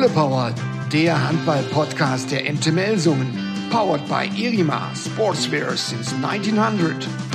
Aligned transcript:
Fulle 0.00 0.14
Power, 0.14 0.54
der 0.90 1.28
Handball-Podcast 1.28 2.30
der 2.30 2.50
MT 2.50 2.72
Melsungen. 2.72 3.36
Powered 3.70 4.00
by 4.08 4.30
Irima 4.34 4.90
Sportswear 4.94 5.76
since 5.76 6.14
1900. 6.22 7.29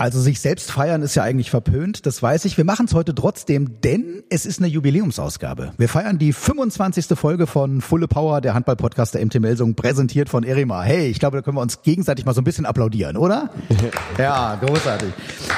Also 0.00 0.18
sich 0.18 0.40
selbst 0.40 0.70
feiern 0.72 1.02
ist 1.02 1.14
ja 1.14 1.24
eigentlich 1.24 1.50
verpönt, 1.50 2.06
das 2.06 2.22
weiß 2.22 2.46
ich. 2.46 2.56
Wir 2.56 2.64
machen 2.64 2.86
es 2.86 2.94
heute 2.94 3.14
trotzdem, 3.14 3.82
denn 3.82 4.22
es 4.30 4.46
ist 4.46 4.58
eine 4.58 4.66
Jubiläumsausgabe. 4.66 5.74
Wir 5.76 5.90
feiern 5.90 6.18
die 6.18 6.32
25. 6.32 7.18
Folge 7.18 7.46
von 7.46 7.82
Fulle 7.82 8.08
Power, 8.08 8.40
der 8.40 8.54
Handball-Podcast 8.54 9.12
der 9.12 9.26
MT 9.26 9.40
Melsung, 9.40 9.74
präsentiert 9.74 10.30
von 10.30 10.42
Erima. 10.42 10.80
Hey, 10.80 11.08
ich 11.08 11.18
glaube, 11.18 11.36
da 11.36 11.42
können 11.42 11.58
wir 11.58 11.60
uns 11.60 11.82
gegenseitig 11.82 12.24
mal 12.24 12.32
so 12.32 12.40
ein 12.40 12.44
bisschen 12.44 12.64
applaudieren, 12.64 13.18
oder? 13.18 13.50
ja, 14.18 14.54
großartig. 14.54 15.12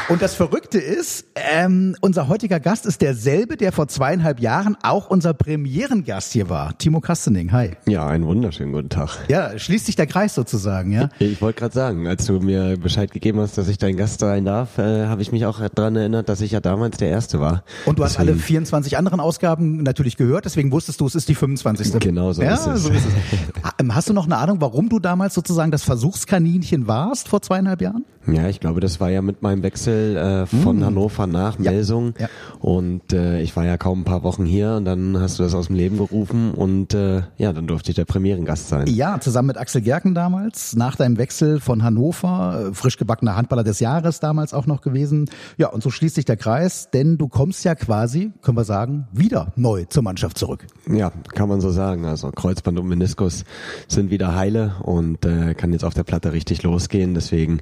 Und 0.09 0.21
das 0.21 0.35
Verrückte 0.35 0.79
ist, 0.79 1.25
ähm, 1.37 1.95
unser 2.01 2.27
heutiger 2.27 2.59
Gast 2.59 2.85
ist 2.85 3.01
derselbe, 3.01 3.57
der 3.57 3.71
vor 3.71 3.87
zweieinhalb 3.87 4.41
Jahren 4.41 4.77
auch 4.83 5.09
unser 5.09 5.35
Premierengast 5.35 6.33
hier 6.33 6.49
war. 6.49 6.77
Timo 6.79 6.99
Kastening, 6.99 7.53
hi. 7.53 7.77
Ja, 7.87 8.09
einen 8.09 8.27
wunderschönen 8.27 8.73
guten 8.73 8.89
Tag. 8.89 9.21
Ja, 9.29 9.57
schließt 9.57 9.87
sich 9.87 9.95
der 9.95 10.09
Kreis 10.09 10.35
sozusagen, 10.35 10.91
ja? 10.91 11.11
Ich 11.21 11.41
wollte 11.41 11.61
gerade 11.61 11.75
sagen, 11.75 12.09
als 12.09 12.27
du 12.27 12.41
mir 12.41 12.77
Bescheid 12.77 13.13
gegeben 13.13 13.39
hast, 13.39 13.57
dass 13.57 13.69
ich 13.69 13.79
dein 13.79 13.97
Gast 13.97 14.21
sein 14.33 14.45
darf, 14.47 14.79
äh, 14.79 15.07
habe 15.07 15.21
ich 15.21 15.31
mich 15.31 15.45
auch 15.45 15.61
daran 15.75 15.95
erinnert, 15.95 16.29
dass 16.29 16.41
ich 16.41 16.53
ja 16.53 16.61
damals 16.61 16.97
der 16.97 17.09
Erste 17.09 17.39
war. 17.41 17.65
Und 17.85 17.99
du 17.99 18.05
hast 18.05 18.19
alle 18.19 18.35
24 18.35 18.97
anderen 18.97 19.21
Ausgaben 19.21 19.83
natürlich 19.83 20.17
gehört, 20.17 20.47
deswegen 20.47 20.73
wusstest 20.73 21.01
du, 21.01 21.07
es 21.07 21.15
ist 21.15 21.29
die 21.29 21.35
25. 21.35 22.01
Genau 22.01 22.33
so 22.33 22.43
ja, 22.43 22.55
ist 22.55 22.67
es. 22.67 22.83
So 22.85 22.91
ist 22.91 23.05
es. 23.05 23.73
Ähm, 23.79 23.95
Hast 23.95 24.09
du 24.09 24.15
noch 24.15 24.25
eine 24.25 24.39
Ahnung, 24.39 24.61
warum 24.61 24.89
du 24.89 24.99
damals 24.99 25.35
sozusagen 25.35 25.71
das 25.71 25.83
Versuchskaninchen 25.83 26.87
warst 26.87 27.29
vor 27.29 27.43
zweieinhalb 27.43 27.83
Jahren? 27.83 28.05
Ja, 28.27 28.49
ich 28.49 28.61
glaube, 28.61 28.81
das 28.81 29.01
war 29.01 29.11
ja 29.11 29.21
mit 29.23 29.43
meinem 29.43 29.63
Wechsel 29.63 30.17
äh, 30.17 30.47
von 30.47 30.85
Hannover 30.85 31.27
nach 31.27 31.59
Ja, 31.59 31.73
Melsung. 31.73 32.15
ja. 32.19 32.29
Und 32.61 33.13
äh, 33.13 33.41
ich 33.43 33.57
war 33.57 33.65
ja 33.65 33.77
kaum 33.77 34.01
ein 34.01 34.05
paar 34.05 34.23
Wochen 34.23 34.45
hier 34.45 34.75
und 34.77 34.85
dann 34.85 35.19
hast 35.19 35.39
du 35.39 35.43
das 35.43 35.55
aus 35.55 35.67
dem 35.67 35.77
Leben 35.77 35.99
gerufen 35.99 36.53
und 36.53 36.95
äh, 36.95 37.23
ja, 37.37 37.53
dann 37.53 37.67
durfte 37.67 37.91
ich 37.91 37.97
der 37.97 38.05
Premierengast 38.05 38.69
sein. 38.69 38.87
Ja, 38.87 39.19
zusammen 39.21 39.49
mit 39.49 39.59
Axel 39.59 39.81
Gerken 39.83 40.15
damals, 40.15 40.77
nach 40.77 40.95
deinem 40.97 41.19
Wechsel 41.19 41.59
von 41.61 41.83
Hannover, 41.83 42.69
äh, 42.71 42.75
frisch 42.75 42.97
gebackener 42.97 43.35
Handballer 43.37 43.65
des 43.65 43.81
Jahres 43.81 44.21
damals 44.21 44.55
auch 44.55 44.67
noch 44.67 44.81
gewesen. 44.83 45.29
Ja, 45.57 45.69
und 45.69 45.83
so 45.83 45.91
schließt 45.91 46.15
sich 46.15 46.25
der 46.25 46.37
Kreis, 46.37 46.91
denn 46.93 47.19
du 47.19 47.27
kommst 47.29 47.65
ja 47.65 47.75
quasi, 47.75 48.33
können 48.43 48.57
wir 48.57 48.65
sagen, 48.65 49.09
wieder 49.13 49.53
neu 49.57 49.85
zur 49.89 50.03
Mannschaft 50.05 50.39
zurück. 50.39 50.67
Ja, 50.89 51.11
kann 51.35 51.49
man 51.49 51.61
so 51.61 51.71
sagen. 51.71 52.05
Also 52.07 52.31
Kreuzband 52.31 52.79
und 52.79 52.87
Meniskus 52.89 53.45
sind 53.89 54.11
wieder 54.11 54.35
heile 54.37 54.75
und 54.83 55.25
äh, 55.25 55.55
kann 55.55 55.73
jetzt 55.73 55.85
auf 55.85 55.95
der 55.95 56.05
Platte 56.05 56.33
richtig 56.33 56.63
losgehen. 56.63 57.15
Deswegen 57.15 57.61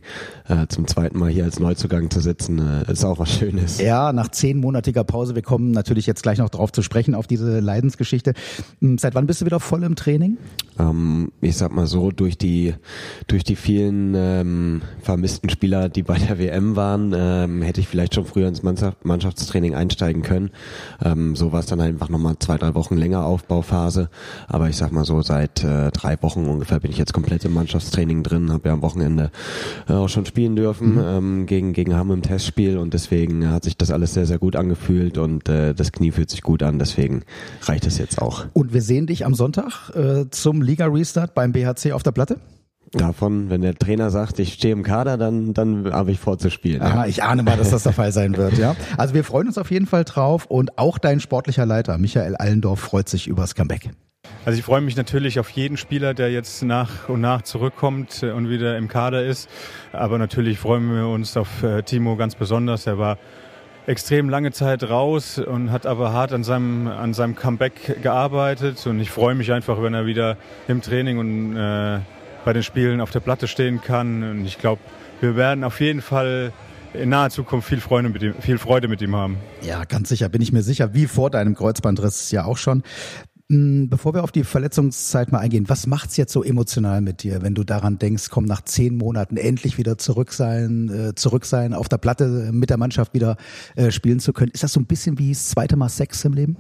äh, 0.50 0.66
zum 0.68 0.86
zweiten 0.86 1.18
Mal 1.18 1.30
hier 1.30 1.44
als 1.44 1.60
Neuzugang 1.60 2.10
zu 2.10 2.20
sitzen, 2.20 2.58
äh, 2.58 2.90
ist 2.90 3.04
auch 3.04 3.18
was 3.18 3.32
Schönes. 3.32 3.80
Ja, 3.80 4.12
nach 4.12 4.28
zehnmonatiger 4.28 5.04
Pause, 5.04 5.34
wir 5.34 5.42
kommen 5.42 5.70
natürlich 5.70 6.06
jetzt 6.06 6.22
gleich 6.22 6.38
noch 6.38 6.50
drauf 6.50 6.72
zu 6.72 6.82
sprechen, 6.82 7.14
auf 7.14 7.26
diese 7.26 7.60
Leidensgeschichte. 7.60 8.34
Hm, 8.80 8.98
Seit 8.98 9.14
wann 9.14 9.26
bist 9.26 9.40
du 9.40 9.46
wieder 9.46 9.60
voll 9.60 9.84
im 9.84 9.94
Training? 9.96 10.38
Ähm, 10.78 11.32
ich 11.40 11.56
sag 11.56 11.72
mal 11.72 11.86
so, 11.86 12.10
durch 12.10 12.36
die 12.36 12.74
durch 13.26 13.44
die 13.44 13.56
vielen 13.56 14.14
ähm, 14.16 14.82
vermissten 15.00 15.50
Spieler, 15.50 15.88
die 15.88 16.02
bei 16.02 16.18
der 16.18 16.38
WM 16.38 16.76
waren, 16.76 17.12
ähm, 17.14 17.62
hätte 17.62 17.80
ich 17.80 17.88
vielleicht 17.88 18.14
schon 18.14 18.24
früher 18.24 18.48
ins 18.48 18.62
Mannschaft, 18.62 19.04
Mannschaftstraining 19.04 19.74
einsteigen 19.74 20.22
können. 20.22 20.50
Ähm, 21.02 21.36
so 21.36 21.52
war 21.52 21.60
es 21.60 21.66
dann 21.66 21.80
einfach 21.80 22.08
nochmal 22.08 22.36
zwei, 22.38 22.58
drei 22.58 22.74
Wochen 22.74 22.96
länger 22.96 23.24
Aufbauphase. 23.24 24.08
Aber 24.48 24.68
ich 24.68 24.76
sag 24.76 24.92
mal 24.92 25.04
so, 25.04 25.22
seit 25.22 25.62
äh, 25.62 25.90
drei 25.90 26.20
Wochen 26.22 26.46
ungefähr 26.46 26.80
bin 26.80 26.90
ich 26.90 26.98
jetzt 26.98 27.12
komplett 27.12 27.44
im 27.44 27.54
Mannschaftstraining 27.54 28.22
drin, 28.22 28.52
habe 28.52 28.68
ja 28.68 28.74
am 28.74 28.82
Wochenende 28.82 29.30
äh, 29.88 29.92
auch 29.92 30.08
schon 30.08 30.26
spielen 30.40 30.56
dürfen 30.56 30.98
ähm, 30.98 31.44
gegen, 31.44 31.74
gegen 31.74 31.94
Hamm 31.94 32.10
im 32.10 32.22
Testspiel 32.22 32.78
und 32.78 32.94
deswegen 32.94 33.50
hat 33.50 33.64
sich 33.64 33.76
das 33.76 33.90
alles 33.90 34.14
sehr, 34.14 34.24
sehr 34.24 34.38
gut 34.38 34.56
angefühlt 34.56 35.18
und 35.18 35.50
äh, 35.50 35.74
das 35.74 35.92
Knie 35.92 36.12
fühlt 36.12 36.30
sich 36.30 36.40
gut 36.40 36.62
an, 36.62 36.78
deswegen 36.78 37.24
reicht 37.64 37.86
es 37.86 37.98
jetzt 37.98 38.22
auch. 38.22 38.46
Und 38.54 38.72
wir 38.72 38.80
sehen 38.80 39.06
dich 39.06 39.26
am 39.26 39.34
Sonntag 39.34 39.90
äh, 39.94 40.30
zum 40.30 40.62
Liga-Restart 40.62 41.34
beim 41.34 41.52
BHC 41.52 41.92
auf 41.92 42.02
der 42.02 42.12
Platte. 42.12 42.38
Davon, 42.92 43.50
wenn 43.50 43.60
der 43.60 43.74
Trainer 43.74 44.08
sagt, 44.08 44.38
ich 44.38 44.54
stehe 44.54 44.72
im 44.72 44.82
Kader, 44.82 45.18
dann, 45.18 45.52
dann 45.52 45.92
habe 45.92 46.10
ich 46.10 46.18
vorzuspielen. 46.18 46.80
Aha, 46.80 47.04
ich 47.04 47.22
ahne 47.22 47.42
mal, 47.42 47.58
dass 47.58 47.68
das 47.68 47.82
der 47.82 47.92
Fall 47.92 48.12
sein 48.12 48.38
wird, 48.38 48.56
ja. 48.56 48.76
Also 48.96 49.12
wir 49.12 49.24
freuen 49.24 49.46
uns 49.46 49.58
auf 49.58 49.70
jeden 49.70 49.86
Fall 49.86 50.04
drauf 50.04 50.46
und 50.46 50.78
auch 50.78 50.96
dein 50.96 51.20
sportlicher 51.20 51.66
Leiter, 51.66 51.98
Michael 51.98 52.34
Allendorf, 52.36 52.80
freut 52.80 53.10
sich 53.10 53.28
übers 53.28 53.54
Comeback. 53.54 53.90
Also 54.46 54.58
ich 54.58 54.64
freue 54.64 54.80
mich 54.80 54.96
natürlich 54.96 55.38
auf 55.38 55.50
jeden 55.50 55.76
Spieler, 55.76 56.14
der 56.14 56.32
jetzt 56.32 56.62
nach 56.62 57.10
und 57.10 57.20
nach 57.20 57.42
zurückkommt 57.42 58.22
äh, 58.22 58.30
und 58.30 58.48
wieder 58.48 58.78
im 58.78 58.88
Kader 58.88 59.24
ist. 59.24 59.50
Aber 59.92 60.16
natürlich 60.16 60.58
freuen 60.58 60.90
wir 60.94 61.08
uns 61.08 61.36
auf 61.36 61.62
äh, 61.62 61.82
Timo 61.82 62.16
ganz 62.16 62.34
besonders. 62.34 62.86
Er 62.86 62.96
war 62.98 63.18
extrem 63.86 64.30
lange 64.30 64.50
Zeit 64.52 64.88
raus 64.88 65.38
und 65.38 65.70
hat 65.70 65.84
aber 65.84 66.14
hart 66.14 66.32
an 66.32 66.42
seinem, 66.42 66.86
an 66.86 67.12
seinem 67.12 67.34
Comeback 67.34 68.02
gearbeitet. 68.02 68.86
Und 68.86 68.98
ich 69.00 69.10
freue 69.10 69.34
mich 69.34 69.52
einfach, 69.52 69.82
wenn 69.82 69.92
er 69.92 70.06
wieder 70.06 70.38
im 70.68 70.80
Training 70.80 71.18
und 71.18 71.56
äh, 71.56 72.00
bei 72.46 72.54
den 72.54 72.62
Spielen 72.62 73.02
auf 73.02 73.10
der 73.10 73.20
Platte 73.20 73.46
stehen 73.46 73.82
kann. 73.82 74.22
Und 74.22 74.46
ich 74.46 74.58
glaube, 74.58 74.80
wir 75.20 75.36
werden 75.36 75.64
auf 75.64 75.80
jeden 75.80 76.00
Fall 76.00 76.52
in 76.94 77.10
naher 77.10 77.30
Zukunft 77.30 77.68
viel 77.68 77.80
Freude 77.80 78.08
mit 78.08 78.22
ihm, 78.22 78.34
viel 78.40 78.58
Freude 78.58 78.88
mit 78.88 79.02
ihm 79.02 79.14
haben. 79.14 79.36
Ja, 79.62 79.84
ganz 79.84 80.08
sicher, 80.08 80.28
bin 80.28 80.42
ich 80.42 80.52
mir 80.52 80.62
sicher, 80.62 80.94
wie 80.94 81.06
vor 81.06 81.30
deinem 81.30 81.54
Kreuzbandriss 81.54 82.30
ja 82.30 82.44
auch 82.44 82.56
schon. 82.56 82.82
Hm, 83.50 83.88
Bevor 83.88 84.14
wir 84.14 84.22
auf 84.22 84.30
die 84.30 84.44
Verletzungszeit 84.44 85.32
mal 85.32 85.40
eingehen, 85.40 85.68
was 85.68 85.88
macht's 85.88 86.16
jetzt 86.16 86.32
so 86.32 86.44
emotional 86.44 87.00
mit 87.00 87.24
dir, 87.24 87.42
wenn 87.42 87.54
du 87.56 87.64
daran 87.64 87.98
denkst, 87.98 88.28
komm 88.30 88.44
nach 88.44 88.62
zehn 88.62 88.96
Monaten 88.96 89.36
endlich 89.36 89.76
wieder 89.76 89.98
zurück 89.98 90.32
sein, 90.32 90.88
äh, 90.88 91.14
zurück 91.16 91.44
sein, 91.44 91.74
auf 91.74 91.88
der 91.88 91.98
Platte 91.98 92.50
mit 92.52 92.70
der 92.70 92.76
Mannschaft 92.76 93.12
wieder 93.12 93.36
äh, 93.74 93.90
spielen 93.90 94.20
zu 94.20 94.32
können? 94.32 94.52
Ist 94.52 94.62
das 94.62 94.72
so 94.72 94.78
ein 94.78 94.86
bisschen 94.86 95.18
wie 95.18 95.30
das 95.30 95.48
zweite 95.48 95.76
Mal 95.76 95.88
Sex 95.88 96.24
im 96.24 96.32
Leben? 96.32 96.56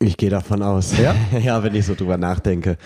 Ich 0.00 0.16
gehe 0.16 0.30
davon 0.30 0.62
aus. 0.62 0.98
Ja? 0.98 1.14
ja, 1.38 1.62
wenn 1.62 1.74
ich 1.74 1.86
so 1.86 1.94
drüber 1.94 2.18
nachdenke. 2.18 2.76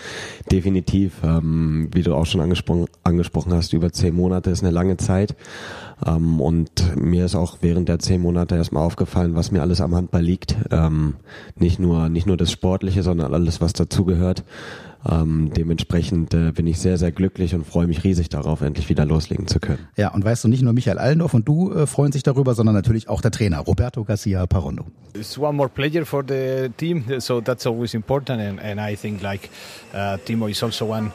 Definitiv. 0.51 1.21
Ähm, 1.23 1.89
wie 1.93 2.03
du 2.03 2.13
auch 2.15 2.25
schon 2.25 2.39
angesprochen, 2.39 2.85
angesprochen 3.03 3.53
hast, 3.53 3.73
über 3.73 3.91
zehn 3.91 4.15
Monate 4.15 4.51
ist 4.51 4.63
eine 4.63 4.71
lange 4.71 4.97
Zeit. 4.97 5.35
Ähm, 6.05 6.39
und 6.39 6.95
mir 6.95 7.25
ist 7.25 7.35
auch 7.35 7.57
während 7.61 7.89
der 7.89 7.99
zehn 7.99 8.21
Monate 8.21 8.55
erstmal 8.55 8.83
aufgefallen, 8.83 9.35
was 9.35 9.51
mir 9.51 9.61
alles 9.61 9.81
am 9.81 9.95
Handball 9.95 10.21
liegt. 10.21 10.55
Ähm, 10.71 11.15
nicht 11.55 11.79
nur, 11.79 12.09
nicht 12.09 12.27
nur 12.27 12.37
das 12.37 12.51
Sportliche, 12.51 13.03
sondern 13.03 13.33
alles, 13.33 13.59
was 13.59 13.73
dazugehört. 13.73 14.43
Ähm, 15.07 15.51
dementsprechend 15.55 16.33
äh, 16.33 16.51
bin 16.51 16.67
ich 16.67 16.79
sehr, 16.79 16.97
sehr 16.97 17.11
glücklich 17.11 17.55
und 17.55 17.65
freue 17.65 17.87
mich 17.87 18.03
riesig 18.03 18.29
darauf, 18.29 18.61
endlich 18.61 18.89
wieder 18.89 19.05
loslegen 19.05 19.47
zu 19.47 19.59
können. 19.59 19.87
Ja, 19.95 20.09
und 20.13 20.25
weißt 20.25 20.43
du, 20.43 20.47
nicht 20.49 20.61
nur 20.61 20.73
Michael 20.73 20.97
Allendorf 20.97 21.33
und 21.33 21.47
du 21.47 21.71
äh, 21.71 21.87
freuen 21.87 22.11
sich 22.11 22.23
darüber, 22.23 22.53
sondern 22.53 22.75
natürlich 22.75 23.07
auch 23.07 23.21
der 23.21 23.31
Trainer, 23.31 23.59
Roberto 23.59 24.03
Garcia 24.03 24.45
Parondo. 24.45 24.85
It's 25.13 25.37
one 25.37 25.53
more 25.53 25.69
player 25.69 26.05
for 26.05 26.23
the 26.27 26.69
team, 26.75 27.05
so 27.19 27.39
that's 27.39 27.65
always 27.65 27.93
important. 27.93 28.41
And, 28.41 28.59
and 28.59 28.79
I 28.79 28.95
think 28.95 29.21
like 29.21 29.49
uh, 29.93 30.17
Timo 30.25 30.47
is 30.47 30.61
also 30.61 30.85
one 30.85 31.11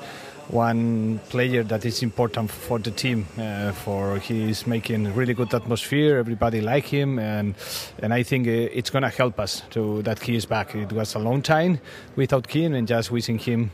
one 0.49 1.21
player 1.31 1.63
that 1.65 1.85
is 1.85 2.03
important 2.03 2.51
for 2.51 2.79
the 2.79 2.91
team. 2.91 3.27
Uh, 3.39 3.73
for 3.73 4.19
he 4.19 4.51
is 4.51 4.67
making 4.67 5.15
really 5.15 5.35
good 5.35 5.53
atmosphere. 5.55 6.19
Everybody 6.19 6.61
like 6.61 6.87
him, 6.87 7.19
and 7.19 7.55
and 7.99 8.13
I 8.13 8.23
think 8.23 8.47
uh, 8.47 8.51
it's 8.51 8.91
gonna 8.91 9.11
help 9.11 9.41
us 9.41 9.63
to 9.71 10.03
that 10.03 10.21
he 10.21 10.37
is 10.37 10.47
back. 10.47 10.75
It 10.75 10.93
was 10.93 11.15
a 11.15 11.19
long 11.19 11.43
time 11.43 11.81
without 12.17 12.47
him, 12.51 12.75
and 12.75 12.87
just 12.87 13.11
wishing 13.11 13.39
him. 13.39 13.71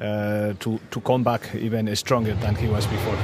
Uh, 0.00 0.54
to, 0.60 0.80
to 0.90 0.98
come 0.98 1.22
back 1.22 1.54
even 1.54 1.94
stronger 1.94 2.34
than 2.40 2.56
he 2.56 2.70
was 2.70 2.86
before. 2.86 3.14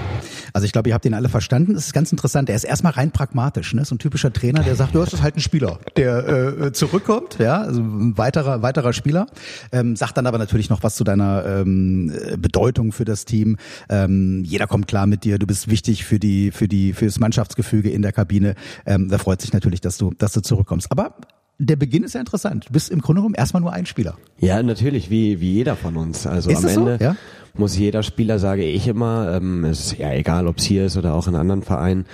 Also 0.53 0.67
ich 0.67 0.73
glaube, 0.73 0.91
ihr 0.91 0.95
habt 0.95 1.07
ihn 1.07 1.15
alle 1.15 1.31
verstanden. 1.31 1.75
Es 1.75 1.87
ist 1.87 1.95
ganz 1.95 2.13
interessant. 2.13 2.51
Er 2.51 2.57
ist 2.57 2.65
erstmal 2.65 2.93
rein 2.93 3.13
pragmatisch, 3.13 3.73
ne? 3.73 3.83
So 3.87 3.95
ein 3.95 3.99
typischer 3.99 4.31
Trainer, 4.31 4.63
der 4.63 4.77
sagt, 4.77 4.95
du 4.95 5.01
hast 5.01 5.23
halt 5.23 5.37
ein 5.37 5.41
Spieler, 5.41 5.79
der 5.97 6.29
äh, 6.29 6.73
zurückkommt, 6.73 7.39
ja, 7.39 7.63
also 7.63 7.81
ein 7.81 8.19
weiterer 8.19 8.61
weiterer 8.61 8.93
Spieler, 8.93 9.27
ähm, 9.73 9.97
sagt 9.97 10.19
dann 10.19 10.27
aber 10.27 10.37
natürlich 10.37 10.69
noch 10.69 10.83
was 10.83 10.97
zu 10.97 11.05
deiner 11.05 11.47
ähm, 11.47 12.13
Bedeutung 12.39 12.93
für 12.93 13.07
das 13.07 13.25
Team. 13.25 13.57
Ähm, 13.89 14.45
jeder 14.45 14.67
kommt 14.67 14.87
klar 14.87 15.07
mit 15.07 15.25
dir. 15.25 15.39
Du 15.39 15.47
bist 15.47 15.71
wichtig 15.71 16.05
für 16.05 16.19
die 16.19 16.51
für 16.51 16.69
die 16.69 16.93
für 16.93 17.07
das 17.07 17.19
Mannschaftsgefüge 17.19 17.89
in 17.89 18.03
der 18.03 18.13
Kabine. 18.13 18.55
Ähm, 18.85 19.09
da 19.09 19.17
freut 19.17 19.41
sich 19.41 19.55
natürlich, 19.55 19.81
dass 19.81 19.97
du 19.97 20.13
dass 20.19 20.33
du 20.33 20.43
zurückkommst. 20.43 20.91
Aber 20.91 21.15
der 21.59 21.77
Beginn 21.77 22.03
ist 22.03 22.15
ja 22.15 22.21
interessant. 22.21 22.67
Du 22.69 22.73
bist 22.73 22.91
im 22.91 23.01
Grunde 23.01 23.21
genommen 23.21 23.35
erstmal 23.35 23.63
nur 23.63 23.73
ein 23.73 23.87
Spieler. 23.87 24.17
Ja, 24.39 24.63
natürlich, 24.63 25.11
wie, 25.11 25.41
wie 25.41 25.53
jeder 25.53 25.77
von 25.77 25.97
uns. 25.97 26.27
Also 26.27 26.51
Ist 26.51 26.59
am 26.59 26.63
das 26.65 26.75
so? 26.75 26.81
Ende 26.81 27.05
Ja? 27.05 27.17
muss 27.59 27.79
jeder 27.79 28.03
Spieler, 28.03 28.39
sage 28.39 28.65
ich 28.65 28.87
immer, 28.87 29.35
ähm, 29.35 29.65
es 29.65 29.93
ist 29.93 29.99
ja 29.99 30.13
egal, 30.13 30.47
ob 30.47 30.59
es 30.59 30.65
hier 30.65 30.87
ist 30.87 30.97
oder 30.97 31.15
auch 31.15 31.27
in 31.27 31.35
anderen 31.35 31.63
Vereinen, 31.63 32.05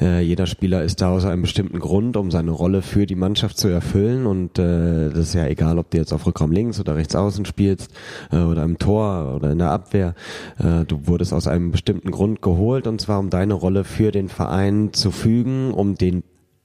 äh, 0.00 0.20
jeder 0.20 0.46
Spieler 0.46 0.82
ist 0.82 1.00
da 1.00 1.10
aus 1.10 1.24
einem 1.24 1.42
bestimmten 1.42 1.78
Grund, 1.78 2.16
um 2.16 2.30
seine 2.30 2.50
Rolle 2.50 2.82
für 2.82 3.06
die 3.06 3.14
Mannschaft 3.14 3.58
zu 3.58 3.68
erfüllen 3.68 4.26
und 4.26 4.58
äh, 4.58 5.10
das 5.10 5.18
ist 5.18 5.34
ja 5.34 5.46
egal, 5.46 5.78
ob 5.78 5.90
du 5.90 5.98
jetzt 5.98 6.12
auf 6.12 6.26
Rückraum 6.26 6.52
links 6.52 6.80
oder 6.80 6.96
rechts 6.96 7.14
außen 7.14 7.44
spielst 7.44 7.92
äh, 8.32 8.38
oder 8.38 8.64
im 8.64 8.78
Tor 8.78 9.34
oder 9.36 9.52
in 9.52 9.58
der 9.58 9.70
Abwehr. 9.70 10.14
Äh, 10.58 10.84
du 10.84 11.06
wurdest 11.06 11.32
aus 11.32 11.46
einem 11.46 11.70
bestimmten 11.70 12.10
Grund 12.10 12.42
geholt 12.42 12.86
und 12.86 13.00
zwar 13.00 13.18
um 13.18 13.30
deine 13.30 13.54
Rolle 13.54 13.84
für 13.84 14.12
den 14.12 14.28
Verein 14.28 14.92
zu 14.92 15.10
fügen, 15.10 15.72
um 15.72 15.94
den 15.94 16.22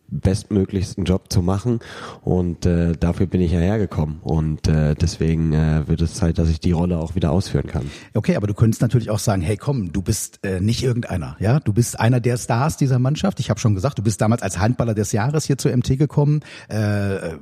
bestmöglichsten 0.07 1.05
Job 1.05 1.31
zu 1.31 1.41
machen. 1.41 1.79
Und 2.21 2.65
äh, 2.65 2.93
dafür 2.93 3.25
bin 3.25 3.41
ich 3.41 3.51
ja 3.51 3.59
hergekommen 3.59 4.19
und 4.21 4.67
äh, 4.67 4.95
deswegen 4.95 5.53
äh, 5.53 5.87
wird 5.87 6.01
es 6.01 6.13
Zeit, 6.15 6.37
dass 6.37 6.49
ich 6.49 6.59
die 6.59 6.71
Rolle 6.71 6.97
auch 6.97 7.15
wieder 7.15 7.31
ausführen 7.31 7.67
kann. 7.67 7.89
Okay, 8.13 8.35
aber 8.35 8.47
du 8.47 8.53
könntest 8.53 8.81
natürlich 8.81 9.09
auch 9.09 9.19
sagen, 9.19 9.41
hey 9.41 9.57
komm, 9.57 9.91
du 9.91 10.01
bist 10.01 10.39
äh, 10.43 10.59
nicht 10.59 10.83
irgendeiner, 10.83 11.35
ja, 11.39 11.59
du 11.59 11.73
bist 11.73 11.99
einer 11.99 12.19
der 12.19 12.37
Stars 12.37 12.77
dieser 12.77 12.99
Mannschaft. 12.99 13.39
Ich 13.39 13.49
habe 13.49 13.59
schon 13.59 13.75
gesagt, 13.75 13.97
du 13.99 14.03
bist 14.03 14.21
damals 14.21 14.41
als 14.41 14.59
Handballer 14.59 14.93
des 14.93 15.11
Jahres 15.11 15.45
hier 15.45 15.57
zur 15.57 15.75
MT 15.75 15.97
gekommen, 15.97 16.41
äh, 16.67 17.37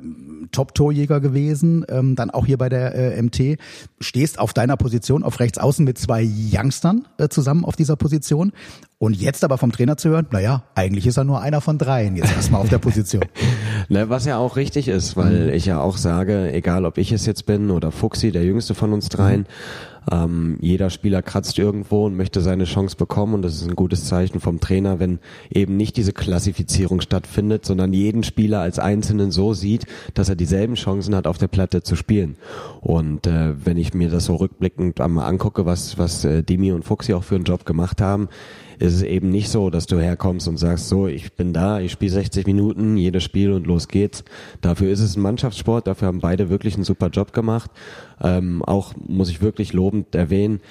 Top-Torjäger 0.51 1.19
gewesen, 1.19 1.85
ähm, 1.89 2.15
dann 2.15 2.29
auch 2.29 2.45
hier 2.45 2.57
bei 2.57 2.69
der 2.69 2.95
äh, 2.95 3.21
MT, 3.21 3.57
stehst 3.99 4.39
auf 4.39 4.53
deiner 4.53 4.77
Position 4.77 5.23
auf 5.23 5.39
rechts 5.39 5.57
außen 5.57 5.83
mit 5.85 5.97
zwei 5.97 6.23
Youngstern 6.23 7.07
äh, 7.17 7.29
zusammen 7.29 7.65
auf 7.65 7.75
dieser 7.75 7.95
Position 7.95 8.53
und 9.01 9.19
jetzt 9.19 9.43
aber 9.43 9.57
vom 9.57 9.71
Trainer 9.71 9.97
zu 9.97 10.09
hören, 10.09 10.27
naja, 10.29 10.61
eigentlich 10.75 11.07
ist 11.07 11.17
er 11.17 11.23
nur 11.23 11.41
einer 11.41 11.59
von 11.59 11.79
dreien 11.79 12.15
jetzt 12.15 12.35
erstmal 12.35 12.61
auf 12.61 12.69
der 12.69 12.77
Position. 12.77 13.25
Na, 13.89 14.09
was 14.09 14.25
ja 14.25 14.37
auch 14.37 14.57
richtig 14.57 14.87
ist, 14.87 15.17
weil 15.17 15.47
mhm. 15.47 15.53
ich 15.53 15.65
ja 15.65 15.81
auch 15.81 15.97
sage, 15.97 16.53
egal 16.53 16.85
ob 16.85 16.99
ich 16.99 17.11
es 17.11 17.25
jetzt 17.25 17.47
bin 17.47 17.71
oder 17.71 17.91
Fuxi, 17.91 18.31
der 18.31 18.43
jüngste 18.43 18.75
von 18.75 18.93
uns 18.93 19.09
dreien, 19.09 19.47
ähm, 20.11 20.57
jeder 20.61 20.91
Spieler 20.91 21.23
kratzt 21.23 21.57
irgendwo 21.57 22.05
und 22.05 22.15
möchte 22.15 22.41
seine 22.41 22.65
Chance 22.65 22.95
bekommen 22.95 23.33
und 23.33 23.41
das 23.41 23.55
ist 23.55 23.67
ein 23.67 23.75
gutes 23.75 24.05
Zeichen 24.05 24.39
vom 24.39 24.59
Trainer, 24.59 24.99
wenn 24.99 25.17
eben 25.49 25.77
nicht 25.77 25.97
diese 25.97 26.13
Klassifizierung 26.13 27.01
stattfindet, 27.01 27.65
sondern 27.65 27.93
jeden 27.93 28.23
Spieler 28.23 28.59
als 28.59 28.77
Einzelnen 28.77 29.31
so 29.31 29.55
sieht, 29.55 29.87
dass 30.13 30.29
er 30.29 30.35
dieselben 30.35 30.75
Chancen 30.75 31.15
hat, 31.15 31.25
auf 31.25 31.39
der 31.39 31.47
Platte 31.47 31.81
zu 31.81 31.95
spielen. 31.95 32.35
Und 32.81 33.25
äh, 33.25 33.53
wenn 33.65 33.77
ich 33.77 33.95
mir 33.95 34.09
das 34.09 34.25
so 34.25 34.35
rückblickend 34.35 35.01
einmal 35.01 35.27
angucke, 35.27 35.65
was, 35.65 35.97
was 35.97 36.23
äh, 36.23 36.43
Dimi 36.43 36.71
und 36.71 36.85
Fuxi 36.85 37.15
auch 37.15 37.23
für 37.23 37.35
einen 37.35 37.45
Job 37.45 37.65
gemacht 37.65 37.99
haben, 37.99 38.29
ist 38.81 38.95
es 38.95 39.01
eben 39.03 39.29
nicht 39.29 39.49
so, 39.49 39.69
dass 39.69 39.85
du 39.85 39.99
herkommst 39.99 40.47
und 40.47 40.57
sagst, 40.57 40.89
so, 40.89 41.07
ich 41.07 41.33
bin 41.33 41.53
da, 41.53 41.79
ich 41.79 41.91
spiele 41.91 42.11
60 42.11 42.47
Minuten, 42.47 42.97
jedes 42.97 43.23
Spiel 43.23 43.51
und 43.51 43.67
los 43.67 43.87
geht's. 43.87 44.23
Dafür 44.61 44.91
ist 44.91 45.01
es 45.01 45.15
ein 45.15 45.21
Mannschaftssport, 45.21 45.87
dafür 45.87 46.07
haben 46.07 46.19
beide 46.19 46.49
wirklich 46.49 46.75
einen 46.75 46.83
super 46.83 47.09
Job 47.09 47.33
gemacht. 47.33 47.71
Ähm, 48.21 48.63
auch 48.63 48.93
muss 49.07 49.29
ich 49.29 49.41
wirklich 49.41 49.73
lobend 49.73 50.15
erwähnen, 50.15 50.61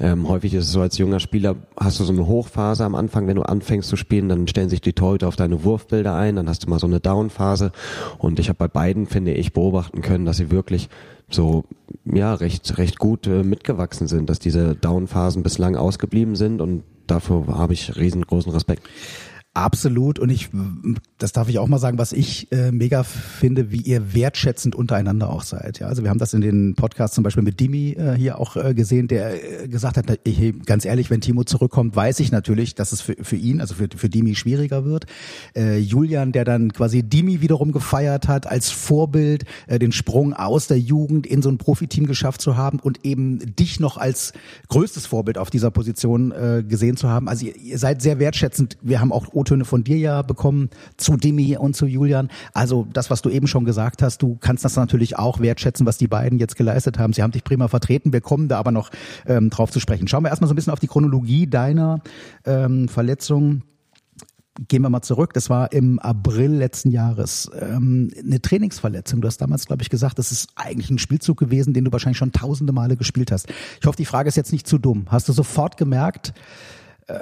ähm, 0.00 0.28
häufig 0.28 0.54
ist 0.54 0.64
es 0.64 0.72
so, 0.72 0.80
als 0.80 0.96
junger 0.96 1.20
Spieler 1.20 1.56
hast 1.78 2.00
du 2.00 2.04
so 2.04 2.12
eine 2.12 2.26
Hochphase 2.26 2.84
am 2.84 2.94
Anfang, 2.94 3.26
wenn 3.26 3.36
du 3.36 3.42
anfängst 3.42 3.88
zu 3.88 3.96
spielen, 3.96 4.30
dann 4.30 4.48
stellen 4.48 4.70
sich 4.70 4.80
die 4.80 4.94
Torhüter 4.94 5.28
auf 5.28 5.36
deine 5.36 5.62
Wurfbilder 5.62 6.14
ein, 6.14 6.36
dann 6.36 6.48
hast 6.48 6.64
du 6.64 6.70
mal 6.70 6.78
so 6.78 6.86
eine 6.86 7.00
Downphase 7.00 7.70
und 8.16 8.38
ich 8.38 8.48
habe 8.48 8.56
bei 8.56 8.68
beiden, 8.68 9.06
finde 9.06 9.34
ich, 9.34 9.52
beobachten 9.52 10.00
können, 10.00 10.24
dass 10.24 10.38
sie 10.38 10.50
wirklich 10.50 10.88
so 11.28 11.64
ja 12.06 12.32
recht 12.32 12.78
recht 12.78 12.98
gut 12.98 13.26
äh, 13.26 13.42
mitgewachsen 13.42 14.08
sind, 14.08 14.30
dass 14.30 14.38
diese 14.38 14.74
Downphasen 14.74 15.42
bislang 15.42 15.76
ausgeblieben 15.76 16.34
sind 16.34 16.62
und 16.62 16.82
dafür 17.10 17.46
habe 17.48 17.72
ich 17.72 17.96
riesengroßen 17.96 18.52
Respekt. 18.52 18.88
Absolut. 19.52 20.20
Und 20.20 20.30
ich, 20.30 20.48
das 21.18 21.32
darf 21.32 21.48
ich 21.48 21.58
auch 21.58 21.66
mal 21.66 21.80
sagen, 21.80 21.98
was 21.98 22.12
ich 22.12 22.52
äh, 22.52 22.70
mega 22.70 23.02
finde, 23.02 23.72
wie 23.72 23.80
ihr 23.80 24.14
wertschätzend 24.14 24.76
untereinander 24.76 25.28
auch 25.28 25.42
seid. 25.42 25.80
Ja, 25.80 25.88
also 25.88 26.04
wir 26.04 26.10
haben 26.10 26.20
das 26.20 26.34
in 26.34 26.40
den 26.40 26.76
Podcasts 26.76 27.16
zum 27.16 27.24
Beispiel 27.24 27.42
mit 27.42 27.58
Dimi 27.58 27.96
äh, 27.98 28.14
hier 28.14 28.38
auch 28.38 28.54
äh, 28.54 28.74
gesehen, 28.74 29.08
der 29.08 29.64
äh, 29.64 29.66
gesagt 29.66 29.96
hat, 29.96 30.20
ich, 30.22 30.64
ganz 30.66 30.84
ehrlich, 30.84 31.10
wenn 31.10 31.20
Timo 31.20 31.42
zurückkommt, 31.42 31.96
weiß 31.96 32.20
ich 32.20 32.30
natürlich, 32.30 32.76
dass 32.76 32.92
es 32.92 33.00
für, 33.00 33.16
für 33.20 33.34
ihn, 33.34 33.60
also 33.60 33.74
für, 33.74 33.88
für 33.92 34.08
Dimi 34.08 34.36
schwieriger 34.36 34.84
wird. 34.84 35.06
Äh, 35.56 35.78
Julian, 35.78 36.30
der 36.30 36.44
dann 36.44 36.72
quasi 36.72 37.02
Dimi 37.02 37.40
wiederum 37.40 37.72
gefeiert 37.72 38.28
hat, 38.28 38.46
als 38.46 38.70
Vorbild 38.70 39.46
äh, 39.66 39.80
den 39.80 39.90
Sprung 39.90 40.32
aus 40.32 40.68
der 40.68 40.78
Jugend 40.78 41.26
in 41.26 41.42
so 41.42 41.48
ein 41.48 41.58
Profiteam 41.58 42.06
geschafft 42.06 42.40
zu 42.40 42.56
haben 42.56 42.78
und 42.78 43.04
eben 43.04 43.56
dich 43.56 43.80
noch 43.80 43.96
als 43.96 44.32
größtes 44.68 45.06
Vorbild 45.06 45.38
auf 45.38 45.50
dieser 45.50 45.72
Position 45.72 46.32
gesehen 46.68 46.96
zu 46.96 47.08
haben. 47.08 47.28
Also 47.28 47.46
ihr, 47.46 47.56
ihr 47.56 47.78
seid 47.78 48.02
sehr 48.02 48.18
wertschätzend. 48.18 48.76
Wir 48.82 49.00
haben 49.00 49.12
auch 49.12 49.26
O-Töne 49.50 49.64
von 49.64 49.84
dir 49.84 49.98
ja 49.98 50.22
bekommen 50.22 50.70
zu 50.96 51.16
Demi 51.16 51.56
und 51.56 51.74
zu 51.74 51.86
Julian. 51.86 52.28
Also 52.54 52.86
das, 52.92 53.10
was 53.10 53.22
du 53.22 53.30
eben 53.30 53.46
schon 53.46 53.64
gesagt 53.64 54.02
hast, 54.02 54.22
du 54.22 54.36
kannst 54.40 54.64
das 54.64 54.76
natürlich 54.76 55.18
auch 55.18 55.40
wertschätzen, 55.40 55.86
was 55.86 55.98
die 55.98 56.06
beiden 56.06 56.38
jetzt 56.38 56.56
geleistet 56.56 56.98
haben. 56.98 57.12
Sie 57.12 57.22
haben 57.22 57.32
dich 57.32 57.44
prima 57.44 57.68
vertreten. 57.68 58.12
Wir 58.12 58.20
kommen 58.20 58.48
da 58.48 58.58
aber 58.58 58.70
noch 58.70 58.90
ähm, 59.26 59.50
drauf 59.50 59.70
zu 59.70 59.80
sprechen. 59.80 60.08
Schauen 60.08 60.22
wir 60.22 60.28
erstmal 60.28 60.48
so 60.48 60.54
ein 60.54 60.56
bisschen 60.56 60.72
auf 60.72 60.78
die 60.78 60.86
Chronologie 60.86 61.46
deiner 61.46 62.00
ähm, 62.44 62.88
Verletzung 62.88 63.62
gehen 64.68 64.82
wir 64.82 64.90
mal 64.90 65.00
zurück. 65.00 65.32
Das 65.32 65.48
war 65.48 65.72
im 65.72 65.98
April 66.00 66.50
letzten 66.50 66.90
Jahres 66.90 67.50
ähm, 67.58 68.10
eine 68.18 68.42
Trainingsverletzung. 68.42 69.22
Du 69.22 69.28
hast 69.28 69.38
damals, 69.38 69.66
glaube 69.66 69.82
ich, 69.82 69.88
gesagt, 69.88 70.18
das 70.18 70.32
ist 70.32 70.50
eigentlich 70.54 70.90
ein 70.90 70.98
Spielzug 70.98 71.38
gewesen, 71.38 71.72
den 71.72 71.84
du 71.84 71.92
wahrscheinlich 71.92 72.18
schon 72.18 72.32
tausende 72.32 72.72
Male 72.72 72.96
gespielt 72.96 73.32
hast. 73.32 73.48
Ich 73.80 73.86
hoffe, 73.86 73.96
die 73.96 74.04
Frage 74.04 74.28
ist 74.28 74.36
jetzt 74.36 74.52
nicht 74.52 74.66
zu 74.66 74.76
dumm. 74.76 75.06
Hast 75.08 75.28
du 75.28 75.32
sofort 75.32 75.78
gemerkt, 75.78 76.34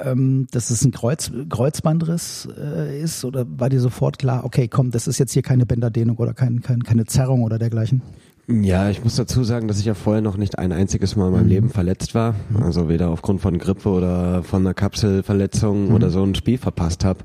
ähm, 0.04 0.46
dass 0.50 0.70
es 0.70 0.84
ein 0.84 0.92
Kreuz, 0.92 1.30
Kreuzbandriss 1.48 2.48
äh, 2.56 3.00
ist? 3.00 3.24
Oder 3.24 3.46
war 3.48 3.68
dir 3.68 3.80
sofort 3.80 4.18
klar, 4.18 4.44
okay, 4.44 4.68
komm, 4.68 4.90
das 4.90 5.06
ist 5.06 5.18
jetzt 5.18 5.32
hier 5.32 5.42
keine 5.42 5.66
Bänderdehnung 5.66 6.16
oder 6.16 6.34
kein, 6.34 6.60
kein, 6.60 6.82
keine 6.82 7.04
Zerrung 7.06 7.42
oder 7.42 7.58
dergleichen? 7.58 8.02
Ja, 8.50 8.88
ich 8.88 9.04
muss 9.04 9.16
dazu 9.16 9.44
sagen, 9.44 9.68
dass 9.68 9.78
ich 9.78 9.84
ja 9.84 9.92
vorher 9.92 10.22
noch 10.22 10.38
nicht 10.38 10.58
ein 10.58 10.72
einziges 10.72 11.16
Mal 11.16 11.26
in 11.26 11.32
meinem 11.32 11.42
mhm. 11.42 11.50
Leben 11.50 11.68
verletzt 11.68 12.14
war. 12.14 12.34
Also 12.58 12.88
weder 12.88 13.10
aufgrund 13.10 13.42
von 13.42 13.58
Grippe 13.58 13.90
oder 13.90 14.42
von 14.42 14.62
einer 14.62 14.72
Kapselverletzung 14.72 15.88
mhm. 15.88 15.94
oder 15.94 16.08
so 16.08 16.22
ein 16.22 16.34
Spiel 16.34 16.56
verpasst 16.56 17.04
habe. 17.04 17.20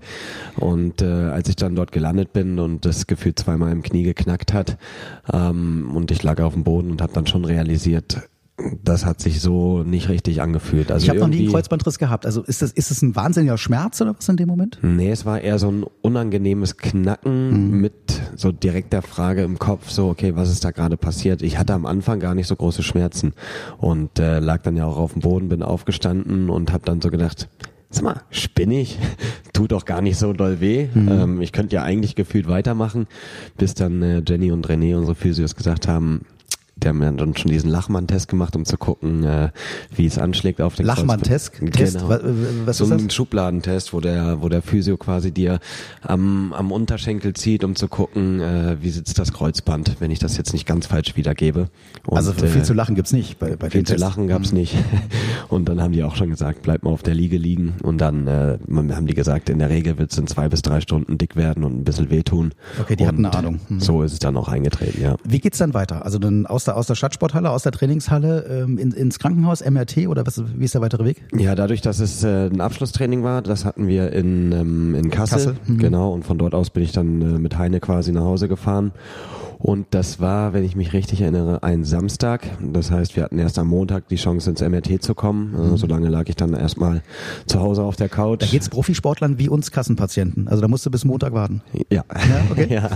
Und 0.57 1.01
äh, 1.01 1.06
als 1.06 1.48
ich 1.48 1.56
dann 1.56 1.75
dort 1.75 1.94
gelandet 1.94 2.33
bin 2.33 2.59
und 2.59 2.83
das 2.83 3.07
Gefühl 3.07 3.36
zweimal 3.36 3.71
im 3.71 3.83
Knie 3.83 4.04
geknackt 4.04 4.51
hat 4.51 4.77
ähm, 5.31 5.92
und 5.95 6.12
ich 6.12 6.21
lag 6.24 6.42
auf 6.42 6.56
dem 6.56 6.66
Boden 6.66 6.92
und 6.92 7.01
habe 7.01 7.13
dann 7.13 7.25
schon 7.25 7.45
realisiert, 7.45 8.27
das 8.84 9.04
hat 9.06 9.20
sich 9.20 9.42
so 9.42 9.84
nicht 9.84 10.10
richtig 10.10 10.42
angefühlt. 10.42 10.92
Also 10.92 11.06
ich 11.06 11.10
habe 11.10 11.20
noch 11.20 11.28
nie 11.28 11.40
einen 11.40 11.52
Kreuzbandriss 11.52 11.98
gehabt. 11.98 12.26
Also 12.26 12.44
ist 12.44 12.62
das, 12.62 12.72
ist 12.72 12.92
das 12.92 13.02
ein 13.02 13.16
wahnsinniger 13.16 13.58
Schmerz 13.58 14.00
oder 14.00 14.16
was 14.16 14.30
in 14.30 14.38
dem 14.38 14.48
Moment? 14.48 14.78
Nee, 14.84 15.10
es 15.10 15.26
war 15.26 15.42
eher 15.42 15.58
so 15.58 15.72
ein 15.72 15.84
unangenehmes 16.02 16.78
Knacken 16.78 17.72
mhm. 17.72 17.82
mit 17.82 18.22
so 18.36 18.52
direkt 18.52 18.94
der 18.94 19.02
Frage 19.02 19.42
im 19.44 19.58
Kopf, 19.58 19.90
so, 19.90 20.10
okay, 20.10 20.36
was 20.36 20.52
ist 20.52 20.64
da 20.64 20.72
gerade 20.72 20.98
passiert? 20.98 21.42
Ich 21.42 21.58
hatte 21.58 21.74
am 21.74 21.88
Anfang 21.88 22.20
gar 22.20 22.36
nicht 22.36 22.48
so 22.48 22.56
große 22.56 22.84
Schmerzen 22.84 23.34
und 23.80 24.20
äh, 24.20 24.40
lag 24.40 24.62
dann 24.62 24.76
ja 24.76 24.86
auch 24.86 24.98
auf 24.98 25.14
dem 25.14 25.24
Boden, 25.24 25.50
bin 25.50 25.64
aufgestanden 25.64 26.52
und 26.52 26.72
habe 26.72 26.86
dann 26.86 27.02
so 27.02 27.10
gedacht, 27.10 27.50
sag 27.90 28.04
mal, 28.04 28.22
spinnig, 28.30 29.00
tut 29.54 29.72
doch 29.72 29.86
gar 29.86 30.02
nicht 30.02 30.18
so 30.18 30.34
doll 30.34 30.60
weh. 30.60 30.88
Mhm. 30.94 31.08
Ähm, 31.10 31.42
ich 31.42 31.52
könnte 31.52 31.76
ja 31.76 31.84
eigentlich 31.84 32.16
gefühlt 32.16 32.48
weitermachen, 32.48 33.08
bis 33.58 33.74
dann 33.74 34.02
äh, 34.02 34.22
Jenny 34.28 34.52
und 34.52 34.68
René, 34.68 34.96
unsere 34.96 35.16
Physios, 35.16 35.56
gesagt 35.56 35.88
haben, 35.88 36.26
die 36.83 36.89
haben 36.89 37.01
ja 37.01 37.12
dann 37.12 37.35
schon 37.35 37.51
diesen 37.51 37.69
Lachmann-Test 37.69 38.27
gemacht, 38.27 38.56
um 38.56 38.65
zu 38.65 38.77
gucken, 38.77 39.24
äh, 39.24 39.50
wie 39.95 40.06
es 40.06 40.18
anschlägt 40.18 40.62
auf 40.62 40.75
den 40.75 40.85
Lachmann-Test? 40.85 41.53
Genau. 41.59 42.09
Was 42.65 42.77
so 42.77 42.94
ein 42.94 43.09
Schubladentest, 43.09 43.94
wo 43.94 44.00
der, 44.00 44.41
wo 44.41 44.50
der 44.50 44.62
Physio 44.62 44.97
quasi 44.97 45.31
dir 45.31 45.59
am, 46.01 46.53
am 46.53 46.71
Unterschenkel 46.71 47.33
zieht, 47.33 47.63
um 47.63 47.75
zu 47.75 47.88
gucken, 47.88 48.41
äh, 48.41 48.77
wie 48.81 48.89
sitzt 48.89 49.18
das 49.19 49.33
Kreuzband, 49.33 49.97
wenn 50.00 50.12
ich 50.12 50.19
das 50.19 50.38
jetzt 50.38 50.53
nicht 50.53 50.65
ganz 50.65 50.88
falsch 50.88 51.15
wiedergebe. 51.15 51.69
Und, 52.06 52.18
also 52.18 52.33
viel 52.33 52.62
äh, 52.62 52.63
zu 52.63 52.74
lachen 52.74 52.95
gibt's 52.95 53.13
nicht 53.13 53.39
bei, 53.39 53.56
bei 53.56 53.69
Viel 53.69 53.83
zu 53.85 53.95
lachen 53.95 54.27
gab's 54.27 54.51
mhm. 54.51 54.59
nicht. 54.59 54.75
Und 55.50 55.69
dann 55.69 55.81
haben 55.81 55.94
die 55.94 56.03
auch 56.03 56.15
schon 56.15 56.30
gesagt, 56.30 56.62
bleib 56.63 56.83
mal 56.83 56.91
auf 56.91 57.03
der 57.03 57.15
Liege 57.15 57.38
liegen. 57.38 57.75
Und 57.83 58.00
dann 58.00 58.27
äh, 58.27 58.57
haben 58.69 59.07
die 59.07 59.13
gesagt, 59.13 59.50
in 59.50 59.59
der 59.59 59.69
Regel 59.69 59.97
wird's 59.97 60.18
in 60.18 60.27
zwei 60.27 60.50
bis 60.50 60.62
drei 60.62 60.81
Stunden 60.81 61.18
dick 61.18 61.35
werden 61.35 61.63
und 61.63 61.80
ein 61.80 61.83
bisschen 61.83 62.09
wehtun. 62.09 62.53
Okay, 62.81 62.95
die 62.95 63.03
und 63.03 63.07
hatten 63.07 63.25
eine 63.25 63.35
Ahnung. 63.35 63.59
Mhm. 63.69 63.80
So 63.80 64.03
ist 64.03 64.13
es 64.13 64.19
dann 64.19 64.35
auch 64.38 64.47
eingetreten, 64.47 65.01
ja. 65.01 65.15
Wie 65.24 65.39
geht's 65.39 65.57
dann 65.57 65.73
weiter? 65.73 66.06
Also 66.06 66.19
dann 66.19 66.45
aus 66.45 66.66
der 66.66 66.72
aus 66.75 66.87
der 66.87 66.95
Stadtsporthalle, 66.95 67.49
aus 67.49 67.63
der 67.63 67.71
Trainingshalle 67.71 68.45
ähm, 68.49 68.77
in, 68.77 68.92
ins 68.92 69.19
Krankenhaus, 69.19 69.63
MRT 69.63 70.07
oder 70.07 70.25
was, 70.25 70.44
wie 70.56 70.65
ist 70.65 70.73
der 70.73 70.81
weitere 70.81 71.06
Weg? 71.06 71.23
Ja, 71.35 71.56
dadurch, 71.56 71.81
dass 71.81 71.99
es 71.99 72.23
äh, 72.23 72.47
ein 72.47 72.61
Abschlusstraining 72.61 73.23
war, 73.23 73.42
das 73.42 73.65
hatten 73.65 73.87
wir 73.87 74.11
in, 74.11 74.51
ähm, 74.51 74.95
in 74.95 75.09
Kassel, 75.09 75.37
Kassel. 75.37 75.56
Mhm. 75.68 75.77
genau, 75.77 76.13
und 76.13 76.25
von 76.25 76.37
dort 76.37 76.56
aus 76.56 76.69
bin 76.69 76.83
ich 76.83 76.92
dann 76.92 77.21
äh, 77.21 77.39
mit 77.39 77.57
Heine 77.57 77.80
quasi 77.80 78.11
nach 78.11 78.23
Hause 78.23 78.47
gefahren 78.47 78.92
und 79.64 79.88
das 79.92 80.20
war, 80.20 80.52
wenn 80.52 80.66
ich 80.66 80.76
mich 80.76 80.92
richtig 80.92 81.22
erinnere, 81.22 81.64
ein 81.64 81.86
Samstag. 81.86 82.42
Das 82.62 82.92
heißt, 82.92 83.16
wir 83.16 83.24
hatten 83.24 83.40
erst 83.40 83.58
am 83.58 83.70
Montag 83.70 84.10
die 84.10 84.18
Chance 84.18 84.50
ins 84.50 84.60
MRT 84.60 85.02
zu 85.02 85.16
kommen. 85.16 85.56
Also, 85.58 85.78
so 85.78 85.88
lange 85.88 86.10
lag 86.10 86.28
ich 86.28 86.36
dann 86.36 86.54
erstmal 86.54 87.02
zu 87.46 87.62
Hause 87.62 87.84
auf 87.84 87.96
der 87.96 88.10
Couch. 88.10 88.42
Da 88.42 88.46
geht's 88.46 88.68
Profisportlern 88.68 89.40
wie 89.40 89.48
uns 89.48 89.72
Kassenpatienten. 89.72 90.50
Also 90.50 90.62
da 90.62 90.68
musst 90.68 90.86
du 90.86 90.92
bis 90.92 91.06
Montag 91.06 91.32
warten. 91.32 91.62
Ja. 91.90 92.04
Ja, 92.12 92.46
okay. 92.52 92.68
ja. 92.70 92.90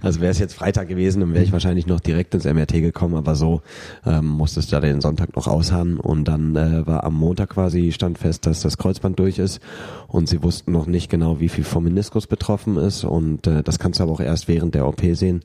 Also 0.00 0.22
wäre 0.22 0.30
es 0.30 0.38
jetzt 0.38 0.54
Freitag 0.54 0.88
gewesen, 0.88 1.20
dann 1.20 1.34
wäre 1.34 1.44
ich 1.44 1.52
wahrscheinlich 1.52 1.86
noch 1.86 2.00
direkt 2.00 2.34
ins 2.34 2.46
MRT 2.46 2.72
gekommen, 2.72 3.16
aber 3.16 3.34
so 3.34 3.60
ähm, 4.06 4.24
musstest 4.26 4.72
du 4.72 4.76
da 4.76 4.80
den 4.80 5.02
Sonntag 5.02 5.36
noch 5.36 5.46
ausharren 5.46 6.00
und 6.00 6.24
dann 6.24 6.56
äh, 6.56 6.86
war 6.86 7.04
am 7.04 7.14
Montag 7.14 7.50
quasi 7.50 7.92
stand 7.92 8.16
fest, 8.16 8.46
dass 8.46 8.62
das 8.62 8.78
Kreuzband 8.78 9.18
durch 9.18 9.38
ist 9.38 9.60
und 10.08 10.30
sie 10.30 10.42
wussten 10.42 10.72
noch 10.72 10.86
nicht 10.86 11.10
genau, 11.10 11.40
wie 11.40 11.50
viel 11.50 11.64
vom 11.64 11.84
Meniskus 11.84 12.26
betroffen 12.26 12.78
ist 12.78 13.04
und 13.04 13.46
äh, 13.46 13.62
das 13.62 13.78
kannst 13.78 14.00
du 14.00 14.04
aber 14.04 14.12
auch 14.12 14.20
erst 14.20 14.48
während 14.48 14.74
der 14.74 14.88
OP 14.88 15.02
sehen. 15.12 15.42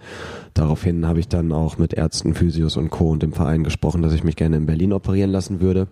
Daraufhin 0.62 1.08
habe 1.08 1.20
ich 1.20 1.28
dann 1.28 1.52
auch 1.54 1.80
mit 1.80 1.96
Ärzten, 1.96 2.36
Physios 2.36 2.78
und 2.78 2.92
Co. 2.92 3.10
und 3.10 3.24
dem 3.24 3.34
Verein 3.34 3.64
gesprochen, 3.64 4.04
dass 4.04 4.14
ich 4.14 4.24
mich 4.24 4.36
gerne 4.36 4.58
in 4.58 4.68
Berlin 4.68 4.94
operieren 4.94 5.32
lassen 5.32 5.60
würde. 5.60 5.88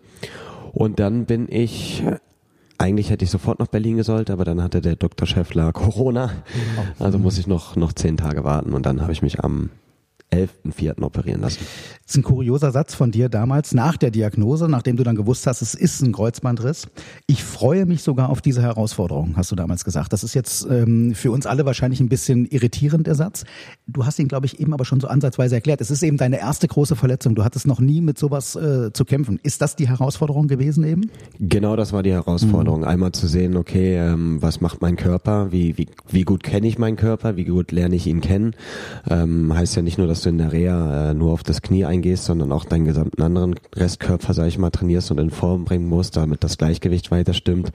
Und 0.74 1.00
dann 1.00 1.26
bin 1.26 1.48
ich 1.50 2.04
eigentlich 2.78 3.10
hätte 3.10 3.26
ich 3.26 3.32
sofort 3.32 3.58
nach 3.58 3.66
Berlin 3.66 3.98
gesollt, 3.98 4.30
aber 4.30 4.46
dann 4.46 4.62
hatte 4.62 4.80
der 4.80 4.96
Dr. 4.96 5.26
Schäffler 5.26 5.74
Corona. 5.74 6.30
Also 7.00 7.18
muss 7.18 7.40
ich 7.40 7.48
noch, 7.48 7.78
noch 7.78 7.94
zehn 7.94 8.16
Tage 8.16 8.44
warten 8.44 8.74
und 8.74 8.86
dann 8.86 9.02
habe 9.02 9.12
ich 9.12 9.24
mich 9.24 9.44
am 9.44 9.72
11.04. 10.32 11.02
operieren 11.02 11.42
lassen. 11.42 11.60
Das 12.06 12.12
ist 12.12 12.18
ein 12.18 12.24
kurioser 12.24 12.72
Satz 12.72 12.94
von 12.94 13.12
dir 13.12 13.30
damals 13.30 13.74
nach 13.74 13.98
der 13.98 14.12
Diagnose, 14.12 14.68
nachdem 14.68 14.96
du 14.96 15.04
dann 15.04 15.16
gewusst 15.16 15.48
hast, 15.48 15.62
es 15.62 15.74
ist 15.74 16.02
ein 16.02 16.12
Kreuzbandriss. 16.12 16.88
Ich 17.28 17.44
freue 17.44 17.86
mich 17.86 18.04
sogar 18.04 18.30
auf 18.30 18.42
diese 18.42 18.62
Herausforderung, 18.62 19.34
hast 19.38 19.52
du 19.52 19.56
damals 19.56 19.86
gesagt. 19.86 20.14
Das 20.14 20.24
ist 20.24 20.34
jetzt 20.34 20.68
ähm, 20.70 21.14
für 21.16 21.32
uns 21.32 21.46
alle 21.46 21.66
wahrscheinlich 21.66 22.00
ein 22.00 22.10
bisschen 22.10 22.46
irritierend, 22.46 23.08
der 23.08 23.16
Satz. 23.16 23.44
Du 23.88 24.06
hast 24.06 24.20
ihn, 24.20 24.28
glaube 24.28 24.46
ich, 24.46 24.60
eben 24.60 24.74
aber 24.74 24.86
schon 24.86 25.00
so 25.00 25.08
ansatzweise 25.08 25.56
erklärt. 25.56 25.82
Es 25.82 25.92
ist 25.92 26.04
eben 26.04 26.18
deine 26.18 26.40
erste 26.40 26.68
große 26.68 26.96
Verletzung. 26.96 27.36
Du 27.36 27.44
hattest 27.44 27.66
noch 27.66 27.80
nie 27.80 28.02
mit 28.02 28.18
sowas 28.18 28.56
äh, 28.56 28.92
zu 28.94 29.06
kämpfen. 29.06 29.40
Ist 29.42 29.62
das 29.62 29.76
die 29.76 29.88
Herausforderung 29.88 30.48
gewesen 30.48 30.84
eben? 30.84 31.10
Genau, 31.40 31.76
das 31.76 31.94
war 31.94 32.04
die 32.04 32.12
Herausforderung. 32.12 32.82
Mhm. 32.82 32.88
Einmal 32.88 33.12
zu 33.12 33.28
sehen, 33.28 33.56
okay, 33.56 33.98
ähm, 33.98 34.42
was 34.42 34.62
macht 34.62 34.82
mein 34.82 34.96
Körper? 34.96 35.52
Wie, 35.52 35.78
wie, 35.78 35.88
wie 36.10 36.24
gut 36.24 36.44
kenne 36.44 36.68
ich 36.68 36.78
meinen 36.78 36.98
Körper? 36.98 37.36
Wie 37.36 37.46
gut 37.46 37.72
lerne 37.72 37.96
ich 37.96 38.08
ihn 38.08 38.22
kennen? 38.22 38.56
Ähm, 39.10 39.54
heißt 39.54 39.76
ja 39.76 39.82
nicht 39.82 39.98
nur, 39.98 40.08
dass 40.08 40.19
du 40.26 40.30
in 40.30 40.38
der 40.38 40.52
Reha 40.52 41.12
äh, 41.12 41.14
nur 41.14 41.34
auf 41.34 41.44
das 41.44 41.62
Knie 41.62 41.86
eingehst, 41.86 42.26
sondern 42.26 42.52
auch 42.52 42.66
deinen 42.66 42.86
gesamten 42.86 43.22
anderen 43.22 43.56
Restkörper, 43.76 44.34
sag 44.34 44.48
ich 44.48 44.58
mal, 44.58 44.70
trainierst 44.70 45.12
und 45.12 45.20
in 45.20 45.30
Form 45.30 45.66
bringen 45.66 45.88
musst, 45.88 46.18
damit 46.18 46.44
das 46.44 46.58
Gleichgewicht 46.58 47.12
weiter 47.12 47.34
stimmt. 47.34 47.72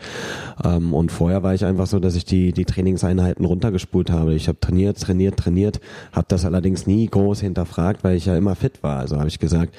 Ähm, 0.65 0.95
und 0.95 1.13
vorher 1.13 1.43
war 1.43 1.55
ich 1.55 1.65
einfach 1.65 1.87
so, 1.87 1.99
dass 1.99 2.15
ich 2.17 2.25
die, 2.25 2.53
die 2.53 2.65
Trainingseinheiten 2.65 3.45
runtergespult 3.45 4.11
habe. 4.11 4.35
Ich 4.35 4.49
habe 4.49 4.61
trainiert, 4.61 5.01
trainiert, 5.01 5.37
trainiert, 5.37 5.81
habe 6.13 6.27
das 6.29 6.45
allerdings 6.45 6.87
nie 6.87 7.07
groß 7.07 7.41
hinterfragt, 7.41 8.05
weil 8.05 8.17
ich 8.17 8.27
ja 8.27 8.37
immer 8.37 8.55
fit 8.55 8.83
war. 8.83 8.99
Also 8.99 9.19
habe 9.19 9.29
ich 9.29 9.39
gesagt, 9.39 9.75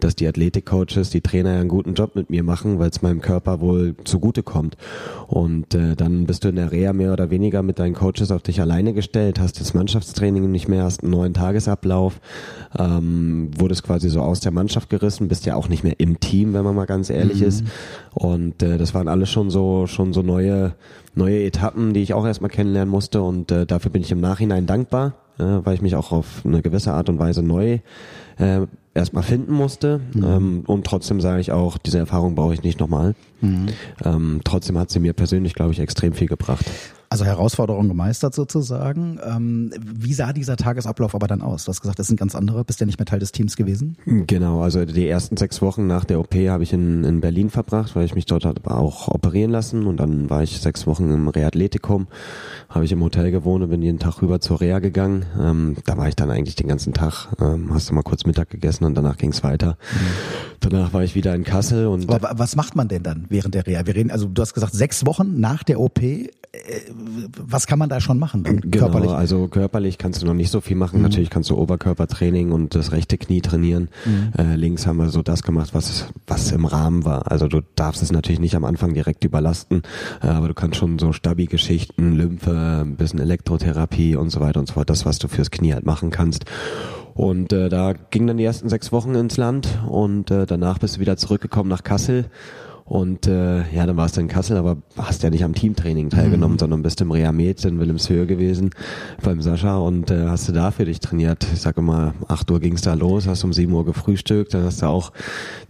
dass 0.00 0.16
die 0.16 0.26
Athletikcoaches, 0.26 1.10
die 1.10 1.20
Trainer 1.20 1.54
ja 1.54 1.60
einen 1.60 1.68
guten 1.68 1.94
Job 1.94 2.16
mit 2.16 2.30
mir 2.30 2.42
machen, 2.42 2.78
weil 2.78 2.90
es 2.90 3.02
meinem 3.02 3.20
Körper 3.20 3.60
wohl 3.60 3.94
zugute 4.04 4.42
kommt. 4.42 4.76
Und 5.26 5.74
äh, 5.74 5.94
dann 5.94 6.26
bist 6.26 6.44
du 6.44 6.48
in 6.48 6.56
der 6.56 6.72
Reha 6.72 6.92
mehr 6.92 7.12
oder 7.12 7.30
weniger 7.30 7.62
mit 7.62 7.78
deinen 7.78 7.94
Coaches 7.94 8.30
auf 8.30 8.42
dich 8.42 8.60
alleine 8.60 8.92
gestellt, 8.92 9.38
hast 9.38 9.60
das 9.60 9.74
Mannschaftstraining 9.74 10.50
nicht 10.50 10.68
mehr, 10.68 10.84
hast 10.84 11.02
einen 11.02 11.12
neuen 11.12 11.34
Tagesablauf, 11.34 12.09
ähm, 12.78 13.50
wurdest 13.56 13.82
quasi 13.82 14.08
so 14.08 14.20
aus 14.20 14.40
der 14.40 14.52
Mannschaft 14.52 14.90
gerissen, 14.90 15.28
bist 15.28 15.46
ja 15.46 15.56
auch 15.56 15.68
nicht 15.68 15.84
mehr 15.84 15.98
im 15.98 16.20
Team, 16.20 16.54
wenn 16.54 16.64
man 16.64 16.74
mal 16.74 16.86
ganz 16.86 17.10
ehrlich 17.10 17.40
mhm. 17.40 17.46
ist. 17.46 17.64
Und 18.14 18.62
äh, 18.62 18.78
das 18.78 18.94
waren 18.94 19.08
alles 19.08 19.30
schon 19.30 19.50
so 19.50 19.86
schon 19.86 20.12
so 20.12 20.22
neue 20.22 20.74
neue 21.14 21.44
Etappen, 21.44 21.94
die 21.94 22.02
ich 22.02 22.14
auch 22.14 22.26
erstmal 22.26 22.50
kennenlernen 22.50 22.90
musste 22.90 23.22
und 23.22 23.50
äh, 23.50 23.66
dafür 23.66 23.90
bin 23.90 24.02
ich 24.02 24.12
im 24.12 24.20
Nachhinein 24.20 24.66
dankbar, 24.66 25.14
äh, 25.38 25.42
weil 25.42 25.74
ich 25.74 25.82
mich 25.82 25.96
auch 25.96 26.12
auf 26.12 26.42
eine 26.44 26.62
gewisse 26.62 26.92
Art 26.92 27.08
und 27.08 27.18
Weise 27.18 27.42
neu 27.42 27.80
äh, 28.38 28.66
erstmal 28.94 29.22
finden 29.22 29.52
musste. 29.52 30.00
Mhm. 30.14 30.24
Ähm, 30.24 30.62
und 30.66 30.86
trotzdem 30.86 31.20
sage 31.20 31.40
ich 31.40 31.52
auch, 31.52 31.78
diese 31.78 31.98
Erfahrung 31.98 32.34
brauche 32.34 32.54
ich 32.54 32.62
nicht 32.62 32.80
nochmal. 32.80 33.14
Mhm. 33.40 33.68
Ähm, 34.04 34.40
trotzdem 34.44 34.78
hat 34.78 34.90
sie 34.90 35.00
mir 35.00 35.12
persönlich, 35.12 35.54
glaube 35.54 35.72
ich, 35.72 35.80
extrem 35.80 36.12
viel 36.12 36.28
gebracht. 36.28 36.66
Also 37.12 37.24
Herausforderung 37.24 37.88
gemeistert 37.88 38.36
sozusagen. 38.36 39.18
Ähm, 39.26 39.72
wie 39.82 40.14
sah 40.14 40.32
dieser 40.32 40.56
Tagesablauf 40.56 41.16
aber 41.16 41.26
dann 41.26 41.42
aus? 41.42 41.64
Du 41.64 41.70
hast 41.70 41.80
gesagt, 41.80 41.98
das 41.98 42.06
sind 42.06 42.20
ganz 42.20 42.36
andere. 42.36 42.64
Bist 42.64 42.78
ja 42.78 42.86
nicht 42.86 43.00
mehr 43.00 43.06
Teil 43.06 43.18
des 43.18 43.32
Teams 43.32 43.56
gewesen? 43.56 43.96
Genau, 44.06 44.62
also 44.62 44.84
die 44.84 45.08
ersten 45.08 45.36
sechs 45.36 45.60
Wochen 45.60 45.88
nach 45.88 46.04
der 46.04 46.20
OP 46.20 46.32
habe 46.36 46.62
ich 46.62 46.72
in, 46.72 47.02
in 47.02 47.20
Berlin 47.20 47.50
verbracht, 47.50 47.96
weil 47.96 48.04
ich 48.04 48.14
mich 48.14 48.26
dort 48.26 48.46
auch 48.68 49.08
operieren 49.08 49.50
lassen 49.50 49.88
und 49.88 49.96
dann 49.96 50.30
war 50.30 50.44
ich 50.44 50.60
sechs 50.60 50.86
Wochen 50.86 51.10
im 51.10 51.26
Reathletikum, 51.26 52.06
habe 52.68 52.84
ich 52.84 52.92
im 52.92 53.02
Hotel 53.02 53.32
gewohnt 53.32 53.64
und 53.64 53.70
bin 53.70 53.82
jeden 53.82 53.98
Tag 53.98 54.22
rüber 54.22 54.40
zur 54.40 54.60
Reha 54.60 54.78
gegangen. 54.78 55.26
Ähm, 55.36 55.76
da 55.86 55.96
war 55.96 56.06
ich 56.06 56.14
dann 56.14 56.30
eigentlich 56.30 56.54
den 56.54 56.68
ganzen 56.68 56.92
Tag, 56.92 57.26
ähm, 57.40 57.74
hast 57.74 57.90
du 57.90 57.94
mal 57.94 58.02
kurz 58.02 58.24
Mittag 58.24 58.50
gegessen 58.50 58.84
und 58.84 58.94
danach 58.94 59.16
ging 59.16 59.32
es 59.32 59.42
weiter. 59.42 59.78
Mhm. 59.92 60.50
Danach 60.60 60.92
war 60.92 61.02
ich 61.02 61.16
wieder 61.16 61.34
in 61.34 61.42
Kassel 61.42 61.88
und. 61.88 62.08
Aber 62.08 62.38
was 62.38 62.54
macht 62.54 62.76
man 62.76 62.86
denn 62.86 63.02
dann 63.02 63.26
während 63.30 63.54
der 63.54 63.66
Reha? 63.66 63.86
Wir 63.86 63.94
reden, 63.94 64.10
also 64.10 64.26
du 64.26 64.42
hast 64.42 64.54
gesagt, 64.54 64.74
sechs 64.74 65.06
Wochen 65.06 65.40
nach 65.40 65.62
der 65.62 65.80
OP 65.80 66.00
äh, 66.52 66.90
was 67.38 67.66
kann 67.68 67.78
man 67.78 67.88
da 67.88 68.00
schon 68.00 68.18
machen? 68.18 68.42
Dann 68.42 68.60
genau, 68.60 68.86
körperlich? 68.86 69.10
also 69.12 69.46
körperlich 69.46 69.98
kannst 69.98 70.20
du 70.20 70.26
noch 70.26 70.34
nicht 70.34 70.50
so 70.50 70.60
viel 70.60 70.76
machen. 70.76 70.96
Mhm. 70.96 71.04
Natürlich 71.04 71.30
kannst 71.30 71.48
du 71.50 71.56
Oberkörpertraining 71.56 72.50
und 72.50 72.74
das 72.74 72.90
rechte 72.90 73.18
Knie 73.18 73.40
trainieren. 73.40 73.88
Mhm. 74.04 74.32
Äh, 74.36 74.56
links 74.56 74.86
haben 74.86 74.96
wir 74.96 75.10
so 75.10 75.22
das 75.22 75.42
gemacht, 75.42 75.70
was 75.74 76.06
was 76.26 76.50
im 76.50 76.64
Rahmen 76.64 77.04
war. 77.04 77.30
Also 77.30 77.46
du 77.46 77.60
darfst 77.76 78.02
es 78.02 78.10
natürlich 78.10 78.40
nicht 78.40 78.56
am 78.56 78.64
Anfang 78.64 78.94
direkt 78.94 79.24
überlasten, 79.24 79.82
äh, 80.22 80.26
aber 80.26 80.48
du 80.48 80.54
kannst 80.54 80.78
schon 80.78 80.98
so 80.98 81.12
Stabi-Geschichten, 81.12 82.16
Lymphe, 82.16 82.82
ein 82.84 82.96
bisschen 82.96 83.20
Elektrotherapie 83.20 84.16
und 84.16 84.30
so 84.30 84.40
weiter 84.40 84.58
und 84.58 84.66
so 84.66 84.74
fort. 84.74 84.90
Das, 84.90 85.06
was 85.06 85.18
du 85.18 85.28
fürs 85.28 85.52
Knie 85.52 85.74
halt 85.74 85.86
machen 85.86 86.10
kannst. 86.10 86.46
Und 87.14 87.52
äh, 87.52 87.68
da 87.68 87.92
ging 87.92 88.26
dann 88.26 88.38
die 88.38 88.44
ersten 88.44 88.68
sechs 88.68 88.92
Wochen 88.92 89.14
ins 89.14 89.36
Land 89.36 89.68
und 89.88 90.30
äh, 90.30 90.46
danach 90.46 90.78
bist 90.78 90.96
du 90.96 91.00
wieder 91.00 91.16
zurückgekommen 91.16 91.68
nach 91.68 91.84
Kassel 91.84 92.26
und 92.90 93.28
äh, 93.28 93.58
ja, 93.72 93.86
dann 93.86 93.96
warst 93.96 94.16
du 94.16 94.20
in 94.20 94.26
Kassel, 94.26 94.56
aber 94.56 94.78
hast 94.96 95.22
ja 95.22 95.30
nicht 95.30 95.44
am 95.44 95.54
Teamtraining 95.54 96.10
teilgenommen, 96.10 96.56
mhm. 96.56 96.58
sondern 96.58 96.82
bist 96.82 97.00
im 97.00 97.12
Reamed 97.12 97.64
in 97.64 97.78
Wilhelmshöhe 97.78 98.26
gewesen 98.26 98.70
beim 99.22 99.40
Sascha 99.40 99.76
und 99.76 100.10
äh, 100.10 100.26
hast 100.26 100.48
du 100.48 100.52
da 100.52 100.72
für 100.72 100.86
dich 100.86 100.98
trainiert. 100.98 101.46
Ich 101.54 101.60
sage 101.60 101.82
mal, 101.82 102.14
8 102.26 102.50
Uhr 102.50 102.58
ging's 102.58 102.82
da 102.82 102.94
los, 102.94 103.28
hast 103.28 103.44
um 103.44 103.52
7 103.52 103.72
Uhr 103.72 103.84
gefrühstückt, 103.84 104.54
dann 104.54 104.64
hast 104.64 104.82
du 104.82 104.86
auch 104.86 105.12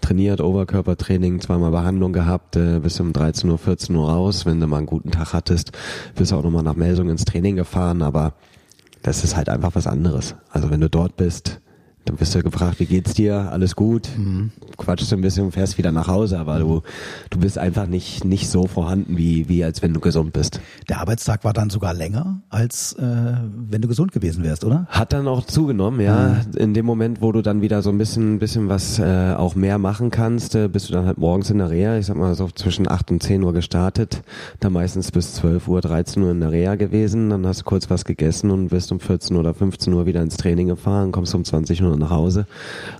trainiert, 0.00 0.40
Oberkörpertraining, 0.40 1.42
zweimal 1.42 1.72
Behandlung 1.72 2.14
gehabt, 2.14 2.56
äh, 2.56 2.80
bis 2.80 2.98
um 3.00 3.12
13 3.12 3.50
Uhr, 3.50 3.58
14 3.58 3.94
Uhr 3.94 4.10
raus. 4.10 4.46
Wenn 4.46 4.58
du 4.58 4.66
mal 4.66 4.78
einen 4.78 4.86
guten 4.86 5.10
Tag 5.10 5.34
hattest, 5.34 5.72
bist 6.14 6.32
du 6.32 6.36
auch 6.36 6.42
nochmal 6.42 6.62
nach 6.62 6.76
Melsung 6.76 7.10
ins 7.10 7.26
Training 7.26 7.54
gefahren, 7.54 8.00
aber 8.00 8.32
das 9.02 9.24
ist 9.24 9.36
halt 9.36 9.50
einfach 9.50 9.74
was 9.74 9.86
anderes. 9.86 10.36
Also 10.48 10.70
wenn 10.70 10.80
du 10.80 10.88
dort 10.88 11.18
bist, 11.18 11.60
dann 12.10 12.18
wirst 12.18 12.34
du 12.34 12.42
gefragt, 12.42 12.80
wie 12.80 12.86
geht's 12.86 13.14
dir? 13.14 13.52
Alles 13.52 13.76
gut? 13.76 14.08
Mhm. 14.16 14.50
Quatschst 14.76 15.12
du 15.12 15.16
ein 15.16 15.20
bisschen 15.20 15.44
und 15.44 15.52
fährst 15.52 15.78
wieder 15.78 15.92
nach 15.92 16.08
Hause, 16.08 16.38
aber 16.38 16.58
du, 16.58 16.82
du 17.30 17.38
bist 17.38 17.56
einfach 17.56 17.86
nicht, 17.86 18.24
nicht 18.24 18.50
so 18.50 18.66
vorhanden, 18.66 19.16
wie, 19.16 19.48
wie 19.48 19.62
als 19.62 19.80
wenn 19.82 19.94
du 19.94 20.00
gesund 20.00 20.32
bist. 20.32 20.60
Der 20.88 21.00
Arbeitstag 21.00 21.44
war 21.44 21.52
dann 21.52 21.70
sogar 21.70 21.94
länger, 21.94 22.42
als 22.48 22.94
äh, 22.94 23.02
wenn 23.68 23.80
du 23.80 23.86
gesund 23.86 24.10
gewesen 24.10 24.42
wärst, 24.42 24.64
oder? 24.64 24.86
Hat 24.88 25.12
dann 25.12 25.28
auch 25.28 25.44
zugenommen, 25.46 26.00
ja. 26.00 26.42
Mhm. 26.52 26.56
In 26.58 26.74
dem 26.74 26.84
Moment, 26.84 27.22
wo 27.22 27.30
du 27.30 27.42
dann 27.42 27.62
wieder 27.62 27.82
so 27.82 27.90
ein 27.90 27.98
bisschen, 27.98 28.40
bisschen 28.40 28.68
was 28.68 28.98
äh, 28.98 29.34
auch 29.36 29.54
mehr 29.54 29.78
machen 29.78 30.10
kannst, 30.10 30.56
äh, 30.56 30.66
bist 30.66 30.88
du 30.88 30.92
dann 30.92 31.06
halt 31.06 31.18
morgens 31.18 31.50
in 31.50 31.58
der 31.58 31.70
Reha, 31.70 31.96
ich 31.96 32.06
sag 32.06 32.16
mal 32.16 32.34
so 32.34 32.48
zwischen 32.48 32.90
8 32.90 33.12
und 33.12 33.22
10 33.22 33.42
Uhr 33.44 33.52
gestartet, 33.52 34.22
dann 34.58 34.72
meistens 34.72 35.12
bis 35.12 35.34
12 35.34 35.68
Uhr, 35.68 35.80
13 35.80 36.22
Uhr 36.24 36.32
in 36.32 36.40
der 36.40 36.50
Reha 36.50 36.74
gewesen, 36.74 37.30
dann 37.30 37.46
hast 37.46 37.60
du 37.60 37.64
kurz 37.64 37.88
was 37.88 38.04
gegessen 38.04 38.50
und 38.50 38.68
bist 38.68 38.90
um 38.90 38.98
14 38.98 39.36
oder 39.36 39.54
15 39.54 39.92
Uhr 39.92 40.06
wieder 40.06 40.22
ins 40.22 40.36
Training 40.36 40.66
gefahren, 40.66 41.12
kommst 41.12 41.34
um 41.34 41.44
20 41.44 41.82
Uhr 41.82 41.99
nach 42.00 42.10
Hause. 42.10 42.46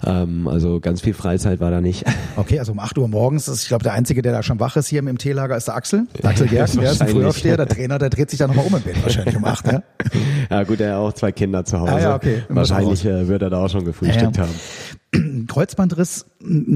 Ähm, 0.07 0.47
also 0.49 0.81
ganz 0.81 1.01
viel 1.01 1.15
Freizeit 1.15 1.61
war 1.61 1.71
da 1.71 1.81
nicht. 1.81 2.05
Okay, 2.37 2.59
also 2.59 2.73
um 2.73 2.79
8 2.79 2.97
Uhr 2.97 3.09
morgens 3.09 3.49
ist, 3.49 3.63
ich 3.63 3.69
glaube, 3.69 3.83
der 3.83 3.93
Einzige, 3.93 4.23
der 4.23 4.33
da 4.33 4.43
schon 4.43 4.61
wach 4.61 4.77
ist 4.77 4.89
hier 4.89 5.01
im 5.01 5.19
T-Lager, 5.19 5.57
ist 5.57 5.69
der 5.69 5.75
Axel. 5.75 6.07
Der 6.23 6.31
Axel 6.31 6.47
Gerken, 6.49 6.81
der 6.81 6.93
ist 6.93 7.03
ein 7.03 7.09
Frühaufsteher, 7.09 7.57
der 7.57 7.69
Trainer, 7.69 7.99
der 7.99 8.09
dreht 8.09 8.31
sich 8.31 8.39
da 8.39 8.47
nochmal 8.47 8.67
um 8.67 8.77
im 8.77 8.83
Bett 8.83 9.03
wahrscheinlich 9.03 9.37
um 9.37 9.45
8, 9.45 9.67
ja? 9.67 9.83
ja 10.51 10.63
gut, 10.63 10.81
er 10.81 10.93
hat 10.93 10.99
auch 10.99 11.13
zwei 11.13 11.33
Kinder 11.33 11.65
zu 11.65 11.81
Hause. 11.81 11.93
Ah, 11.93 12.01
ja, 12.01 12.15
okay. 12.15 12.45
Wahrscheinlich 12.49 13.05
äh, 13.05 13.29
wird 13.29 13.43
er 13.43 13.51
da 13.51 13.65
auch 13.65 13.69
schon 13.69 13.85
gefrühstückt 13.85 14.37
ja, 14.37 14.45
ja. 14.45 14.49
haben. 14.49 15.47
Kreuzbandriss, 15.49 16.27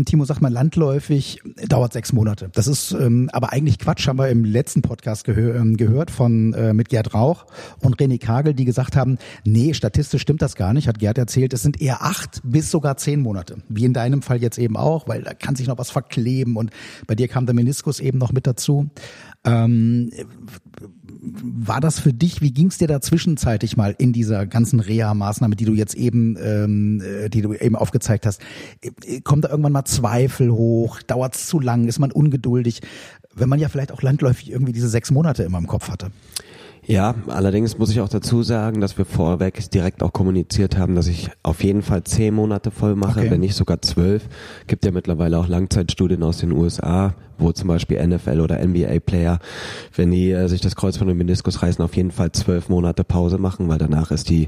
Timo 0.04 0.24
sagt 0.26 0.42
mal 0.42 0.52
landläufig, 0.52 1.40
dauert 1.68 1.94
sechs 1.94 2.12
Monate. 2.12 2.50
Das 2.52 2.66
ist 2.66 2.92
ähm, 2.92 3.30
aber 3.32 3.52
eigentlich 3.52 3.78
Quatsch, 3.78 4.06
haben 4.06 4.18
wir 4.18 4.28
im 4.28 4.44
letzten 4.44 4.82
Podcast 4.82 5.24
gehör, 5.24 5.54
ähm, 5.54 5.76
gehört 5.78 6.10
von 6.10 6.52
äh, 6.52 6.74
mit 6.74 6.90
Gerd 6.90 7.14
Rauch 7.14 7.46
und 7.80 7.96
René 7.96 8.20
Kagel, 8.20 8.52
die 8.52 8.66
gesagt 8.66 8.94
haben, 8.94 9.16
nee, 9.44 9.72
statistisch 9.72 10.20
stimmt 10.20 10.42
das 10.42 10.54
gar 10.54 10.74
nicht, 10.74 10.86
hat 10.86 10.98
Gerd 10.98 11.16
erzählt, 11.16 11.54
es 11.54 11.62
sind 11.62 11.80
eher 11.80 12.02
acht 12.02 12.42
bis 12.44 12.70
sogar 12.70 12.98
zehn 12.98 13.20
Monate. 13.20 13.56
Wie 13.68 13.84
in 13.84 13.94
deinem 13.94 14.20
Fall 14.20 14.42
jetzt 14.42 14.58
eben 14.58 14.76
auch, 14.76 15.08
weil 15.08 15.22
da 15.22 15.32
kann 15.32 15.56
sich 15.56 15.66
noch 15.66 15.78
was 15.78 15.90
verkleben 15.90 16.56
und 16.56 16.70
bei 17.06 17.14
dir 17.14 17.28
kam 17.28 17.46
der 17.46 17.54
Meniskus 17.54 18.00
eben 18.00 18.18
noch 18.18 18.32
mit 18.32 18.46
dazu. 18.46 18.90
Ähm, 19.44 20.10
war 21.20 21.80
das 21.80 21.98
für 21.98 22.12
dich, 22.12 22.40
wie 22.40 22.52
ging 22.52 22.68
es 22.68 22.78
dir 22.78 22.88
da 22.88 23.00
zwischenzeitlich 23.00 23.76
mal 23.76 23.94
in 23.96 24.12
dieser 24.12 24.46
ganzen 24.46 24.80
Reha-Maßnahme, 24.80 25.56
die 25.56 25.64
du 25.64 25.72
jetzt 25.72 25.94
eben, 25.94 26.36
ähm, 26.42 27.02
äh, 27.02 27.28
die 27.28 27.42
du 27.42 27.52
eben 27.54 27.76
aufgezeigt 27.76 28.26
hast? 28.26 28.40
Äh, 28.82 29.20
kommt 29.20 29.44
da 29.44 29.48
irgendwann 29.54 29.72
mal 29.72 29.84
Zweifel 29.84 30.50
hoch? 30.50 31.00
Dauert 31.02 31.34
es 31.34 31.46
zu 31.46 31.60
lang? 31.60 31.86
Ist 31.86 31.98
man 31.98 32.12
ungeduldig? 32.12 32.82
Wenn 33.34 33.48
man 33.48 33.58
ja 33.58 33.68
vielleicht 33.68 33.92
auch 33.92 34.02
landläufig 34.02 34.50
irgendwie 34.50 34.72
diese 34.72 34.88
sechs 34.88 35.10
Monate 35.10 35.42
immer 35.42 35.58
im 35.58 35.66
Kopf 35.66 35.88
hatte. 35.88 36.10
Ja, 36.86 37.14
allerdings 37.28 37.78
muss 37.78 37.90
ich 37.90 38.00
auch 38.00 38.08
dazu 38.08 38.42
sagen, 38.42 38.80
dass 38.80 38.98
wir 38.98 39.04
vorweg 39.04 39.70
direkt 39.70 40.02
auch 40.02 40.12
kommuniziert 40.12 40.76
haben, 40.76 40.94
dass 40.94 41.06
ich 41.06 41.30
auf 41.42 41.64
jeden 41.64 41.82
Fall 41.82 42.04
zehn 42.04 42.34
Monate 42.34 42.70
voll 42.70 42.94
mache, 42.94 43.20
okay. 43.20 43.30
wenn 43.30 43.40
nicht 43.40 43.54
sogar 43.54 43.80
zwölf. 43.80 44.28
Gibt 44.66 44.84
ja 44.84 44.90
mittlerweile 44.90 45.38
auch 45.38 45.48
Langzeitstudien 45.48 46.22
aus 46.22 46.38
den 46.38 46.52
USA, 46.52 47.14
wo 47.38 47.52
zum 47.52 47.68
Beispiel 47.68 48.04
NFL 48.06 48.40
oder 48.40 48.64
NBA-Player, 48.64 49.38
wenn 49.94 50.10
die 50.10 50.30
äh, 50.30 50.48
sich 50.48 50.60
das 50.60 50.76
Kreuz 50.76 50.96
von 50.96 51.08
dem 51.08 51.18
Meniskus 51.18 51.62
reißen, 51.62 51.84
auf 51.84 51.96
jeden 51.96 52.10
Fall 52.10 52.32
zwölf 52.32 52.68
Monate 52.68 53.04
Pause 53.04 53.38
machen, 53.38 53.68
weil 53.68 53.78
danach 53.78 54.10
ist 54.10 54.28
die 54.28 54.46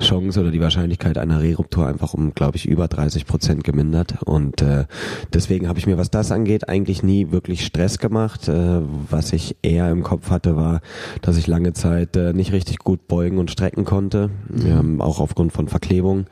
Chance 0.00 0.40
oder 0.40 0.50
die 0.50 0.60
Wahrscheinlichkeit 0.60 1.18
einer 1.18 1.42
Reruptur 1.42 1.86
einfach 1.86 2.14
um, 2.14 2.34
glaube 2.34 2.56
ich, 2.56 2.66
über 2.66 2.88
30 2.88 3.26
Prozent 3.26 3.64
gemindert. 3.64 4.22
Und 4.22 4.62
äh, 4.62 4.84
deswegen 5.32 5.68
habe 5.68 5.78
ich 5.78 5.86
mir, 5.86 5.98
was 5.98 6.10
das 6.10 6.32
angeht, 6.32 6.68
eigentlich 6.68 7.02
nie 7.02 7.30
wirklich 7.30 7.64
Stress 7.64 7.98
gemacht. 7.98 8.48
Äh, 8.48 8.80
was 9.10 9.32
ich 9.32 9.56
eher 9.62 9.90
im 9.90 10.02
Kopf 10.02 10.30
hatte, 10.30 10.56
war, 10.56 10.80
dass 11.20 11.36
ich 11.36 11.46
lange 11.46 11.71
lange 11.72 11.74
Zeit 11.74 12.16
äh, 12.16 12.32
nicht 12.32 12.52
richtig 12.52 12.78
gut 12.78 13.08
beugen 13.08 13.38
und 13.38 13.50
strecken 13.50 13.84
konnte, 13.84 14.30
mhm. 14.48 14.66
ähm, 14.66 15.00
auch 15.00 15.20
aufgrund 15.20 15.52
von 15.52 15.68
Verklebung. 15.68 16.26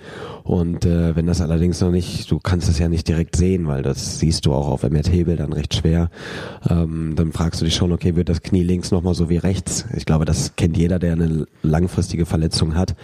Und 0.44 0.84
äh, 0.84 1.14
wenn 1.14 1.26
das 1.26 1.40
allerdings 1.40 1.80
noch 1.80 1.90
nicht, 1.90 2.30
du 2.30 2.38
kannst 2.40 2.68
es 2.68 2.78
ja 2.78 2.88
nicht 2.88 3.06
direkt 3.06 3.36
sehen, 3.36 3.66
weil 3.66 3.82
das 3.82 4.18
siehst 4.18 4.46
du 4.46 4.52
auch 4.52 4.68
auf 4.68 4.82
MRT-Bildern 4.82 5.52
recht 5.52 5.74
schwer, 5.74 6.10
ähm, 6.68 7.14
dann 7.14 7.32
fragst 7.32 7.60
du 7.60 7.64
dich 7.64 7.74
schon, 7.74 7.92
okay, 7.92 8.16
wird 8.16 8.28
das 8.28 8.42
Knie 8.42 8.62
links 8.62 8.90
nochmal 8.90 9.14
so 9.14 9.28
wie 9.28 9.36
rechts? 9.36 9.86
Ich 9.96 10.06
glaube, 10.06 10.24
das 10.24 10.56
kennt 10.56 10.76
jeder, 10.76 10.98
der 10.98 11.12
eine 11.12 11.46
langfristige 11.62 12.26
Verletzung 12.26 12.74
hat. 12.74 12.96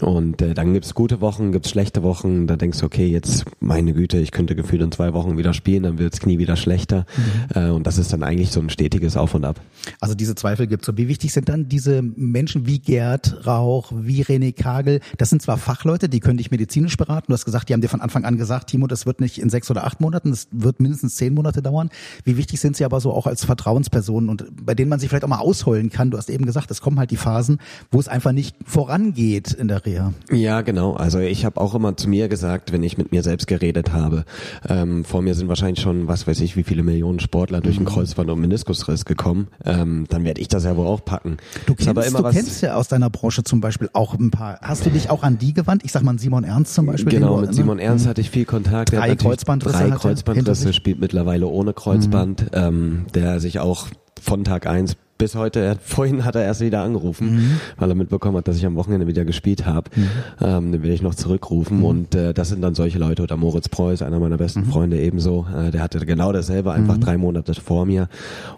Mhm. 0.00 0.06
Und 0.06 0.42
äh, 0.42 0.54
dann 0.54 0.74
gibt's 0.74 0.94
gute 0.94 1.20
Wochen, 1.20 1.52
gibt's 1.52 1.70
schlechte 1.70 2.02
Wochen, 2.02 2.46
da 2.46 2.56
denkst 2.56 2.78
du, 2.78 2.86
okay, 2.86 3.06
jetzt 3.06 3.44
meine 3.60 3.92
Güte, 3.92 4.18
ich 4.18 4.30
könnte 4.30 4.54
gefühlt 4.54 4.82
in 4.82 4.92
zwei 4.92 5.12
Wochen 5.12 5.38
wieder 5.38 5.54
spielen, 5.54 5.82
dann 5.82 5.98
wird 5.98 6.12
das 6.12 6.20
Knie 6.20 6.38
wieder 6.38 6.56
schlechter. 6.56 7.06
Mhm. 7.54 7.60
Äh, 7.60 7.70
und 7.70 7.86
das 7.86 7.98
ist 7.98 8.12
dann 8.12 8.22
eigentlich 8.22 8.50
so 8.50 8.60
ein 8.60 8.70
stetiges 8.70 9.16
Auf 9.16 9.34
und 9.34 9.44
Ab. 9.44 9.60
Also 10.00 10.14
diese 10.14 10.34
Zweifel 10.34 10.66
gibt's. 10.66 10.86
So, 10.86 10.96
wie 10.96 11.08
wichtig 11.08 11.32
sind 11.32 11.48
dann 11.48 11.65
diese 11.66 12.02
Menschen 12.02 12.66
wie 12.66 12.78
Gerd 12.78 13.46
Rauch, 13.46 13.92
wie 13.94 14.22
René 14.22 14.52
Kagel? 14.52 15.00
Das 15.18 15.30
sind 15.30 15.42
zwar 15.42 15.58
Fachleute, 15.58 16.08
die 16.08 16.20
können 16.20 16.38
dich 16.38 16.50
medizinisch 16.50 16.96
beraten. 16.96 17.26
Du 17.28 17.34
hast 17.34 17.44
gesagt, 17.44 17.68
die 17.68 17.72
haben 17.72 17.80
dir 17.80 17.88
von 17.88 18.00
Anfang 18.00 18.24
an 18.24 18.36
gesagt, 18.36 18.68
Timo, 18.68 18.86
das 18.86 19.06
wird 19.06 19.20
nicht 19.20 19.38
in 19.38 19.50
sechs 19.50 19.70
oder 19.70 19.84
acht 19.84 20.00
Monaten, 20.00 20.30
das 20.30 20.48
wird 20.50 20.80
mindestens 20.80 21.16
zehn 21.16 21.34
Monate 21.34 21.62
dauern. 21.62 21.90
Wie 22.24 22.36
wichtig 22.36 22.60
sind 22.60 22.76
sie 22.76 22.84
aber 22.84 23.00
so 23.00 23.12
auch 23.12 23.26
als 23.26 23.44
Vertrauenspersonen 23.44 24.28
und 24.28 24.46
bei 24.64 24.74
denen 24.74 24.88
man 24.88 25.00
sich 25.00 25.08
vielleicht 25.08 25.24
auch 25.24 25.28
mal 25.28 25.38
ausheulen 25.38 25.90
kann? 25.90 26.10
Du 26.10 26.18
hast 26.18 26.30
eben 26.30 26.46
gesagt, 26.46 26.70
es 26.70 26.80
kommen 26.80 26.98
halt 26.98 27.10
die 27.10 27.16
Phasen, 27.16 27.58
wo 27.90 27.98
es 27.98 28.08
einfach 28.08 28.32
nicht 28.32 28.56
vorangeht 28.64 29.52
in 29.52 29.68
der 29.68 29.84
Reha. 29.84 30.12
Ja, 30.30 30.60
genau. 30.62 30.94
Also 30.94 31.18
ich 31.18 31.44
habe 31.44 31.60
auch 31.60 31.74
immer 31.74 31.96
zu 31.96 32.08
mir 32.08 32.28
gesagt, 32.28 32.72
wenn 32.72 32.82
ich 32.82 32.98
mit 32.98 33.12
mir 33.12 33.22
selbst 33.22 33.46
geredet 33.46 33.92
habe, 33.92 34.24
ähm, 34.68 35.04
vor 35.04 35.22
mir 35.22 35.34
sind 35.34 35.48
wahrscheinlich 35.48 35.80
schon, 35.80 36.08
was 36.08 36.26
weiß 36.26 36.40
ich, 36.40 36.56
wie 36.56 36.62
viele 36.62 36.82
Millionen 36.82 37.20
Sportler 37.20 37.60
durch 37.60 37.76
einen 37.76 37.86
mhm. 37.86 37.90
Kreuzband- 37.90 38.30
und 38.30 38.40
Meniskusriss 38.40 39.04
gekommen, 39.04 39.48
ähm, 39.64 40.06
dann 40.08 40.24
werde 40.24 40.40
ich 40.40 40.48
das 40.48 40.64
ja 40.64 40.76
wohl 40.76 40.86
auch 40.86 41.04
packen. 41.04 41.38
Du 41.66 41.74
kennst, 41.74 42.18
du 42.18 42.22
kennst 42.24 42.62
ja 42.62 42.74
aus 42.74 42.88
deiner 42.88 43.10
Branche 43.10 43.44
zum 43.44 43.60
Beispiel 43.60 43.88
auch 43.92 44.14
ein 44.14 44.30
paar. 44.30 44.58
Hast 44.60 44.84
du 44.86 44.90
dich 44.90 45.10
auch 45.10 45.22
an 45.22 45.38
die 45.38 45.54
gewandt? 45.54 45.84
Ich 45.84 45.92
sag 45.92 46.02
mal 46.02 46.18
Simon 46.18 46.44
Ernst 46.44 46.74
zum 46.74 46.86
Beispiel. 46.86 47.12
Genau, 47.12 47.38
mit 47.38 47.54
Simon 47.54 47.78
Ernst 47.78 48.06
hatte 48.06 48.20
ich 48.20 48.30
viel 48.30 48.44
Kontakt. 48.44 48.92
Drei 48.92 49.14
Kreuzbandrisse. 49.16 49.76
Drei 49.76 49.90
Kreuzbandrisse, 49.90 50.72
spielt 50.72 51.00
mittlerweile 51.00 51.46
ohne 51.46 51.72
Kreuzband, 51.72 52.42
mhm. 52.42 52.48
ähm, 52.52 53.06
der 53.14 53.40
sich 53.40 53.58
auch 53.58 53.88
von 54.20 54.44
Tag 54.44 54.66
eins 54.66 54.96
bis 55.18 55.34
heute, 55.34 55.60
er, 55.60 55.76
vorhin 55.82 56.24
hat 56.24 56.34
er 56.34 56.42
erst 56.42 56.60
wieder 56.60 56.82
angerufen, 56.82 57.36
mhm. 57.36 57.60
weil 57.76 57.90
er 57.90 57.94
mitbekommen 57.94 58.36
hat, 58.36 58.48
dass 58.48 58.56
ich 58.56 58.66
am 58.66 58.76
Wochenende 58.76 59.06
wieder 59.06 59.24
gespielt 59.24 59.66
habe. 59.66 59.90
Mhm. 59.94 60.08
Ähm, 60.40 60.72
den 60.72 60.82
will 60.82 60.90
ich 60.90 61.02
noch 61.02 61.14
zurückrufen 61.14 61.78
mhm. 61.78 61.84
und 61.84 62.14
äh, 62.14 62.34
das 62.34 62.48
sind 62.48 62.62
dann 62.62 62.74
solche 62.74 62.98
Leute 62.98 63.22
oder 63.22 63.36
Moritz 63.36 63.68
Preuß, 63.68 64.02
einer 64.02 64.18
meiner 64.18 64.36
besten 64.36 64.60
mhm. 64.60 64.66
Freunde 64.66 65.00
ebenso, 65.00 65.46
äh, 65.54 65.70
der 65.70 65.82
hatte 65.82 66.04
genau 66.04 66.32
dasselbe, 66.32 66.72
einfach 66.72 66.96
mhm. 66.96 67.00
drei 67.00 67.16
Monate 67.16 67.54
vor 67.54 67.86
mir 67.86 68.08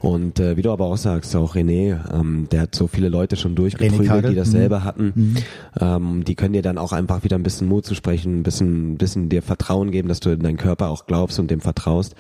und 0.01 0.41
äh, 0.41 0.57
wie 0.57 0.63
du 0.63 0.71
aber 0.71 0.87
auch 0.87 0.97
sagst, 0.97 1.35
auch 1.37 1.55
René, 1.55 1.99
ähm, 2.13 2.49
der 2.51 2.63
hat 2.63 2.75
so 2.75 2.87
viele 2.87 3.09
Leute 3.09 3.37
schon 3.37 3.55
durchgeprügelt, 3.55 4.29
die 4.29 4.35
dasselbe 4.35 4.79
mhm. 4.79 4.85
hatten, 4.85 5.37
ähm, 5.81 6.25
die 6.25 6.35
können 6.35 6.55
dir 6.55 6.63
dann 6.63 6.79
auch 6.79 6.93
einfach 6.93 7.25
wieder 7.25 7.37
ein 7.37 7.43
bisschen 7.43 7.69
Mut 7.69 7.85
zu 7.85 7.95
sprechen, 7.95 8.41
ein 8.41 8.43
bisschen, 8.43 8.93
ein 8.93 8.97
bisschen 8.97 9.29
dir 9.29 9.43
Vertrauen 9.43 9.91
geben, 9.91 10.09
dass 10.09 10.21
du 10.21 10.31
in 10.31 10.41
deinen 10.41 10.57
Körper 10.57 10.89
auch 10.89 11.07
glaubst 11.07 11.39
und 11.39 11.51
dem 11.51 11.61
vertraust 11.61 12.15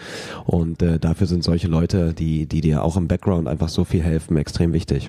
und 0.45 0.83
äh, 0.83 0.99
dafür 0.99 1.27
sind 1.27 1.43
solche 1.43 1.69
Leute, 1.69 2.15
die, 2.15 2.47
die 2.47 2.61
dir 2.61 2.85
auch 2.85 2.97
im 2.97 3.09
Background 3.09 3.49
einfach 3.49 3.69
so 3.69 3.85
viel 3.85 4.03
helfen, 4.03 4.28
extrem 4.37 4.73
wichtig. 4.73 5.09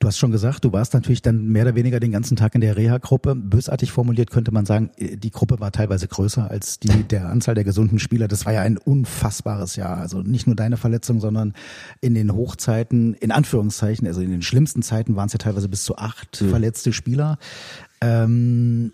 Du 0.00 0.08
hast 0.08 0.18
schon 0.18 0.32
gesagt, 0.32 0.64
du 0.64 0.72
warst 0.72 0.92
natürlich 0.92 1.22
dann 1.22 1.46
mehr 1.46 1.62
oder 1.62 1.76
weniger 1.76 2.00
den 2.00 2.10
ganzen 2.10 2.36
Tag 2.36 2.54
in 2.54 2.60
der 2.60 2.76
Reha-Gruppe. 2.76 3.34
Bösartig 3.36 3.92
formuliert 3.92 4.30
könnte 4.30 4.52
man 4.52 4.66
sagen, 4.66 4.90
die 4.98 5.30
Gruppe 5.30 5.60
war 5.60 5.70
teilweise 5.70 6.08
größer 6.08 6.50
als 6.50 6.80
die 6.80 7.04
der 7.04 7.28
Anzahl 7.28 7.54
der 7.54 7.64
gesunden 7.64 7.98
Spieler. 7.98 8.26
Das 8.26 8.44
war 8.44 8.52
ja 8.52 8.60
ein 8.60 8.76
unfassbares 8.76 9.76
Jahr. 9.76 9.96
Also 9.98 10.20
nicht 10.20 10.46
nur 10.46 10.56
deine 10.56 10.76
Verletzung, 10.76 11.20
sondern 11.20 11.54
in 12.00 12.14
den 12.14 12.34
Hochzeiten, 12.34 13.14
in 13.14 13.30
Anführungszeichen, 13.30 14.06
also 14.06 14.20
in 14.20 14.30
den 14.30 14.42
schlimmsten 14.42 14.82
Zeiten 14.82 15.14
waren 15.16 15.28
es 15.28 15.32
ja 15.32 15.38
teilweise 15.38 15.68
bis 15.68 15.84
zu 15.84 15.96
acht 15.96 16.42
mhm. 16.42 16.50
verletzte 16.50 16.92
Spieler. 16.92 17.38
Ähm, 18.04 18.92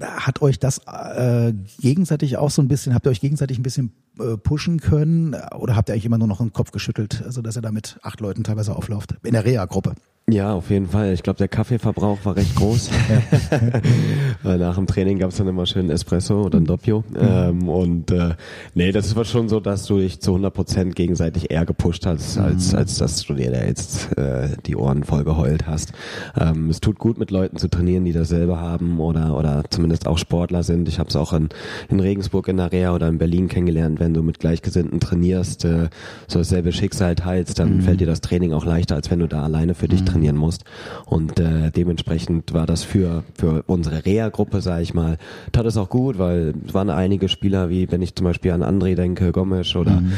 hat 0.00 0.42
euch 0.42 0.58
das 0.58 0.78
äh, 0.86 1.52
gegenseitig 1.80 2.36
auch 2.36 2.50
so 2.50 2.62
ein 2.62 2.68
bisschen, 2.68 2.94
habt 2.94 3.06
ihr 3.06 3.10
euch 3.10 3.20
gegenseitig 3.20 3.58
ein 3.58 3.62
bisschen 3.62 3.92
äh, 4.18 4.36
pushen 4.36 4.80
können 4.80 5.36
oder 5.56 5.76
habt 5.76 5.88
ihr 5.88 5.92
eigentlich 5.92 6.06
immer 6.06 6.18
nur 6.18 6.28
noch 6.28 6.38
den 6.38 6.52
Kopf 6.52 6.70
geschüttelt, 6.70 7.22
also 7.24 7.42
dass 7.42 7.56
ihr 7.56 7.62
da 7.62 7.70
mit 7.70 7.98
acht 8.02 8.20
Leuten 8.20 8.44
teilweise 8.44 8.74
auflauft 8.74 9.14
in 9.22 9.32
der 9.32 9.44
Reha-Gruppe? 9.44 9.94
Ja, 10.26 10.54
auf 10.54 10.70
jeden 10.70 10.86
Fall. 10.86 11.12
Ich 11.12 11.22
glaube, 11.22 11.36
der 11.36 11.48
Kaffeeverbrauch 11.48 12.24
war 12.24 12.36
recht 12.36 12.56
groß. 12.56 12.90
Weil 14.42 14.58
nach 14.58 14.76
dem 14.76 14.86
Training 14.86 15.18
gab 15.18 15.30
es 15.30 15.36
dann 15.36 15.48
immer 15.48 15.66
schön 15.66 15.90
Espresso 15.90 16.44
oder 16.44 16.58
ein 16.58 16.64
Doppio. 16.64 17.04
Mhm. 17.10 17.16
Ähm, 17.20 17.68
und 17.68 18.10
äh, 18.10 18.34
nee, 18.72 18.90
das 18.90 19.14
war 19.16 19.26
schon 19.26 19.50
so, 19.50 19.60
dass 19.60 19.84
du 19.84 19.98
dich 19.98 20.20
zu 20.20 20.30
100 20.30 20.54
Prozent 20.54 20.96
gegenseitig 20.96 21.50
eher 21.50 21.66
gepusht 21.66 22.06
hast, 22.06 22.38
als, 22.38 22.72
mhm. 22.72 22.78
als 22.78 22.96
dass 22.96 23.22
du 23.22 23.34
dir 23.34 23.50
da 23.50 23.64
jetzt 23.64 24.16
äh, 24.16 24.56
die 24.64 24.76
Ohren 24.76 25.04
voll 25.04 25.24
geheult 25.24 25.66
hast. 25.66 25.92
Ähm, 26.40 26.70
es 26.70 26.80
tut 26.80 26.98
gut, 26.98 27.18
mit 27.18 27.30
Leuten 27.30 27.58
zu 27.58 27.68
trainieren, 27.68 28.06
die 28.06 28.12
dasselbe 28.24 28.60
haben 28.60 28.98
oder, 28.98 29.36
oder 29.36 29.62
zumindest 29.68 30.06
auch 30.06 30.18
Sportler 30.18 30.62
sind. 30.62 30.88
Ich 30.88 30.98
habe 30.98 31.10
es 31.10 31.16
auch 31.16 31.32
in, 31.32 31.50
in 31.90 32.00
Regensburg 32.00 32.48
in 32.48 32.56
der 32.56 32.72
Reha 32.72 32.94
oder 32.94 33.08
in 33.08 33.18
Berlin 33.18 33.48
kennengelernt. 33.48 34.00
Wenn 34.00 34.14
du 34.14 34.22
mit 34.22 34.38
Gleichgesinnten 34.38 35.00
trainierst, 35.00 35.64
äh, 35.64 35.88
so 36.26 36.38
dasselbe 36.38 36.72
Schicksal 36.72 37.14
teilst, 37.14 37.58
dann 37.58 37.76
mhm. 37.76 37.82
fällt 37.82 38.00
dir 38.00 38.06
das 38.06 38.20
Training 38.20 38.52
auch 38.52 38.64
leichter, 38.64 38.94
als 38.94 39.10
wenn 39.10 39.18
du 39.18 39.28
da 39.28 39.42
alleine 39.42 39.74
für 39.74 39.86
dich 39.86 40.00
trainierst 40.00 40.14
trainieren 40.14 40.36
musst. 40.36 40.64
Und 41.04 41.38
äh, 41.38 41.70
dementsprechend 41.70 42.54
war 42.54 42.66
das 42.66 42.84
für, 42.84 43.24
für 43.34 43.64
unsere 43.66 44.04
Reha-Gruppe, 44.04 44.60
sage 44.60 44.82
ich 44.82 44.94
mal, 44.94 45.18
tat 45.52 45.66
es 45.66 45.76
auch 45.76 45.88
gut, 45.88 46.18
weil 46.18 46.54
es 46.66 46.72
waren 46.72 46.90
einige 46.90 47.28
Spieler, 47.28 47.68
wie 47.68 47.90
wenn 47.90 48.02
ich 48.02 48.14
zum 48.14 48.24
Beispiel 48.24 48.52
an 48.52 48.62
André 48.62 48.94
denke, 48.94 49.32
Gomes 49.32 49.74
oder 49.76 50.00
mhm 50.00 50.12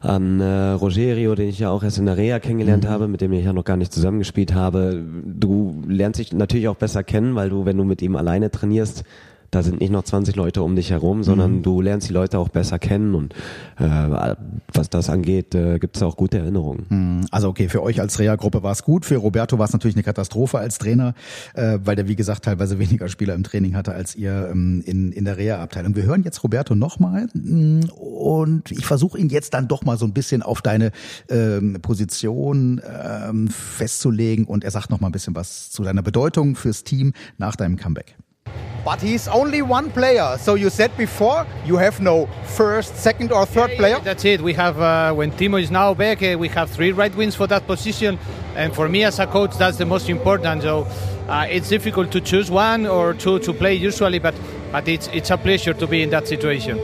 an 0.00 0.40
äh, 0.40 0.70
Rogerio, 0.70 1.34
den 1.34 1.48
ich 1.48 1.58
ja 1.58 1.70
auch 1.70 1.82
erst 1.82 1.98
in 1.98 2.06
der 2.06 2.16
Reha 2.16 2.38
kennengelernt 2.38 2.84
mhm. 2.84 2.88
habe, 2.88 3.08
mit 3.08 3.20
dem 3.20 3.32
ich 3.32 3.44
ja 3.44 3.52
noch 3.52 3.64
gar 3.64 3.76
nicht 3.76 3.92
zusammengespielt 3.92 4.54
habe. 4.54 5.04
Du 5.24 5.82
lernst 5.86 6.20
dich 6.20 6.32
natürlich 6.32 6.68
auch 6.68 6.76
besser 6.76 7.02
kennen, 7.02 7.34
weil 7.34 7.50
du, 7.50 7.64
wenn 7.64 7.76
du 7.76 7.84
mit 7.84 8.02
ihm 8.02 8.16
alleine 8.16 8.50
trainierst, 8.50 9.04
da 9.50 9.62
sind 9.62 9.80
nicht 9.80 9.90
noch 9.90 10.04
20 10.04 10.36
Leute 10.36 10.62
um 10.62 10.76
dich 10.76 10.90
herum, 10.90 11.22
sondern 11.22 11.56
mhm. 11.58 11.62
du 11.62 11.80
lernst 11.80 12.08
die 12.08 12.12
Leute 12.12 12.38
auch 12.38 12.48
besser 12.48 12.78
kennen 12.78 13.14
und 13.14 13.34
äh, 13.78 14.34
was 14.72 14.90
das 14.90 15.08
angeht, 15.08 15.54
äh, 15.54 15.78
gibt 15.78 15.96
es 15.96 16.02
auch 16.02 16.16
gute 16.16 16.38
Erinnerungen. 16.38 16.86
Mhm. 16.88 17.26
Also 17.30 17.48
okay, 17.48 17.68
für 17.68 17.82
euch 17.82 18.00
als 18.00 18.18
Reha-Gruppe 18.18 18.62
war 18.62 18.72
es 18.72 18.82
gut, 18.82 19.06
für 19.06 19.16
Roberto 19.16 19.58
war 19.58 19.66
es 19.66 19.72
natürlich 19.72 19.96
eine 19.96 20.02
Katastrophe 20.02 20.58
als 20.58 20.78
Trainer, 20.78 21.14
äh, 21.54 21.78
weil 21.82 21.96
der 21.96 22.08
wie 22.08 22.16
gesagt 22.16 22.44
teilweise 22.44 22.78
weniger 22.78 23.08
Spieler 23.08 23.34
im 23.34 23.42
Training 23.42 23.74
hatte 23.74 23.92
als 23.92 24.14
ihr 24.14 24.48
ähm, 24.50 24.82
in, 24.84 25.12
in 25.12 25.24
der 25.24 25.36
Reha-Abteilung. 25.36 25.96
Wir 25.96 26.04
hören 26.04 26.22
jetzt 26.22 26.42
Roberto 26.44 26.74
nochmal 26.74 27.28
mm, 27.32 27.88
und 27.94 28.70
ich 28.70 28.84
versuche 28.84 29.18
ihn 29.18 29.28
jetzt 29.28 29.54
dann 29.54 29.68
doch 29.68 29.84
mal 29.84 29.96
so 29.96 30.04
ein 30.04 30.12
bisschen 30.12 30.42
auf 30.42 30.60
deine 30.60 30.92
ähm, 31.30 31.78
Position 31.80 32.80
ähm, 32.86 33.48
festzulegen 33.48 34.44
und 34.44 34.64
er 34.64 34.70
sagt 34.70 34.90
noch 34.90 35.00
mal 35.00 35.08
ein 35.08 35.12
bisschen 35.12 35.34
was 35.34 35.70
zu 35.70 35.82
deiner 35.82 36.02
Bedeutung 36.02 36.54
fürs 36.54 36.84
Team 36.84 37.12
nach 37.38 37.56
deinem 37.56 37.76
Comeback. 37.76 38.16
But 38.88 39.02
he's 39.02 39.28
only 39.28 39.60
one 39.60 39.90
player. 39.90 40.38
So 40.38 40.54
you 40.54 40.70
said 40.70 40.96
before 40.96 41.46
you 41.66 41.76
have 41.76 42.00
no 42.00 42.26
first, 42.44 42.96
second, 42.96 43.32
or 43.32 43.44
third 43.44 43.72
yeah, 43.72 43.76
player. 43.76 43.96
Yeah, 43.96 44.02
that's 44.02 44.24
it. 44.24 44.40
We 44.40 44.54
have 44.54 44.80
uh, 44.80 45.12
when 45.12 45.30
Timo 45.32 45.60
is 45.60 45.70
now 45.70 45.92
back, 45.92 46.22
uh, 46.22 46.38
we 46.38 46.48
have 46.48 46.70
three 46.70 46.92
right 46.92 47.14
wings 47.14 47.34
for 47.34 47.46
that 47.48 47.66
position, 47.66 48.18
and 48.56 48.74
for 48.74 48.88
me 48.88 49.04
as 49.04 49.18
a 49.18 49.26
coach, 49.26 49.58
that's 49.58 49.76
the 49.76 49.84
most 49.84 50.08
important. 50.08 50.62
So 50.62 50.86
uh, 51.28 51.46
it's 51.50 51.68
difficult 51.68 52.10
to 52.12 52.22
choose 52.22 52.50
one 52.50 52.86
or 52.86 53.12
two 53.12 53.40
to 53.40 53.52
play 53.52 53.74
usually, 53.74 54.20
but 54.20 54.34
but 54.72 54.88
it's 54.88 55.08
it's 55.08 55.30
a 55.30 55.36
pleasure 55.36 55.74
to 55.74 55.86
be 55.86 56.02
in 56.02 56.08
that 56.08 56.26
situation 56.26 56.80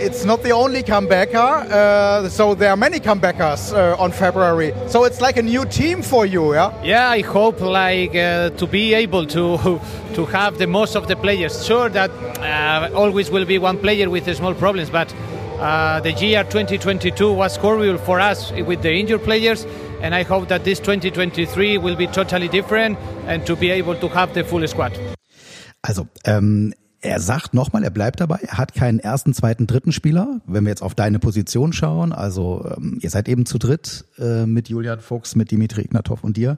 it's 0.00 0.24
not 0.24 0.42
the 0.42 0.50
only 0.50 0.82
comebacker. 0.82 1.70
Uh, 1.70 2.28
so 2.28 2.54
there 2.54 2.70
are 2.70 2.76
many 2.76 3.00
comebackers 3.00 3.72
uh, 3.72 3.96
on 4.02 4.12
February. 4.12 4.72
So 4.88 5.04
it's 5.04 5.20
like 5.20 5.36
a 5.36 5.42
new 5.42 5.64
team 5.64 6.02
for 6.02 6.26
you, 6.26 6.54
yeah. 6.54 6.72
Yeah, 6.82 7.08
I 7.10 7.20
hope 7.22 7.60
like 7.60 8.14
uh, 8.14 8.50
to 8.50 8.66
be 8.66 8.94
able 8.94 9.26
to 9.26 9.80
to 10.14 10.26
have 10.26 10.58
the 10.58 10.66
most 10.66 10.96
of 10.96 11.06
the 11.08 11.16
players. 11.16 11.66
Sure 11.66 11.88
that 11.88 12.10
uh, 12.38 12.90
always 12.94 13.30
will 13.30 13.44
be 13.44 13.58
one 13.58 13.78
player 13.78 14.08
with 14.10 14.34
small 14.36 14.54
problems, 14.54 14.90
but 14.90 15.12
uh, 15.60 16.00
the 16.00 16.12
year 16.12 16.44
2022 16.44 17.32
was 17.32 17.56
horrible 17.56 17.98
for 17.98 18.20
us 18.20 18.52
with 18.52 18.82
the 18.82 18.92
injured 18.92 19.22
players. 19.22 19.66
And 20.02 20.14
I 20.14 20.22
hope 20.22 20.48
that 20.48 20.64
this 20.64 20.78
2023 20.80 21.78
will 21.78 21.96
be 21.96 22.06
totally 22.06 22.48
different 22.48 22.98
and 23.26 23.46
to 23.46 23.56
be 23.56 23.70
able 23.70 23.94
to 23.96 24.08
have 24.08 24.34
the 24.34 24.44
full 24.44 24.66
squad. 24.68 24.92
Also, 25.82 26.08
ähm, 26.24 26.74
Er 27.04 27.20
sagt 27.20 27.52
nochmal, 27.52 27.84
er 27.84 27.90
bleibt 27.90 28.20
dabei, 28.20 28.38
er 28.40 28.56
hat 28.56 28.72
keinen 28.72 28.98
ersten, 28.98 29.34
zweiten, 29.34 29.66
dritten 29.66 29.92
Spieler. 29.92 30.40
Wenn 30.46 30.64
wir 30.64 30.70
jetzt 30.70 30.82
auf 30.82 30.94
deine 30.94 31.18
Position 31.18 31.74
schauen, 31.74 32.14
also 32.14 32.64
ähm, 32.78 32.98
ihr 33.02 33.10
seid 33.10 33.28
eben 33.28 33.44
zu 33.44 33.58
dritt 33.58 34.06
äh, 34.18 34.46
mit 34.46 34.70
Julian 34.70 35.00
Fuchs, 35.00 35.36
mit 35.36 35.50
Dimitri 35.50 35.82
Ignatov 35.82 36.24
und 36.24 36.38
dir. 36.38 36.56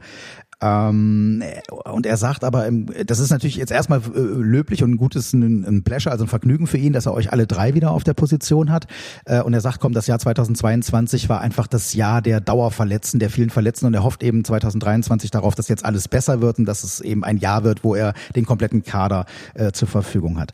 Ähm, 0.63 1.43
und 1.85 2.07
er 2.07 2.17
sagt 2.17 2.43
aber, 2.43 2.71
das 2.71 3.19
ist 3.19 3.31
natürlich 3.31 3.57
jetzt 3.57 3.71
erstmal 3.71 4.01
äh, 4.01 4.19
löblich 4.19 4.83
und 4.83 4.93
ein 4.93 4.97
gutes, 4.97 5.35
ein, 5.35 5.65
ein 5.65 5.83
Pleasure, 5.85 6.11
also 6.11 6.25
ein 6.25 6.29
Vergnügen 6.29 6.67
für 6.67 6.79
ihn, 6.79 6.95
dass 6.95 7.05
er 7.05 7.13
euch 7.13 7.31
alle 7.31 7.47
drei 7.47 7.75
wieder 7.75 7.91
auf 7.91 8.05
der 8.05 8.15
Position 8.15 8.71
hat. 8.71 8.87
Äh, 9.27 9.43
und 9.43 9.53
er 9.53 9.61
sagt, 9.61 9.81
komm, 9.81 9.93
das 9.93 10.07
Jahr 10.07 10.19
2022 10.19 11.29
war 11.29 11.43
einfach 11.43 11.67
das 11.67 11.93
Jahr 11.93 12.23
der 12.23 12.41
Dauerverletzten, 12.41 13.21
der 13.21 13.29
vielen 13.29 13.51
Verletzten 13.51 13.87
und 13.87 13.95
er 13.95 14.03
hofft 14.03 14.23
eben 14.23 14.45
2023 14.45 15.31
darauf, 15.31 15.55
dass 15.55 15.69
jetzt 15.69 15.85
alles 15.85 16.09
besser 16.09 16.41
wird 16.41 16.59
und 16.59 16.65
dass 16.65 16.85
es 16.85 17.01
eben 17.01 17.23
ein 17.23 17.37
Jahr 17.37 17.63
wird, 17.63 17.85
wo 17.85 17.95
er 17.95 18.15
den 18.35 18.47
kompletten 18.47 18.83
Kader 18.83 19.27
äh, 19.55 19.73
zur 19.73 19.89
Verfügung 19.89 20.39
hat. 20.39 20.53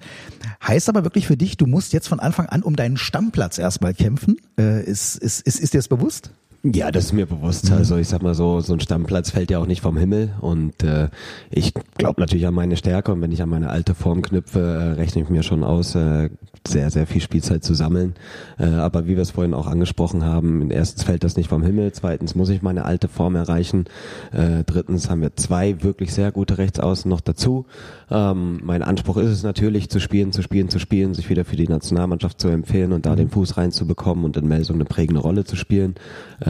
Heißt 0.67 0.89
aber 0.89 1.05
wirklich 1.05 1.29
für 1.29 1.37
dich, 1.37 1.57
du 1.57 1.67
musst 1.67 1.93
jetzt 1.93 2.09
von 2.09 2.19
Anfang 2.19 2.47
an 2.47 2.63
um 2.63 2.75
deinen 2.75 2.97
Stammplatz 2.97 3.59
erstmal 3.59 3.95
kämpfen. 3.95 4.37
Äh, 4.59 4.83
ist, 4.83 5.17
ist, 5.17 5.47
ist, 5.47 5.61
ist 5.61 5.75
dir 5.75 5.79
das 5.79 5.89
bewusst? 5.89 6.33
Ja, 6.65 6.93
das 6.93 7.07
ist 7.07 7.13
mir 7.13 7.27
bewusst. 7.27 7.71
Mhm. 7.71 7.77
Also 7.77 7.97
ich 7.97 8.07
sag 8.07 8.23
mal 8.23 8.35
so, 8.35 8.61
so 8.61 8.73
ein 8.73 8.79
Stammplatz 8.79 9.31
fällt 9.31 9.51
ja 9.51 9.59
auch 9.59 9.67
nicht 9.67 9.81
vom 9.81 9.97
Himmel 9.97 10.31
und 10.41 10.85
äh, 10.85 11.09
ich 11.51 11.75
glaube 11.99 12.21
natürlich 12.21 12.47
an 12.47 12.55
meine 12.55 12.77
Stärke 12.77 13.11
und 13.13 13.21
wenn 13.21 13.33
ich 13.33 13.43
an 13.43 13.49
meine 13.49 13.69
alte 13.69 13.97
Form 13.97 14.23
knüpfe, 14.23 14.61
äh, 14.61 15.01
rechne 15.01 15.23
ich 15.23 15.29
mir 15.29 15.43
schon 15.43 15.65
aus, 15.65 15.97
äh, 15.97 16.31
sehr, 16.65 16.91
sehr 16.93 17.09
viel 17.09 17.21
Spielzeit 17.21 17.65
zu 17.65 17.75
sammeln. 17.75 18.15
Äh, 18.61 18.67
aber 18.67 19.07
wie 19.07 19.17
wir 19.17 19.23
es 19.23 19.33
vorhin 19.33 19.55
auch 19.55 19.67
angesprochen 19.67 20.25
haben, 20.25 20.71
erstens 20.71 21.03
fällt 21.03 21.25
das 21.25 21.37
nicht 21.37 21.49
vom 21.49 21.65
Himmel, 21.65 21.91
zweitens 21.93 22.37
muss 22.37 22.49
ich 22.49 22.63
meine 22.63 22.85
alte 22.85 23.09
Form 23.09 23.35
erreichen, 23.35 23.87
äh, 24.31 24.63
drittens 24.65 25.11
haben 25.11 25.21
wir 25.21 25.35
zwei 25.35 25.83
wirklich 25.83 26.15
sehr 26.15 26.31
gute 26.31 26.59
Rechtsaußen 26.59 27.09
noch 27.09 27.21
dazu. 27.21 27.67
Ähm, 28.09 28.61
mein 28.63 28.85
Anspruch 28.85 29.17
ist 29.17 29.31
es 29.31 29.43
natürlich, 29.43 29.91
zu 29.91 29.99
spielen, 29.99 30.31
zu 30.31 30.43
spielen, 30.43 30.69
zu 30.69 30.79
spielen, 30.79 31.15
sich 31.15 31.29
wieder 31.29 31.45
für 31.45 31.57
die 31.57 31.67
Nationalmannschaft 31.67 32.41
zu 32.41 32.47
empfehlen 32.47 32.93
und 32.93 33.07
da 33.07 33.17
den 33.17 33.31
Fuß 33.31 33.57
reinzubekommen 33.57 34.25
und 34.25 34.37
in 34.37 34.47
Melsung 34.47 34.77
eine 34.77 34.85
prägende 34.85 35.21
Rolle 35.21 35.45
zu 35.45 35.57
spielen. 35.57 35.97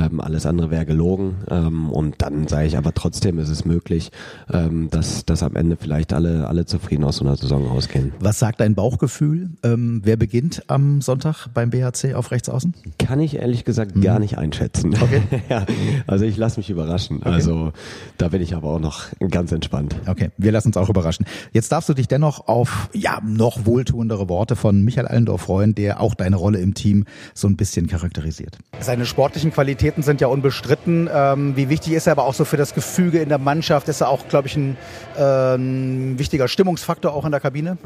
Ähm, 0.02 0.20
alles 0.20 0.46
andere 0.46 0.70
wäre 0.70 0.86
gelogen. 0.86 1.36
Ähm, 1.50 1.90
und 1.90 2.16
dann 2.22 2.48
sage 2.48 2.66
ich 2.66 2.76
aber 2.76 2.94
trotzdem, 2.94 3.38
ist 3.38 3.48
es 3.48 3.64
möglich, 3.64 4.10
ähm, 4.52 4.88
dass, 4.90 5.24
dass 5.24 5.42
am 5.42 5.56
Ende 5.56 5.76
vielleicht 5.76 6.12
alle, 6.12 6.48
alle 6.48 6.66
zufrieden 6.66 7.04
aus 7.04 7.16
so 7.16 7.24
einer 7.24 7.36
Saison 7.36 7.66
rausgehen. 7.66 8.12
Was 8.20 8.38
sagt 8.38 8.60
dein 8.60 8.74
Bauchgefühl? 8.74 9.50
Ähm, 9.62 10.00
wer 10.04 10.16
beginnt 10.16 10.64
am 10.68 11.00
Sonntag 11.00 11.48
beim 11.54 11.70
BHC 11.70 12.14
auf 12.14 12.30
Rechtsaußen? 12.30 12.74
Kann 12.98 13.20
ich 13.20 13.36
ehrlich 13.36 13.64
gesagt 13.64 13.96
mhm. 13.96 14.02
gar 14.02 14.18
nicht 14.18 14.38
einschätzen. 14.38 14.94
Okay. 14.94 15.22
ja, 15.48 15.66
also 16.06 16.24
ich 16.24 16.36
lasse 16.36 16.58
mich 16.58 16.70
überraschen. 16.70 17.18
Okay. 17.18 17.28
Also 17.28 17.72
da 18.18 18.28
bin 18.28 18.42
ich 18.42 18.54
aber 18.54 18.70
auch 18.70 18.80
noch 18.80 19.06
ganz 19.30 19.52
entspannt. 19.52 19.96
Okay, 20.06 20.30
wir 20.38 20.52
lassen 20.52 20.68
uns 20.68 20.76
auch 20.76 20.88
überraschen. 20.88 21.26
Jetzt 21.52 21.70
darfst 21.72 21.88
du 21.88 21.94
dich 21.94 22.08
dennoch 22.08 22.48
auf 22.48 22.88
ja 22.92 23.20
noch 23.24 23.66
wohltuendere 23.66 24.28
Worte 24.28 24.56
von 24.56 24.82
Michael 24.82 25.06
Allendorf 25.06 25.42
freuen, 25.42 25.74
der 25.74 26.00
auch 26.00 26.14
deine 26.14 26.36
Rolle 26.36 26.58
im 26.58 26.74
Team 26.74 27.04
so 27.34 27.48
ein 27.48 27.56
bisschen 27.56 27.86
charakterisiert. 27.86 28.58
Seine 28.80 29.06
sportlichen 29.06 29.52
Qualitäten 29.52 29.91
sind 30.00 30.20
ja 30.20 30.28
unbestritten. 30.28 31.10
Ähm, 31.12 31.56
wie 31.56 31.68
wichtig 31.68 31.92
ist 31.92 32.06
er 32.06 32.12
aber 32.12 32.24
auch 32.24 32.34
so 32.34 32.44
für 32.44 32.56
das 32.56 32.74
Gefüge 32.74 33.18
in 33.18 33.28
der 33.28 33.38
Mannschaft? 33.38 33.88
Ist 33.88 34.00
er 34.00 34.08
auch, 34.08 34.26
glaube 34.28 34.48
ich, 34.48 34.56
ein, 34.56 34.76
äh, 35.18 35.56
ein 35.56 36.18
wichtiger 36.18 36.48
Stimmungsfaktor 36.48 37.12
auch 37.12 37.24
in 37.26 37.32
der 37.32 37.40
Kabine? 37.40 37.76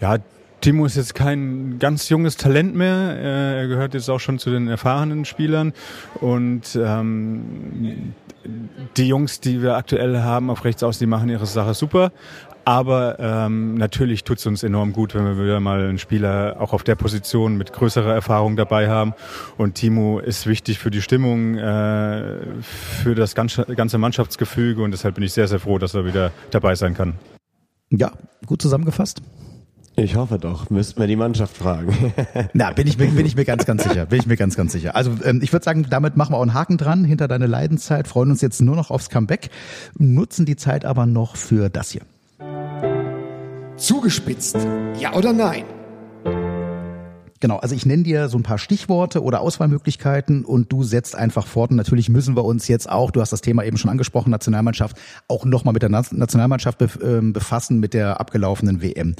Ja, 0.00 0.18
Timo 0.60 0.86
ist 0.86 0.96
jetzt 0.96 1.14
kein 1.14 1.78
ganz 1.78 2.08
junges 2.08 2.36
Talent 2.36 2.74
mehr. 2.74 2.86
Er 2.86 3.66
gehört 3.66 3.94
jetzt 3.94 4.08
auch 4.08 4.20
schon 4.20 4.38
zu 4.38 4.50
den 4.50 4.68
erfahrenen 4.68 5.24
Spielern. 5.24 5.72
Und 6.20 6.76
ähm, 6.76 8.14
die 8.96 9.08
Jungs, 9.08 9.40
die 9.40 9.60
wir 9.60 9.76
aktuell 9.76 10.20
haben 10.20 10.50
auf 10.50 10.64
rechts 10.64 10.82
aus, 10.82 10.98
die 10.98 11.06
machen 11.06 11.28
ihre 11.28 11.46
Sache 11.46 11.74
super. 11.74 12.12
Aber 12.64 13.18
ähm, 13.18 13.74
natürlich 13.74 14.24
tut 14.24 14.38
es 14.38 14.46
uns 14.46 14.62
enorm 14.62 14.92
gut, 14.92 15.14
wenn 15.14 15.24
wir 15.24 15.42
wieder 15.42 15.60
mal 15.60 15.80
einen 15.80 15.98
Spieler 15.98 16.56
auch 16.60 16.72
auf 16.72 16.84
der 16.84 16.94
Position 16.94 17.56
mit 17.56 17.72
größerer 17.72 18.12
Erfahrung 18.12 18.56
dabei 18.56 18.88
haben. 18.88 19.14
Und 19.58 19.74
Timo 19.74 20.20
ist 20.20 20.46
wichtig 20.46 20.78
für 20.78 20.90
die 20.90 21.02
Stimmung, 21.02 21.56
äh, 21.56 22.62
für 22.62 23.14
das 23.14 23.34
ganze, 23.34 23.64
ganze 23.64 23.98
Mannschaftsgefüge 23.98 24.82
und 24.82 24.92
deshalb 24.92 25.16
bin 25.16 25.24
ich 25.24 25.32
sehr, 25.32 25.48
sehr 25.48 25.60
froh, 25.60 25.78
dass 25.78 25.94
er 25.94 26.04
wieder 26.04 26.30
dabei 26.50 26.74
sein 26.74 26.94
kann. 26.94 27.14
Ja, 27.90 28.12
gut 28.46 28.62
zusammengefasst. 28.62 29.22
Ich 29.94 30.16
hoffe 30.16 30.38
doch. 30.38 30.70
Müssten 30.70 31.00
wir 31.00 31.06
die 31.06 31.16
Mannschaft 31.16 31.54
fragen. 31.54 32.14
Na, 32.54 32.72
bin 32.72 32.86
ich 32.86 32.96
mir, 32.96 33.08
bin 33.08 33.26
ich 33.26 33.36
mir 33.36 33.44
ganz, 33.44 33.66
ganz 33.66 33.82
sicher. 33.82 34.06
Bin 34.06 34.20
ich 34.20 34.26
mir 34.26 34.38
ganz, 34.38 34.56
ganz 34.56 34.72
sicher. 34.72 34.96
Also 34.96 35.12
ähm, 35.22 35.40
ich 35.42 35.52
würde 35.52 35.64
sagen, 35.64 35.86
damit 35.90 36.16
machen 36.16 36.32
wir 36.32 36.38
auch 36.38 36.42
einen 36.42 36.54
Haken 36.54 36.78
dran 36.78 37.04
hinter 37.04 37.28
deine 37.28 37.46
Leidenszeit, 37.46 38.08
freuen 38.08 38.30
uns 38.30 38.40
jetzt 38.40 38.62
nur 38.62 38.74
noch 38.74 38.90
aufs 38.90 39.10
Comeback, 39.10 39.50
nutzen 39.98 40.46
die 40.46 40.56
Zeit 40.56 40.86
aber 40.86 41.04
noch 41.04 41.36
für 41.36 41.68
das 41.68 41.90
hier. 41.90 42.02
Zugespitzt, 43.82 44.56
ja 45.00 45.12
oder 45.12 45.32
nein? 45.32 45.64
Genau, 47.40 47.56
also 47.56 47.74
ich 47.74 47.84
nenne 47.84 48.04
dir 48.04 48.28
so 48.28 48.38
ein 48.38 48.44
paar 48.44 48.58
Stichworte 48.58 49.24
oder 49.24 49.40
Auswahlmöglichkeiten 49.40 50.44
und 50.44 50.70
du 50.70 50.84
setzt 50.84 51.16
einfach 51.16 51.48
fort. 51.48 51.72
Und 51.72 51.78
natürlich 51.78 52.08
müssen 52.08 52.36
wir 52.36 52.44
uns 52.44 52.68
jetzt 52.68 52.88
auch, 52.88 53.10
du 53.10 53.20
hast 53.20 53.32
das 53.32 53.40
Thema 53.40 53.64
eben 53.64 53.78
schon 53.78 53.90
angesprochen, 53.90 54.30
Nationalmannschaft, 54.30 54.96
auch 55.26 55.44
nochmal 55.44 55.72
mit 55.72 55.82
der 55.82 55.88
Nationalmannschaft 55.88 56.78
ähm, 57.02 57.32
befassen, 57.32 57.80
mit 57.80 57.92
der 57.92 58.20
abgelaufenen 58.20 58.82
WM. 58.82 59.16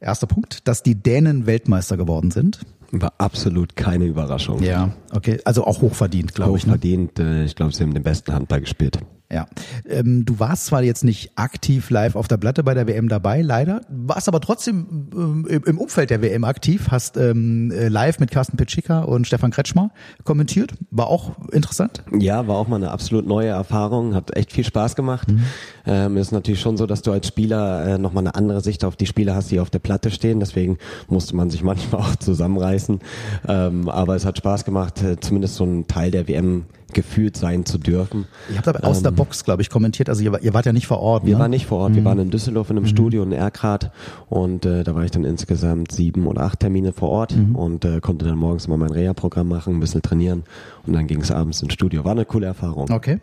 Erster 0.00 0.26
Punkt, 0.26 0.66
dass 0.66 0.82
die 0.82 0.96
Dänen 0.96 1.46
Weltmeister 1.46 1.96
geworden 1.96 2.32
sind. 2.32 2.58
War 2.92 3.14
absolut 3.16 3.74
keine 3.74 4.04
Überraschung. 4.04 4.62
Ja, 4.62 4.92
okay. 5.12 5.40
Also 5.44 5.64
auch 5.64 5.80
hochverdient, 5.80 6.34
glaube 6.34 6.58
ich. 6.58 6.66
Ne? 6.66 6.72
Hochverdient. 6.72 7.18
Ne? 7.18 7.44
Ich 7.44 7.56
glaube, 7.56 7.74
sie 7.74 7.82
haben 7.82 7.94
den 7.94 8.02
besten 8.02 8.34
Handball 8.34 8.60
gespielt. 8.60 8.98
Ja. 9.32 9.46
Ähm, 9.88 10.26
du 10.26 10.38
warst 10.38 10.66
zwar 10.66 10.82
jetzt 10.82 11.04
nicht 11.04 11.32
aktiv 11.36 11.88
live 11.88 12.16
auf 12.16 12.28
der 12.28 12.36
Platte 12.36 12.62
bei 12.62 12.74
der 12.74 12.86
WM 12.86 13.08
dabei, 13.08 13.40
leider, 13.40 13.80
warst 13.88 14.28
aber 14.28 14.40
trotzdem 14.40 15.08
ähm, 15.14 15.62
im 15.64 15.78
Umfeld 15.78 16.10
der 16.10 16.20
WM 16.20 16.44
aktiv, 16.44 16.88
hast 16.90 17.16
ähm, 17.16 17.70
äh, 17.70 17.88
live 17.88 18.20
mit 18.20 18.30
Carsten 18.30 18.58
Pitschika 18.58 19.00
und 19.00 19.26
Stefan 19.26 19.50
Kretschmer 19.50 19.90
kommentiert. 20.24 20.74
War 20.90 21.06
auch 21.06 21.48
interessant? 21.48 22.04
Ja, 22.18 22.46
war 22.46 22.56
auch 22.56 22.68
mal 22.68 22.76
eine 22.76 22.90
absolut 22.90 23.26
neue 23.26 23.48
Erfahrung, 23.48 24.14
hat 24.14 24.36
echt 24.36 24.52
viel 24.52 24.64
Spaß 24.64 24.96
gemacht. 24.96 25.30
Mhm. 25.30 25.42
Ähm, 25.86 26.16
ist 26.18 26.32
natürlich 26.32 26.60
schon 26.60 26.76
so, 26.76 26.86
dass 26.86 27.00
du 27.00 27.10
als 27.10 27.26
Spieler 27.26 27.86
äh, 27.86 27.98
nochmal 27.98 28.24
eine 28.24 28.34
andere 28.34 28.60
Sicht 28.60 28.84
auf 28.84 28.96
die 28.96 29.06
Spieler 29.06 29.34
hast, 29.34 29.50
die 29.50 29.60
auf 29.60 29.70
der 29.70 29.78
Platte 29.78 30.10
stehen. 30.10 30.40
Deswegen 30.40 30.76
musste 31.08 31.34
man 31.34 31.48
sich 31.48 31.62
manchmal 31.62 32.02
auch 32.02 32.16
zusammenreißen. 32.16 32.81
Ähm, 33.48 33.88
aber 33.88 34.16
es 34.16 34.24
hat 34.24 34.38
Spaß 34.38 34.64
gemacht, 34.64 35.02
äh, 35.02 35.18
zumindest 35.20 35.56
so 35.56 35.64
einen 35.64 35.86
Teil 35.86 36.10
der 36.10 36.28
WM 36.28 36.64
gefühlt 36.92 37.36
sein 37.36 37.64
zu 37.64 37.78
dürfen. 37.78 38.26
Ihr 38.50 38.58
habt 38.58 38.68
aber 38.68 38.84
aus 38.84 38.98
ähm, 38.98 39.04
der 39.04 39.10
Box, 39.12 39.44
glaube 39.44 39.62
ich, 39.62 39.70
kommentiert. 39.70 40.08
Also 40.08 40.22
ihr, 40.22 40.42
ihr, 40.42 40.54
wart 40.54 40.66
ja 40.66 40.72
nicht 40.72 40.86
vor 40.86 41.00
Ort. 41.00 41.24
Wir 41.24 41.34
ne? 41.34 41.40
waren 41.40 41.50
nicht 41.50 41.66
vor 41.66 41.78
Ort. 41.78 41.92
Mhm. 41.92 41.96
Wir 41.96 42.04
waren 42.04 42.18
in 42.18 42.30
Düsseldorf 42.30 42.70
in 42.70 42.76
einem 42.76 42.84
mhm. 42.84 42.90
Studio 42.90 43.22
in 43.22 43.32
Erkrath 43.32 43.90
und 44.28 44.66
äh, 44.66 44.84
da 44.84 44.94
war 44.94 45.04
ich 45.04 45.10
dann 45.10 45.24
insgesamt 45.24 45.92
sieben 45.92 46.26
oder 46.26 46.42
acht 46.42 46.60
Termine 46.60 46.92
vor 46.92 47.08
Ort 47.08 47.36
mhm. 47.36 47.56
und 47.56 47.84
äh, 47.84 48.00
konnte 48.00 48.24
dann 48.24 48.38
morgens 48.38 48.68
mal 48.68 48.76
mein 48.76 48.90
Reha-Programm 48.90 49.48
machen, 49.48 49.76
ein 49.76 49.80
bisschen 49.80 50.02
trainieren 50.02 50.44
und 50.86 50.92
dann 50.92 51.06
ging 51.06 51.20
es 51.20 51.30
abends 51.30 51.62
ins 51.62 51.72
Studio. 51.72 52.04
War 52.04 52.12
eine 52.12 52.24
coole 52.24 52.46
Erfahrung. 52.46 52.90
Okay. 52.90 53.18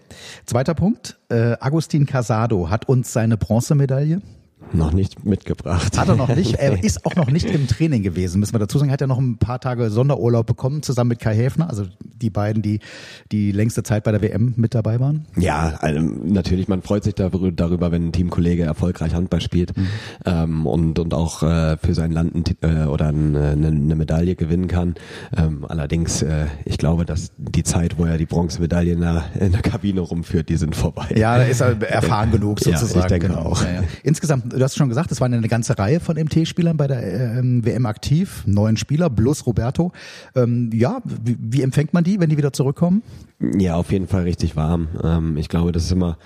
Zweiter 0.46 0.74
Punkt. 0.74 1.18
Äh, 1.30 1.56
Agustin 1.60 2.06
Casado 2.06 2.70
hat 2.70 2.90
uns 2.90 3.14
seine 3.14 3.38
Bronzemedaille 3.38 4.22
noch 4.72 4.94
nicht 4.94 5.26
mitgebracht. 5.26 5.98
Hat 5.98 6.08
er 6.08 6.16
noch 6.16 6.36
nicht. 6.36 6.50
Er 6.60 6.84
ist 6.84 7.06
auch 7.06 7.16
noch 7.16 7.32
nicht 7.32 7.50
im 7.50 7.68
Training 7.68 8.04
gewesen, 8.04 8.40
müssen 8.40 8.54
wir 8.54 8.60
dazu 8.60 8.78
sagen. 8.78 8.90
Er 8.90 8.94
hat 8.94 9.02
ja 9.02 9.08
noch 9.08 9.18
ein 9.18 9.38
paar 9.38 9.60
Tage 9.60 9.90
Sonderurlaub 9.90 10.46
bekommen, 10.46 10.84
zusammen 10.84 11.10
mit 11.10 11.20
Kai 11.20 11.34
Häfner, 11.34 11.70
also 11.70 11.86
die 12.04 12.30
beiden, 12.30 12.62
die 12.62 12.80
die 13.32 13.52
längste 13.52 13.84
Zeit 13.84 14.04
bei 14.04 14.12
der 14.12 14.22
WM 14.22 14.54
mit 14.58 14.76
dabei 14.76 15.00
waren. 15.00 15.26
Ja, 15.38 15.78
also 15.80 16.00
natürlich, 16.02 16.68
man 16.68 16.82
freut 16.82 17.04
sich 17.04 17.16
darüber, 17.16 17.92
wenn 17.92 18.08
ein 18.08 18.12
Teamkollege 18.12 18.64
erfolgreich 18.64 19.14
Handball 19.14 19.42
spielt 19.42 19.76
mhm. 19.78 19.88
ähm, 20.26 20.66
und, 20.66 21.00
und 21.00 21.14
auch 21.14 21.44
äh, 21.44 21.78
für 21.78 21.94
sein 21.94 22.12
Land 22.12 22.56
äh, 22.62 22.84
oder 22.86 23.08
eine, 23.08 23.52
eine 23.52 23.96
Medaille 23.96 24.36
gewinnen 24.36 24.68
kann. 24.68 24.96
Ähm, 25.36 25.66
allerdings, 25.68 26.22
äh, 26.22 26.48
ich 26.66 26.78
glaube, 26.78 27.06
dass 27.06 27.32
die 27.38 27.64
Zeit, 27.64 27.98
wo 27.98 28.06
er 28.06 28.18
die 28.18 28.26
Bronzemedaille 28.26 28.94
in 28.94 29.02
der, 29.02 29.26
in 29.40 29.52
der 29.54 29.62
Kabine 29.62 30.02
rumführt, 30.02 30.50
die 30.50 30.58
sind 30.58 30.76
vorbei. 30.76 31.08
Ja, 31.16 31.38
da 31.38 31.44
ist 31.44 31.62
er 31.62 31.82
erfahren 31.82 32.32
genug 32.32 32.60
sozusagen. 32.60 32.90
Ja, 33.00 33.02
ich 33.02 33.08
denke 33.08 33.28
genau. 33.28 33.42
auch. 33.42 33.64
Ja, 33.64 33.72
ja. 33.72 33.84
Insgesamt 34.04 34.49
du 34.50 34.64
hast 34.64 34.76
schon 34.76 34.90
gesagt, 34.90 35.12
es 35.12 35.22
waren 35.22 35.34
eine 35.34 35.48
ganze 35.48 35.78
Reihe 35.78 36.00
von 36.00 36.18
MT-Spielern 36.18 36.78
bei 36.78 36.88
der 36.88 37.38
ähm, 37.38 37.66
WM 37.66 37.86
aktiv, 37.86 38.44
neun 38.46 38.78
Spieler 38.78 39.10
plus 39.10 39.46
Roberto. 39.46 39.92
Ähm, 40.36 40.70
ja, 40.74 41.02
wie, 41.06 41.38
wie 41.40 41.62
empfängt 41.62 41.94
man 41.94 42.04
die, 42.04 42.20
wenn 42.20 42.30
die 42.30 42.38
wieder 42.38 42.54
zurückkommen? 42.54 43.04
Ja, 43.40 43.76
auf 43.76 43.92
jeden 43.92 44.08
Fall 44.08 44.24
richtig 44.24 44.56
warm. 44.56 44.90
Ähm, 45.04 45.38
ich 45.38 45.50
glaube, 45.50 45.72
das 45.72 45.86
ist 45.86 45.92
immer, 45.92 46.18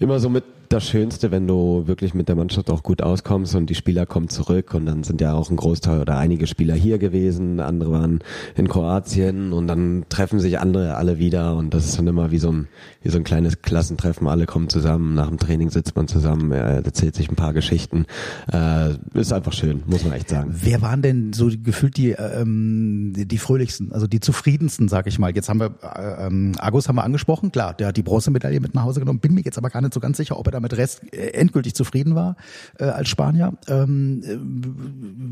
immer 0.00 0.20
so 0.20 0.28
mit 0.30 0.44
das 0.68 0.88
Schönste, 0.88 1.30
wenn 1.30 1.46
du 1.46 1.86
wirklich 1.86 2.14
mit 2.14 2.28
der 2.28 2.36
Mannschaft 2.36 2.70
auch 2.70 2.82
gut 2.82 3.02
auskommst 3.02 3.54
und 3.54 3.70
die 3.70 3.74
Spieler 3.74 4.06
kommen 4.06 4.28
zurück 4.28 4.74
und 4.74 4.86
dann 4.86 5.04
sind 5.04 5.20
ja 5.20 5.34
auch 5.34 5.50
ein 5.50 5.56
Großteil 5.56 6.00
oder 6.00 6.18
einige 6.18 6.46
Spieler 6.46 6.74
hier 6.74 6.98
gewesen, 6.98 7.60
andere 7.60 7.92
waren 7.92 8.20
in 8.56 8.68
Kroatien 8.68 9.52
und 9.52 9.66
dann 9.68 10.04
treffen 10.08 10.40
sich 10.40 10.58
andere 10.58 10.96
alle 10.96 11.18
wieder 11.18 11.56
und 11.56 11.72
das 11.74 11.86
ist 11.86 11.98
dann 11.98 12.06
immer 12.06 12.30
wie 12.30 12.38
so 12.38 12.50
ein, 12.50 12.68
wie 13.02 13.08
so 13.08 13.18
ein 13.18 13.24
kleines 13.24 13.62
Klassentreffen, 13.62 14.26
alle 14.26 14.46
kommen 14.46 14.68
zusammen, 14.68 15.14
nach 15.14 15.28
dem 15.28 15.38
Training 15.38 15.70
sitzt 15.70 15.96
man 15.96 16.08
zusammen, 16.08 16.50
erzählt 16.52 17.14
sich 17.14 17.30
ein 17.30 17.36
paar 17.36 17.52
Geschichten, 17.52 18.06
äh, 18.52 18.94
ist 19.14 19.32
einfach 19.32 19.52
schön, 19.52 19.82
muss 19.86 20.04
man 20.04 20.12
echt 20.14 20.28
sagen. 20.28 20.50
Wer 20.52 20.82
waren 20.82 21.02
denn 21.02 21.32
so 21.32 21.50
gefühlt 21.62 21.96
die, 21.96 22.10
ähm, 22.10 23.12
die 23.14 23.38
fröhlichsten, 23.38 23.92
also 23.92 24.06
die 24.06 24.20
zufriedensten, 24.20 24.88
sag 24.88 25.06
ich 25.06 25.18
mal? 25.18 25.32
Jetzt 25.34 25.48
haben 25.48 25.60
wir, 25.60 25.74
äh, 25.82 26.26
ähm, 26.26 26.52
Agus 26.58 26.88
haben 26.88 26.96
wir 26.96 27.04
angesprochen, 27.04 27.52
klar, 27.52 27.74
der 27.74 27.88
hat 27.88 27.96
die 27.96 28.02
Bronzemedaille 28.02 28.60
mit 28.60 28.74
nach 28.74 28.84
Hause 28.84 29.00
genommen, 29.00 29.20
bin 29.20 29.34
mir 29.34 29.42
jetzt 29.42 29.58
aber 29.58 29.70
gar 29.70 29.80
nicht 29.80 29.94
so 29.94 30.00
ganz 30.00 30.16
sicher, 30.16 30.38
ob 30.38 30.46
er 30.48 30.55
damit 30.56 30.76
Rest 30.76 31.02
äh, 31.12 31.30
endgültig 31.30 31.74
zufrieden 31.74 32.14
war 32.14 32.36
äh, 32.78 32.84
als 32.84 33.08
Spanier. 33.08 33.52
Ähm, 33.68 34.22
äh, 34.24 34.36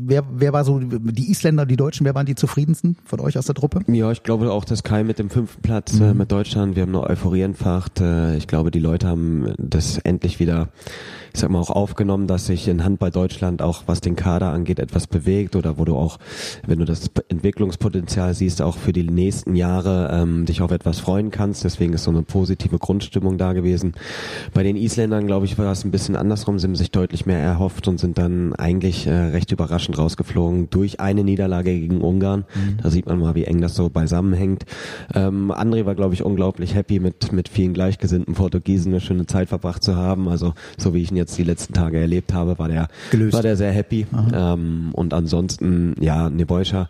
wer, 0.07 0.23
wer 0.31 0.53
war 0.53 0.63
so 0.63 0.79
die 0.79 1.29
Isländer, 1.29 1.65
die 1.65 1.77
Deutschen, 1.77 2.05
wer 2.05 2.15
waren 2.15 2.25
die 2.25 2.35
zufriedensten 2.35 2.97
von 3.05 3.19
euch 3.19 3.37
aus 3.37 3.45
der 3.45 3.55
Truppe? 3.55 3.81
Ja, 3.87 4.11
ich 4.11 4.23
glaube 4.23 4.51
auch, 4.51 4.65
dass 4.65 4.83
Kai 4.83 5.03
mit 5.03 5.19
dem 5.19 5.29
fünften 5.29 5.61
Platz 5.61 5.99
äh, 5.99 6.03
mhm. 6.03 6.09
äh, 6.09 6.13
mit 6.13 6.31
Deutschland, 6.31 6.75
wir 6.75 6.83
haben 6.83 6.95
eine 6.95 7.03
Euphorie 7.03 7.41
entfacht. 7.41 7.99
Äh, 7.99 8.37
ich 8.37 8.47
glaube, 8.47 8.71
die 8.71 8.79
Leute 8.79 9.07
haben 9.07 9.53
das 9.57 9.97
endlich 9.99 10.39
wieder 10.39 10.69
ich 11.35 11.41
sag 11.41 11.49
mal, 11.49 11.59
auch 11.59 11.69
aufgenommen, 11.69 12.27
dass 12.27 12.45
sich 12.45 12.69
in 12.69 12.85
Handball 12.85 13.11
Deutschland 13.11 13.61
auch, 13.61 13.83
was 13.87 13.99
den 13.99 14.15
Kader 14.15 14.51
angeht, 14.51 14.79
etwas 14.79 15.05
bewegt 15.05 15.57
oder 15.57 15.77
wo 15.77 15.83
du 15.83 15.97
auch, 15.97 16.17
wenn 16.65 16.79
du 16.79 16.85
das 16.85 17.11
Entwicklungspotenzial 17.27 18.33
siehst, 18.33 18.61
auch 18.61 18.77
für 18.77 18.93
die 18.93 19.03
nächsten 19.03 19.53
Jahre 19.53 20.09
ähm, 20.13 20.45
dich 20.45 20.61
auf 20.61 20.71
etwas 20.71 20.99
freuen 20.99 21.31
kannst. 21.31 21.65
Deswegen 21.65 21.91
ist 21.91 22.05
so 22.05 22.11
eine 22.11 22.21
positive 22.21 22.79
Grundstimmung 22.79 23.37
da 23.37 23.51
gewesen. 23.51 23.95
Bei 24.53 24.63
den 24.63 24.77
Isländern 24.77 25.14
Engländern, 25.15 25.27
glaube 25.27 25.45
ich, 25.45 25.57
war 25.57 25.71
es 25.71 25.83
ein 25.83 25.91
bisschen 25.91 26.15
andersrum. 26.15 26.59
Sie 26.59 26.67
haben 26.67 26.75
sich 26.75 26.91
deutlich 26.91 27.25
mehr 27.25 27.39
erhofft 27.39 27.87
und 27.87 27.99
sind 27.99 28.17
dann 28.17 28.53
eigentlich 28.53 29.07
äh, 29.07 29.13
recht 29.13 29.51
überraschend 29.51 29.97
rausgeflogen 29.97 30.69
durch 30.69 30.99
eine 30.99 31.23
Niederlage 31.23 31.71
gegen 31.71 32.01
Ungarn. 32.01 32.45
Mhm. 32.53 32.77
Da 32.81 32.89
sieht 32.89 33.05
man 33.05 33.19
mal, 33.19 33.35
wie 33.35 33.45
eng 33.45 33.61
das 33.61 33.75
so 33.75 33.89
beisammenhängt. 33.89 34.65
Ähm, 35.13 35.51
André 35.51 35.85
war, 35.85 35.95
glaube 35.95 36.13
ich, 36.13 36.23
unglaublich 36.23 36.75
happy 36.75 36.99
mit, 36.99 37.31
mit 37.31 37.49
vielen 37.49 37.73
gleichgesinnten 37.73 38.33
Portugiesen 38.33 38.91
eine 38.91 39.01
schöne 39.01 39.25
Zeit 39.25 39.49
verbracht 39.49 39.83
zu 39.83 39.95
haben. 39.95 40.27
Also 40.27 40.53
so 40.77 40.93
wie 40.93 41.01
ich 41.01 41.11
ihn 41.11 41.17
jetzt 41.17 41.37
die 41.37 41.43
letzten 41.43 41.73
Tage 41.73 41.99
erlebt 41.99 42.33
habe, 42.33 42.59
war 42.59 42.67
der, 42.67 42.87
Gelöst. 43.11 43.33
war 43.33 43.41
der 43.41 43.55
sehr 43.55 43.71
happy. 43.71 44.05
Ähm, 44.33 44.89
und 44.93 45.13
ansonsten, 45.13 45.95
ja, 45.99 46.29
Nebojscha 46.29 46.89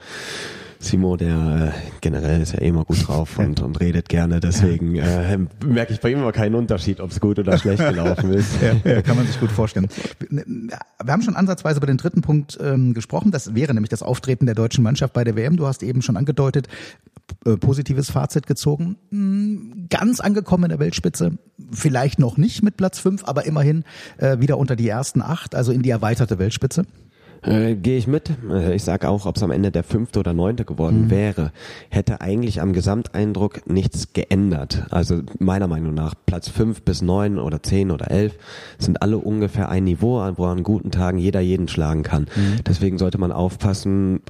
Simo, 0.86 1.18
der 1.18 1.74
äh, 1.74 1.98
generell 2.02 2.42
ist 2.42 2.54
ja 2.54 2.62
eh 2.62 2.68
immer 2.70 2.86
gut 2.86 3.08
drauf 3.08 3.38
und, 3.40 3.62
und 3.62 3.80
redet 3.80 4.10
gerne, 4.10 4.40
deswegen 4.40 4.96
äh, 4.96 5.38
merke 5.66 5.94
ich 5.94 6.00
bei 6.00 6.12
ihm 6.12 6.20
immer 6.20 6.32
keinen 6.32 6.56
Unterschied, 6.56 7.00
ob 7.00 7.12
es 7.12 7.20
gut 7.20 7.40
oder 7.40 7.58
schlecht 7.58 7.80
gelaufen 7.80 8.34
ist. 8.34 8.52
ja, 8.84 9.02
kann 9.02 9.18
man 9.18 9.26
sich 9.28 9.40
gut 9.40 9.52
vorstellen. 9.52 9.88
Wir 10.30 11.12
haben 11.12 11.22
schon 11.22 11.36
ansatzweise 11.36 11.78
über 11.78 11.88
den 11.88 11.98
dritten 11.98 12.22
Punkt 12.22 12.58
ähm, 12.62 12.94
gesprochen, 12.94 13.32
das 13.32 13.56
wäre 13.56 13.74
nämlich 13.74 13.90
das 13.90 14.04
Auftreten 14.04 14.46
der 14.46 14.56
deutschen 14.56 14.84
Mannschaft 14.84 15.14
bei 15.14 15.24
der 15.24 15.36
WM. 15.36 15.58
Du 15.58 15.68
hast 15.68 15.84
eben 15.84 16.02
schon 16.02 16.18
angedeutet, 16.18 16.68
äh, 17.46 17.58
positives 17.58 18.12
Fazit 18.12 18.48
gezogen. 18.48 18.98
Hm, 19.10 19.88
ganz 19.90 20.20
angekommen 20.20 20.66
in 20.66 20.70
der 20.70 20.80
Weltspitze, 20.80 21.38
vielleicht 21.72 22.20
noch 22.20 22.38
nicht 22.38 22.64
mit 22.64 22.78
Platz 22.78 23.00
fünf, 23.00 23.24
aber 23.26 23.46
immerhin 23.46 23.84
äh, 24.18 24.40
wieder 24.40 24.58
unter 24.58 24.76
die 24.76 24.88
ersten 24.88 25.22
acht, 25.22 25.56
also 25.56 25.72
in 25.72 25.82
die 25.82 25.90
erweiterte 25.90 26.40
Weltspitze. 26.40 26.86
Äh, 27.46 27.76
Gehe 27.76 27.98
ich 27.98 28.08
mit. 28.08 28.32
Äh, 28.50 28.76
ich 28.76 28.84
sage 28.84 29.10
auch, 29.10 29.26
ob 29.26 29.38
es 29.38 29.44
am 29.44 29.52
Ende 29.52 29.72
der 29.72 29.84
fünfte 29.84 30.20
oder 30.20 30.34
neunte 30.34 30.66
geworden 30.66 31.06
mhm. 31.06 31.10
wäre, 31.10 31.52
hätte 31.90 32.22
eigentlich 32.22 32.62
am 32.62 32.74
Gesamteindruck 32.74 33.70
nichts 33.70 34.14
geändert. 34.14 34.86
Also 34.90 35.22
meiner 35.40 35.68
Meinung 35.68 35.94
nach 35.94 36.16
Platz 36.26 36.50
fünf 36.50 36.82
bis 36.82 37.02
neun 37.02 37.38
oder 37.40 37.62
zehn 37.62 37.92
oder 37.92 38.12
elf 38.12 38.38
sind 38.78 39.02
alle 39.02 39.18
ungefähr 39.18 39.70
ein 39.70 39.84
Niveau, 39.84 40.16
wo 40.36 40.46
an 40.46 40.64
guten 40.64 40.92
Tagen 40.92 41.18
jeder 41.18 41.40
jeden 41.40 41.68
schlagen 41.68 42.04
kann. 42.04 42.24
Mhm. 42.36 42.64
Deswegen 42.68 42.98
sollte 42.98 43.18
man 43.18 43.32
aufpassen, 43.32 44.22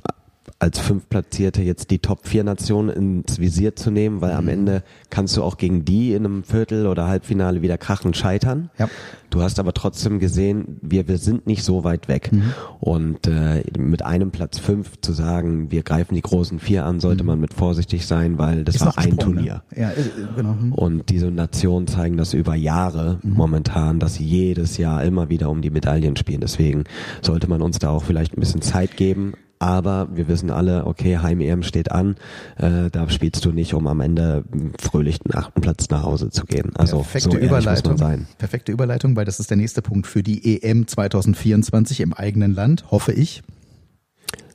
als 0.57 0.79
Fünftplatzierte 0.79 1.61
jetzt 1.61 1.91
die 1.91 1.99
Top 1.99 2.27
4 2.27 2.45
Nationen 2.45 2.89
ins 2.89 3.39
Visier 3.39 3.75
zu 3.75 3.91
nehmen, 3.91 4.21
weil 4.21 4.31
am 4.31 4.45
mhm. 4.45 4.51
Ende 4.51 4.83
kannst 5.09 5.35
du 5.35 5.43
auch 5.43 5.57
gegen 5.57 5.83
die 5.83 6.13
in 6.13 6.25
einem 6.25 6.43
Viertel- 6.43 6.87
oder 6.87 7.07
Halbfinale 7.07 7.61
wieder 7.61 7.77
krachen 7.77 8.13
scheitern. 8.13 8.69
Ja. 8.79 8.89
Du 9.29 9.41
hast 9.41 9.59
aber 9.59 9.73
trotzdem 9.73 10.19
gesehen, 10.19 10.77
wir, 10.81 11.09
wir 11.09 11.17
sind 11.17 11.45
nicht 11.45 11.63
so 11.63 11.83
weit 11.83 12.07
weg. 12.07 12.31
Mhm. 12.31 12.53
Und 12.79 13.27
äh, 13.27 13.63
mit 13.77 14.03
einem 14.03 14.31
Platz 14.31 14.57
5 14.59 15.01
zu 15.01 15.11
sagen, 15.11 15.71
wir 15.71 15.83
greifen 15.83 16.15
die 16.15 16.21
großen 16.21 16.59
vier 16.59 16.85
an, 16.85 17.01
sollte 17.01 17.23
mhm. 17.23 17.27
man 17.27 17.39
mit 17.41 17.53
vorsichtig 17.53 18.07
sein, 18.07 18.37
weil 18.37 18.63
das 18.63 18.75
ist 18.75 18.85
war 18.85 18.97
ein 18.97 19.11
Sprung, 19.11 19.17
ne? 19.17 19.23
Turnier. 19.35 19.63
Ne? 19.71 19.81
Ja, 19.81 19.91
genau. 20.37 20.53
Mhm. 20.53 20.71
Und 20.71 21.09
diese 21.09 21.31
Nationen 21.31 21.87
zeigen 21.87 22.15
das 22.15 22.33
über 22.33 22.55
Jahre 22.55 23.19
mhm. 23.23 23.33
momentan, 23.33 23.99
dass 23.99 24.15
sie 24.15 24.25
jedes 24.25 24.77
Jahr 24.77 25.03
immer 25.03 25.29
wieder 25.29 25.49
um 25.49 25.61
die 25.61 25.69
Medaillen 25.69 26.15
spielen. 26.15 26.39
Deswegen 26.39 26.85
sollte 27.21 27.49
man 27.49 27.61
uns 27.61 27.77
da 27.79 27.89
auch 27.89 28.03
vielleicht 28.03 28.37
ein 28.37 28.39
bisschen 28.39 28.61
Zeit 28.61 28.95
geben, 28.95 29.33
aber 29.59 30.09
wir 30.13 30.27
wissen 30.27 30.51
alle, 30.51 30.85
okay, 30.85 31.17
Heim-EM 31.17 31.63
steht 31.63 31.91
an, 31.91 32.15
äh, 32.57 32.89
da 32.91 33.09
spielst 33.09 33.45
du 33.45 33.51
nicht, 33.51 33.73
um 33.73 33.87
am 33.87 34.01
Ende 34.01 34.43
fröhlich 34.79 35.19
den 35.19 35.35
achten 35.35 35.61
Platz 35.61 35.89
nach 35.89 36.03
Hause 36.03 36.29
zu 36.29 36.45
gehen. 36.45 36.71
Also 36.75 36.97
perfekte 36.97 37.31
so 37.31 37.37
Überleitung, 37.37 37.97
sein. 37.97 38.27
Perfekte 38.37 38.71
Überleitung, 38.71 39.15
weil 39.15 39.25
das 39.25 39.39
ist 39.39 39.49
der 39.49 39.57
nächste 39.57 39.81
Punkt 39.81 40.07
für 40.07 40.23
die 40.23 40.61
EM 40.61 40.87
2024 40.87 42.01
im 42.01 42.13
eigenen 42.13 42.53
Land, 42.53 42.91
hoffe 42.91 43.13
ich 43.13 43.43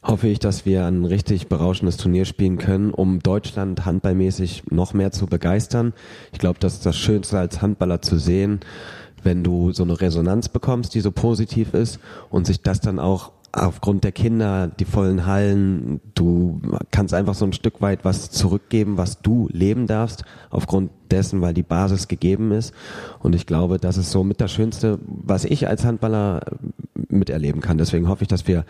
hoffe 0.02 0.28
ich, 0.28 0.38
dass 0.38 0.64
wir 0.64 0.86
ein 0.86 1.04
richtig 1.04 1.48
berauschendes 1.48 1.96
Turnier 1.96 2.24
spielen 2.24 2.58
können, 2.58 2.90
um 2.90 3.20
Deutschland 3.20 3.84
handballmäßig 3.84 4.64
noch 4.70 4.94
mehr 4.94 5.12
zu 5.12 5.26
begeistern. 5.26 5.92
Ich 6.32 6.38
glaube, 6.38 6.58
das 6.58 6.74
ist 6.74 6.86
das 6.86 6.96
Schönste 6.96 7.38
als 7.38 7.60
Handballer 7.60 8.00
zu 8.00 8.18
sehen, 8.18 8.60
wenn 9.22 9.44
du 9.44 9.72
so 9.72 9.82
eine 9.82 10.00
Resonanz 10.00 10.48
bekommst, 10.48 10.94
die 10.94 11.00
so 11.00 11.12
positiv 11.12 11.74
ist 11.74 12.00
und 12.30 12.46
sich 12.46 12.62
das 12.62 12.80
dann 12.80 12.98
auch 12.98 13.32
aufgrund 13.52 14.04
der 14.04 14.12
Kinder, 14.12 14.68
die 14.68 14.84
vollen 14.84 15.26
Hallen, 15.26 16.00
du 16.14 16.60
kannst 16.90 17.14
einfach 17.14 17.34
so 17.34 17.44
ein 17.44 17.52
Stück 17.52 17.80
weit 17.80 18.04
was 18.04 18.30
zurückgeben, 18.30 18.96
was 18.96 19.20
du 19.22 19.48
leben 19.52 19.86
darfst, 19.86 20.24
aufgrund 20.50 20.90
dessen, 21.10 21.40
weil 21.40 21.54
die 21.54 21.62
Basis 21.62 22.08
gegeben 22.08 22.52
ist. 22.52 22.72
Und 23.18 23.34
ich 23.34 23.46
glaube, 23.46 23.78
das 23.78 23.96
ist 23.96 24.10
so 24.10 24.22
mit 24.22 24.40
das 24.40 24.52
Schönste, 24.52 24.98
was 25.04 25.44
ich 25.44 25.66
als 25.66 25.84
Handballer 25.84 26.40
miterleben 27.08 27.60
kann. 27.60 27.78
Deswegen 27.78 28.08
hoffe 28.08 28.22
ich, 28.22 28.28
dass 28.28 28.46
wir 28.46 28.64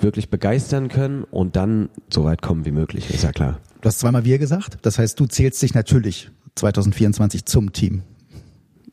wirklich 0.00 0.30
begeistern 0.30 0.88
können 0.88 1.24
und 1.24 1.56
dann 1.56 1.90
so 2.12 2.24
weit 2.24 2.40
kommen 2.40 2.64
wie 2.64 2.72
möglich, 2.72 3.12
ist 3.12 3.24
ja 3.24 3.32
klar. 3.32 3.58
Du 3.82 3.88
hast 3.88 3.98
zweimal 3.98 4.24
wir 4.24 4.38
gesagt. 4.38 4.78
Das 4.82 4.98
heißt, 4.98 5.20
du 5.20 5.26
zählst 5.26 5.60
dich 5.60 5.74
natürlich 5.74 6.30
2024 6.54 7.44
zum 7.44 7.72
Team. 7.72 8.02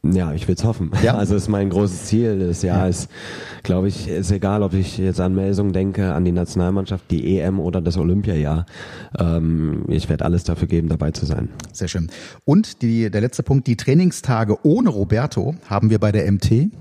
Ja, 0.04 0.34
ich 0.34 0.48
will's 0.48 0.64
hoffen. 0.64 0.92
Ja. 1.04 1.12
Also 1.22 1.36
ist 1.36 1.50
mein 1.50 1.70
großes 1.70 2.06
Ziel. 2.06 2.40
Das 2.40 2.64
Jahr 2.64 2.80
ja. 2.80 2.88
ist, 2.88 3.10
glaube 3.62 3.88
ich, 3.88 4.08
ist 4.08 4.32
egal, 4.32 4.64
ob 4.64 4.74
ich 4.74 4.98
jetzt 4.98 5.20
an 5.20 5.36
Melsung 5.36 5.72
denke, 5.72 6.14
an 6.14 6.26
die 6.26 6.32
Nationalmannschaft, 6.32 7.12
die 7.12 7.38
EM 7.38 7.60
oder 7.60 7.80
das 7.82 7.98
Olympiajahr. 7.98 8.66
Ähm, 9.20 9.84
ich 9.88 10.10
werde 10.10 10.26
alles 10.26 10.44
dafür 10.44 10.68
geben, 10.68 10.90
dabei 10.90 11.12
zu 11.12 11.28
sein. 11.28 11.50
Sehr 11.72 11.88
schön. 11.88 12.10
Und 12.44 12.82
die, 12.82 13.12
der 13.12 13.22
letzte 13.22 13.44
Punkt, 13.44 13.68
die 13.68 13.78
Trainingstage 13.78 14.58
ohne 14.66 14.90
Roberto 14.90 15.54
haben 15.68 15.92
wir 15.92 16.00
bei 16.00 16.12
der 16.12 16.32
MT 16.32 16.72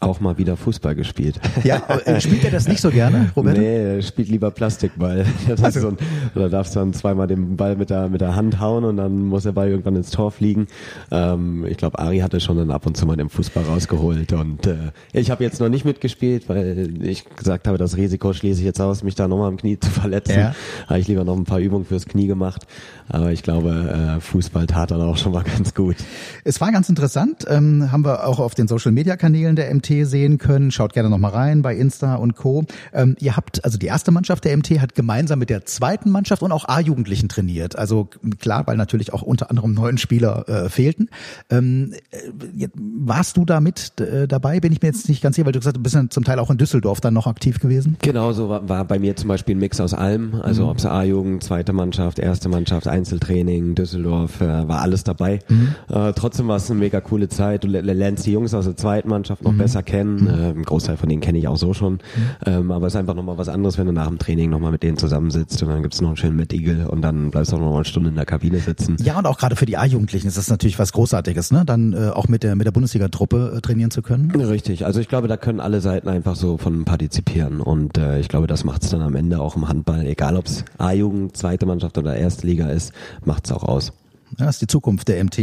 auch 0.00 0.20
mal 0.20 0.38
wieder 0.38 0.56
Fußball 0.56 0.94
gespielt. 0.94 1.40
Ja, 1.64 1.76
äh, 2.04 2.20
spielt 2.20 2.44
er 2.44 2.50
das 2.50 2.68
nicht 2.68 2.80
so 2.80 2.90
gerne, 2.90 3.30
Robert? 3.34 3.56
Nee, 3.56 3.96
er 3.96 4.02
spielt 4.02 4.28
lieber 4.28 4.50
Plastikball. 4.50 5.24
Das 5.48 5.62
also. 5.62 5.80
so 5.80 5.88
ein, 5.88 5.96
da 6.34 6.48
darfst 6.48 6.74
du 6.74 6.80
dann 6.80 6.92
zweimal 6.92 7.26
den 7.26 7.56
Ball 7.56 7.76
mit 7.76 7.90
der, 7.90 8.08
mit 8.08 8.20
der 8.20 8.34
Hand 8.34 8.60
hauen 8.60 8.84
und 8.84 8.96
dann 8.96 9.24
muss 9.24 9.44
der 9.44 9.52
Ball 9.52 9.68
irgendwann 9.68 9.96
ins 9.96 10.10
Tor 10.10 10.30
fliegen. 10.30 10.66
Ähm, 11.10 11.64
ich 11.66 11.76
glaube, 11.76 11.98
Ari 11.98 12.18
hatte 12.18 12.40
schon 12.40 12.56
dann 12.56 12.70
ab 12.70 12.86
und 12.86 12.96
zu 12.96 13.06
mal 13.06 13.16
den 13.16 13.28
Fußball 13.28 13.64
rausgeholt 13.64 14.32
und 14.32 14.66
äh, 14.66 14.76
ich 15.12 15.30
habe 15.30 15.44
jetzt 15.44 15.60
noch 15.60 15.68
nicht 15.68 15.84
mitgespielt, 15.84 16.48
weil 16.48 17.02
ich 17.02 17.24
gesagt 17.36 17.66
habe, 17.66 17.78
das 17.78 17.96
Risiko 17.96 18.32
schließe 18.32 18.60
ich 18.60 18.66
jetzt 18.66 18.80
aus, 18.80 19.02
mich 19.02 19.14
da 19.14 19.28
nochmal 19.28 19.50
im 19.50 19.56
Knie 19.56 19.78
zu 19.78 19.90
verletzen. 19.90 20.38
Ja. 20.38 20.54
Habe 20.86 20.98
ich 20.98 21.08
lieber 21.08 21.24
noch 21.24 21.36
ein 21.36 21.44
paar 21.44 21.60
Übungen 21.60 21.84
fürs 21.84 22.06
Knie 22.06 22.26
gemacht. 22.26 22.66
Aber 23.08 23.32
ich 23.32 23.42
glaube, 23.42 24.16
äh, 24.16 24.20
Fußball 24.20 24.66
tat 24.66 24.90
dann 24.90 25.00
auch 25.00 25.16
schon 25.16 25.32
mal 25.32 25.44
ganz 25.56 25.74
gut. 25.74 25.96
Es 26.42 26.60
war 26.60 26.72
ganz 26.72 26.88
interessant, 26.88 27.44
ähm, 27.48 27.90
haben 27.92 28.04
wir 28.04 28.26
auch 28.26 28.38
auf 28.38 28.54
den 28.54 28.68
Social-Media-Kanälen 28.68 29.56
der 29.56 29.74
MT 29.74 29.83
sehen 29.88 30.38
können. 30.38 30.70
Schaut 30.70 30.92
gerne 30.92 31.10
nochmal 31.10 31.32
rein 31.32 31.62
bei 31.62 31.74
Insta 31.74 32.16
und 32.16 32.36
Co. 32.36 32.64
Ähm, 32.92 33.16
ihr 33.20 33.36
habt, 33.36 33.64
also 33.64 33.78
die 33.78 33.86
erste 33.86 34.10
Mannschaft 34.10 34.44
der 34.44 34.56
MT 34.56 34.80
hat 34.80 34.94
gemeinsam 34.94 35.38
mit 35.38 35.50
der 35.50 35.64
zweiten 35.66 36.10
Mannschaft 36.10 36.42
und 36.42 36.52
auch 36.52 36.68
A-Jugendlichen 36.68 37.28
trainiert. 37.28 37.76
Also 37.76 38.08
klar, 38.38 38.66
weil 38.66 38.76
natürlich 38.76 39.12
auch 39.12 39.22
unter 39.22 39.50
anderem 39.50 39.74
neun 39.74 39.98
Spieler 39.98 40.48
äh, 40.48 40.68
fehlten. 40.68 41.08
Ähm, 41.50 41.94
äh, 42.10 42.68
warst 42.74 43.36
du 43.36 43.44
da 43.44 43.60
mit 43.60 44.00
äh, 44.00 44.26
dabei? 44.28 44.60
Bin 44.60 44.72
ich 44.72 44.82
mir 44.82 44.88
jetzt 44.88 45.08
nicht 45.08 45.22
ganz 45.22 45.36
sicher, 45.36 45.46
weil 45.46 45.52
du 45.52 45.58
gesagt 45.58 45.76
hast, 45.76 45.78
du 45.78 45.82
bist 45.82 45.94
ja 45.94 46.08
zum 46.08 46.24
Teil 46.24 46.38
auch 46.38 46.50
in 46.50 46.58
Düsseldorf 46.58 47.00
dann 47.00 47.14
noch 47.14 47.26
aktiv 47.26 47.60
gewesen. 47.60 47.96
Genau, 48.02 48.32
so 48.32 48.48
war, 48.48 48.68
war 48.68 48.84
bei 48.84 48.98
mir 48.98 49.16
zum 49.16 49.28
Beispiel 49.28 49.54
ein 49.54 49.58
Mix 49.58 49.80
aus 49.80 49.94
allem. 49.94 50.34
Also 50.42 50.64
mhm. 50.64 50.70
ob 50.70 50.78
es 50.78 50.86
A-Jugend, 50.86 51.42
zweite 51.42 51.72
Mannschaft, 51.72 52.18
erste 52.18 52.48
Mannschaft, 52.48 52.88
Einzeltraining, 52.88 53.74
Düsseldorf, 53.74 54.40
äh, 54.40 54.68
war 54.68 54.80
alles 54.80 55.04
dabei. 55.04 55.40
Mhm. 55.48 55.74
Äh, 55.88 56.12
trotzdem 56.12 56.48
war 56.48 56.56
es 56.56 56.70
eine 56.70 56.80
mega 56.80 57.00
coole 57.00 57.28
Zeit. 57.28 57.64
Du 57.64 57.68
lernst 57.68 58.26
die 58.26 58.32
Jungs 58.32 58.54
aus 58.54 58.64
der 58.64 58.76
zweiten 58.76 59.08
Mannschaft 59.08 59.42
noch 59.42 59.52
mhm. 59.52 59.58
besser 59.58 59.73
kennen. 59.82 60.22
Mhm. 60.22 60.28
Äh, 60.28 60.50
ein 60.50 60.62
Großteil 60.62 60.96
von 60.96 61.08
denen 61.08 61.20
kenne 61.20 61.38
ich 61.38 61.48
auch 61.48 61.56
so 61.56 61.74
schon. 61.74 61.94
Mhm. 61.94 62.00
Ähm, 62.46 62.70
aber 62.70 62.86
es 62.86 62.94
ist 62.94 62.98
einfach 62.98 63.14
nochmal 63.14 63.38
was 63.38 63.48
anderes, 63.48 63.78
wenn 63.78 63.86
du 63.86 63.92
nach 63.92 64.08
dem 64.08 64.18
Training 64.18 64.50
nochmal 64.50 64.72
mit 64.72 64.82
denen 64.82 64.96
zusammensitzt 64.96 65.62
und 65.62 65.68
dann 65.68 65.82
gibt's 65.82 66.00
noch 66.00 66.08
einen 66.08 66.16
schönen 66.16 66.36
mit 66.36 66.52
Igel 66.52 66.86
und 66.86 67.02
dann 67.02 67.30
bleibst 67.30 67.52
du 67.52 67.56
auch 67.56 67.60
nochmal 67.60 67.76
eine 67.76 67.84
Stunde 67.84 68.10
in 68.10 68.16
der 68.16 68.26
Kabine 68.26 68.58
sitzen. 68.58 68.96
Ja, 69.02 69.18
und 69.18 69.26
auch 69.26 69.38
gerade 69.38 69.56
für 69.56 69.66
die 69.66 69.76
A-Jugendlichen 69.76 70.28
ist 70.28 70.38
das 70.38 70.48
natürlich 70.48 70.78
was 70.78 70.92
Großartiges, 70.92 71.50
ne? 71.50 71.64
Dann 71.64 71.92
äh, 71.92 72.10
auch 72.10 72.28
mit 72.28 72.42
der 72.42 72.54
mit 72.56 72.66
der 72.66 72.72
Bundesliga-Truppe 72.72 73.54
äh, 73.56 73.60
trainieren 73.60 73.90
zu 73.90 74.02
können. 74.02 74.30
Richtig. 74.30 74.86
Also 74.86 75.00
ich 75.00 75.08
glaube, 75.08 75.28
da 75.28 75.36
können 75.36 75.60
alle 75.60 75.80
Seiten 75.80 76.08
einfach 76.08 76.36
so 76.36 76.58
von 76.58 76.84
partizipieren 76.84 77.60
und 77.60 77.98
äh, 77.98 78.20
ich 78.20 78.28
glaube, 78.28 78.46
das 78.46 78.64
macht's 78.64 78.90
dann 78.90 79.02
am 79.02 79.14
Ende 79.14 79.40
auch 79.40 79.56
im 79.56 79.68
Handball, 79.68 80.06
egal 80.06 80.36
ob's 80.36 80.64
A-Jugend, 80.78 81.36
zweite 81.36 81.66
Mannschaft 81.66 81.98
oder 81.98 82.16
erste 82.16 82.46
Liga 82.46 82.68
ist, 82.68 82.92
macht's 83.24 83.52
auch 83.52 83.62
aus. 83.62 83.92
Ja, 84.38 84.46
das 84.46 84.56
ist 84.56 84.62
die 84.62 84.66
Zukunft 84.66 85.08
der 85.08 85.22
MT. 85.22 85.38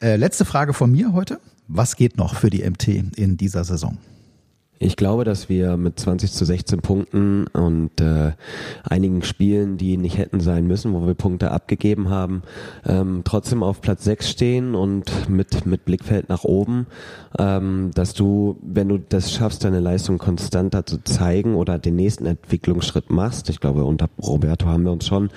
Äh, 0.00 0.16
letzte 0.16 0.44
Frage 0.44 0.72
von 0.72 0.90
mir 0.90 1.12
heute. 1.12 1.38
Was 1.74 1.96
geht 1.96 2.18
noch 2.18 2.34
für 2.34 2.50
die 2.50 2.68
MT 2.68 3.16
in 3.16 3.38
dieser 3.38 3.64
Saison? 3.64 3.96
Ich 4.82 4.96
glaube, 4.96 5.22
dass 5.22 5.48
wir 5.48 5.76
mit 5.76 6.00
20 6.00 6.32
zu 6.32 6.44
16 6.44 6.80
Punkten 6.80 7.46
und 7.46 8.00
äh, 8.00 8.32
einigen 8.82 9.22
Spielen, 9.22 9.76
die 9.76 9.96
nicht 9.96 10.18
hätten 10.18 10.40
sein 10.40 10.66
müssen, 10.66 10.92
wo 10.92 11.06
wir 11.06 11.14
Punkte 11.14 11.52
abgegeben 11.52 12.10
haben, 12.10 12.42
ähm, 12.84 13.22
trotzdem 13.22 13.62
auf 13.62 13.80
Platz 13.80 14.02
6 14.02 14.28
stehen 14.28 14.74
und 14.74 15.28
mit, 15.28 15.66
mit 15.66 15.84
Blickfeld 15.84 16.28
nach 16.28 16.42
oben, 16.42 16.86
ähm, 17.38 17.92
dass 17.94 18.14
du, 18.14 18.58
wenn 18.60 18.88
du 18.88 18.98
das 18.98 19.32
schaffst, 19.32 19.62
deine 19.62 19.78
Leistung 19.78 20.18
konstanter 20.18 20.84
zu 20.84 20.98
zeigen 21.04 21.54
oder 21.54 21.78
den 21.78 21.94
nächsten 21.94 22.26
Entwicklungsschritt 22.26 23.08
machst, 23.08 23.50
ich 23.50 23.60
glaube, 23.60 23.84
unter 23.84 24.08
Roberto 24.20 24.66
haben 24.66 24.82
wir 24.82 24.90
uns 24.90 25.06
schon 25.06 25.30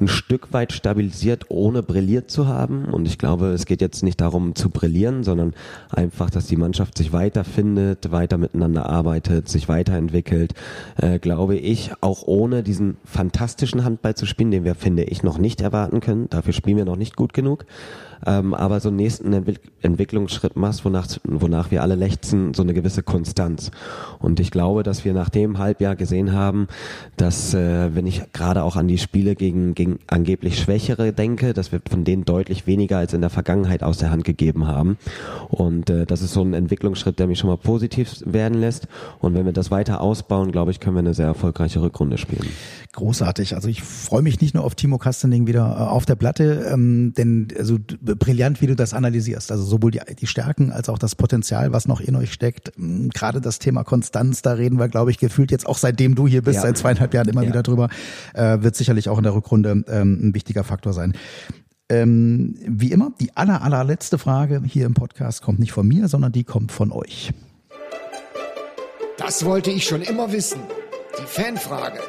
ein 0.00 0.08
Stück 0.08 0.52
weit 0.52 0.72
stabilisiert, 0.72 1.46
ohne 1.48 1.82
brilliert 1.82 2.30
zu 2.30 2.46
haben. 2.46 2.86
Und 2.86 3.06
ich 3.06 3.18
glaube, 3.18 3.48
es 3.48 3.66
geht 3.66 3.80
jetzt 3.80 4.02
nicht 4.02 4.20
darum 4.20 4.54
zu 4.54 4.70
brillieren, 4.70 5.24
sondern 5.24 5.54
einfach, 5.90 6.30
dass 6.30 6.46
die 6.46 6.56
Mannschaft 6.56 6.96
sich 6.98 7.12
weiterfindet, 7.12 8.10
weiter 8.10 8.38
miteinander 8.38 8.77
erarbeitet, 8.78 9.48
sich 9.48 9.68
weiterentwickelt, 9.68 10.54
äh, 10.96 11.18
glaube 11.18 11.56
ich, 11.56 11.92
auch 12.00 12.22
ohne 12.26 12.62
diesen 12.62 12.96
fantastischen 13.04 13.84
Handball 13.84 14.14
zu 14.14 14.26
spielen, 14.26 14.50
den 14.50 14.64
wir, 14.64 14.74
finde 14.74 15.04
ich, 15.04 15.22
noch 15.22 15.38
nicht 15.38 15.60
erwarten 15.60 16.00
können. 16.00 16.28
Dafür 16.30 16.52
spielen 16.52 16.76
wir 16.76 16.84
noch 16.84 16.96
nicht 16.96 17.16
gut 17.16 17.32
genug 17.32 17.66
ähm, 18.26 18.54
aber 18.54 18.80
so 18.80 18.88
einen 18.88 18.96
nächsten 18.96 19.32
Entwick 19.32 19.60
Entwicklungsschritt 19.80 20.56
machst, 20.56 20.84
wonach, 20.84 21.06
wonach 21.24 21.70
wir 21.70 21.82
alle 21.82 21.94
lechzen, 21.94 22.52
so 22.52 22.62
eine 22.62 22.74
gewisse 22.74 23.02
Konstanz. 23.02 23.70
Und 24.18 24.40
ich 24.40 24.50
glaube, 24.50 24.82
dass 24.82 25.04
wir 25.04 25.14
nach 25.14 25.28
dem 25.28 25.58
Halbjahr 25.58 25.94
gesehen 25.94 26.32
haben, 26.32 26.66
dass, 27.16 27.54
äh, 27.54 27.94
wenn 27.94 28.06
ich 28.06 28.32
gerade 28.32 28.62
auch 28.64 28.76
an 28.76 28.88
die 28.88 28.98
Spiele 28.98 29.36
gegen, 29.36 29.74
gegen 29.74 30.00
angeblich 30.08 30.58
Schwächere 30.58 31.12
denke, 31.12 31.54
dass 31.54 31.70
wir 31.70 31.80
von 31.88 32.04
denen 32.04 32.24
deutlich 32.24 32.66
weniger 32.66 32.98
als 32.98 33.12
in 33.12 33.20
der 33.20 33.30
Vergangenheit 33.30 33.82
aus 33.82 33.98
der 33.98 34.10
Hand 34.10 34.24
gegeben 34.24 34.66
haben. 34.66 34.98
Und 35.48 35.90
äh, 35.90 36.06
das 36.06 36.22
ist 36.22 36.32
so 36.32 36.42
ein 36.42 36.54
Entwicklungsschritt, 36.54 37.18
der 37.18 37.28
mich 37.28 37.38
schon 37.38 37.50
mal 37.50 37.56
positiv 37.56 38.22
werden 38.24 38.58
lässt. 38.58 38.88
Und 39.20 39.34
wenn 39.34 39.44
wir 39.44 39.52
das 39.52 39.70
weiter 39.70 40.00
ausbauen, 40.00 40.50
glaube 40.50 40.72
ich, 40.72 40.80
können 40.80 40.96
wir 40.96 41.00
eine 41.00 41.14
sehr 41.14 41.26
erfolgreiche 41.26 41.80
Rückrunde 41.80 42.18
spielen. 42.18 42.48
Großartig. 42.92 43.54
Also 43.54 43.68
ich 43.68 43.82
freue 43.82 44.22
mich 44.22 44.40
nicht 44.40 44.54
nur 44.54 44.64
auf 44.64 44.74
Timo 44.74 44.98
Kastening 44.98 45.46
wieder 45.46 45.76
äh, 45.78 45.82
auf 45.84 46.04
der 46.04 46.16
Platte, 46.16 46.68
ähm, 46.72 47.12
denn 47.16 47.48
also 47.56 47.78
brillant, 48.16 48.60
wie 48.60 48.66
du 48.66 48.76
das 48.76 48.94
analysierst. 48.94 49.50
Also 49.50 49.64
sowohl 49.64 49.90
die, 49.90 50.00
die 50.18 50.26
Stärken 50.26 50.72
als 50.72 50.88
auch 50.88 50.98
das 50.98 51.14
Potenzial, 51.14 51.72
was 51.72 51.88
noch 51.88 52.00
in 52.00 52.16
euch 52.16 52.32
steckt. 52.32 52.72
Mm, 52.76 53.08
gerade 53.08 53.40
das 53.40 53.58
Thema 53.58 53.84
Konstanz, 53.84 54.42
da 54.42 54.52
reden 54.52 54.78
wir, 54.78 54.88
glaube 54.88 55.10
ich, 55.10 55.18
gefühlt 55.18 55.50
jetzt 55.50 55.66
auch 55.66 55.78
seitdem 55.78 56.14
du 56.14 56.26
hier 56.26 56.42
bist, 56.42 56.56
ja. 56.56 56.62
seit 56.62 56.78
zweieinhalb 56.78 57.14
Jahren 57.14 57.28
immer 57.28 57.42
ja. 57.42 57.48
wieder 57.48 57.62
drüber, 57.62 57.88
äh, 58.34 58.58
wird 58.60 58.76
sicherlich 58.76 59.08
auch 59.08 59.18
in 59.18 59.24
der 59.24 59.34
Rückrunde 59.34 59.84
ähm, 59.88 60.18
ein 60.22 60.34
wichtiger 60.34 60.64
Faktor 60.64 60.92
sein. 60.92 61.14
Ähm, 61.90 62.56
wie 62.66 62.92
immer, 62.92 63.12
die 63.20 63.34
aller, 63.36 63.62
allerletzte 63.62 64.18
Frage 64.18 64.62
hier 64.66 64.84
im 64.84 64.94
Podcast 64.94 65.40
kommt 65.42 65.58
nicht 65.58 65.72
von 65.72 65.88
mir, 65.88 66.08
sondern 66.08 66.32
die 66.32 66.44
kommt 66.44 66.70
von 66.70 66.92
euch. 66.92 67.32
Das 69.16 69.44
wollte 69.44 69.70
ich 69.70 69.84
schon 69.84 70.02
immer 70.02 70.32
wissen. 70.32 70.60
Die 71.18 71.26
Fanfrage. 71.26 72.00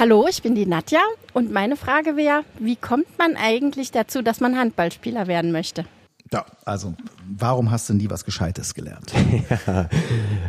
Hallo, 0.00 0.24
ich 0.30 0.40
bin 0.40 0.54
die 0.54 0.64
Nadja 0.64 1.00
und 1.34 1.52
meine 1.52 1.76
Frage 1.76 2.16
wäre, 2.16 2.42
wie 2.58 2.74
kommt 2.74 3.18
man 3.18 3.36
eigentlich 3.36 3.90
dazu, 3.90 4.22
dass 4.22 4.40
man 4.40 4.56
Handballspieler 4.56 5.26
werden 5.26 5.52
möchte? 5.52 5.84
Ja, 6.32 6.46
also 6.64 6.94
warum 7.36 7.70
hast 7.70 7.90
du 7.90 7.92
nie 7.92 8.08
was 8.08 8.24
Gescheites 8.24 8.72
gelernt? 8.72 9.12
ja, 9.66 9.82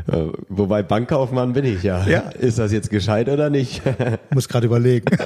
äh, 0.07 0.31
wobei 0.47 0.83
Bankkaufmann 0.83 1.51
bin 1.51 1.65
ich 1.65 1.83
ja. 1.83 2.07
ja. 2.07 2.19
Ist 2.29 2.59
das 2.59 2.71
jetzt 2.71 2.89
gescheit 2.89 3.27
oder 3.27 3.49
nicht? 3.49 3.81
Muss 4.33 4.47
gerade 4.47 4.67
überlegen. 4.67 5.17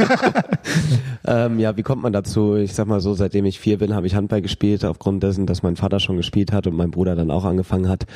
ähm, 1.28 1.60
ja, 1.60 1.78
wie 1.78 1.84
kommt 1.84 2.02
man 2.02 2.12
dazu? 2.12 2.56
Ich 2.56 2.74
sag 2.74 2.88
mal 2.88 3.02
so, 3.02 3.14
seitdem 3.14 3.46
ich 3.46 3.60
vier 3.60 3.78
bin, 3.78 3.94
habe 3.94 4.08
ich 4.08 4.16
Handball 4.16 4.42
gespielt, 4.42 4.86
aufgrund 4.86 5.22
dessen, 5.22 5.46
dass 5.46 5.62
mein 5.62 5.76
Vater 5.76 6.00
schon 6.00 6.18
gespielt 6.18 6.52
hat 6.52 6.66
und 6.66 6.76
mein 6.76 6.90
Bruder 6.90 7.16
dann 7.16 7.30
auch 7.30 7.46
angefangen 7.46 7.90
hat. 7.90 8.08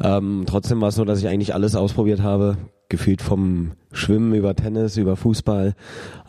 Ähm, 0.00 0.44
trotzdem 0.46 0.80
war 0.80 0.90
es 0.90 0.94
so, 0.94 1.04
dass 1.04 1.18
ich 1.18 1.26
eigentlich 1.26 1.52
alles 1.52 1.74
ausprobiert 1.74 2.22
habe 2.22 2.58
gefühlt 2.88 3.22
vom 3.22 3.72
Schwimmen 3.92 4.34
über 4.34 4.54
Tennis, 4.54 4.96
über 4.96 5.16
Fußball, 5.16 5.74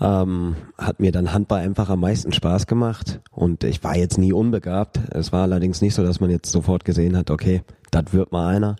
ähm, 0.02 0.56
hat 0.78 1.00
mir 1.00 1.12
dann 1.12 1.34
Handball 1.34 1.62
einfach 1.62 1.90
am 1.90 2.02
meisten 2.02 2.34
Spaß 2.34 2.68
gemacht. 2.68 3.22
Und 3.32 3.64
ich 3.64 3.84
war 3.84 3.96
jetzt 3.98 4.18
nie 4.18 4.34
unbegabt. 4.34 5.00
Es 5.12 5.32
war 5.32 5.44
allerdings 5.44 5.82
nicht 5.82 5.96
so, 5.96 6.04
dass 6.04 6.20
man 6.20 6.30
jetzt 6.30 6.52
sofort 6.52 6.86
gesehen 6.86 7.18
hat, 7.18 7.32
okay, 7.32 7.62
das 7.92 8.14
wird 8.14 8.32
mal 8.32 8.56
einer. 8.56 8.76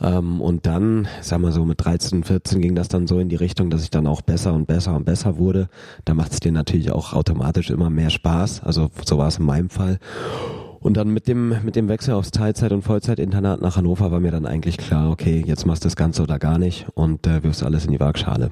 Ähm, 0.00 0.40
und 0.40 0.66
dann, 0.66 1.08
sagen 1.20 1.42
wir 1.42 1.52
so, 1.52 1.64
mit 1.64 1.84
13, 1.84 2.24
14 2.24 2.60
ging 2.60 2.74
das 2.74 2.88
dann 2.88 3.06
so 3.06 3.18
in 3.18 3.28
die 3.28 3.36
Richtung, 3.36 3.70
dass 3.70 3.82
ich 3.82 3.90
dann 3.90 4.06
auch 4.06 4.20
besser 4.20 4.52
und 4.52 4.66
besser 4.66 4.94
und 4.94 5.04
besser 5.04 5.38
wurde. 5.38 5.68
Da 6.04 6.14
macht 6.14 6.32
es 6.32 6.40
dir 6.40 6.52
natürlich 6.52 6.90
auch 6.90 7.12
automatisch 7.12 7.70
immer 7.70 7.90
mehr 7.90 8.10
Spaß. 8.10 8.62
Also 8.62 8.90
so 9.04 9.18
war 9.18 9.28
es 9.28 9.38
in 9.38 9.46
meinem 9.46 9.70
Fall. 9.70 9.98
Und 10.82 10.96
dann 10.96 11.10
mit 11.10 11.28
dem, 11.28 11.54
mit 11.62 11.76
dem 11.76 11.88
Wechsel 11.88 12.14
aufs 12.14 12.32
Teilzeit- 12.32 12.72
und 12.72 12.82
Vollzeitinternat 12.82 13.60
nach 13.62 13.76
Hannover 13.76 14.10
war 14.10 14.18
mir 14.18 14.32
dann 14.32 14.46
eigentlich 14.46 14.78
klar, 14.78 15.10
okay, 15.10 15.42
jetzt 15.46 15.64
machst 15.64 15.84
du 15.84 15.86
das 15.86 15.96
Ganze 15.96 16.22
oder 16.22 16.40
gar 16.40 16.58
nicht 16.58 16.86
und 16.94 17.26
äh, 17.26 17.44
wirfst 17.44 17.62
alles 17.62 17.84
in 17.86 17.92
die 17.92 18.00
Waagschale. 18.00 18.50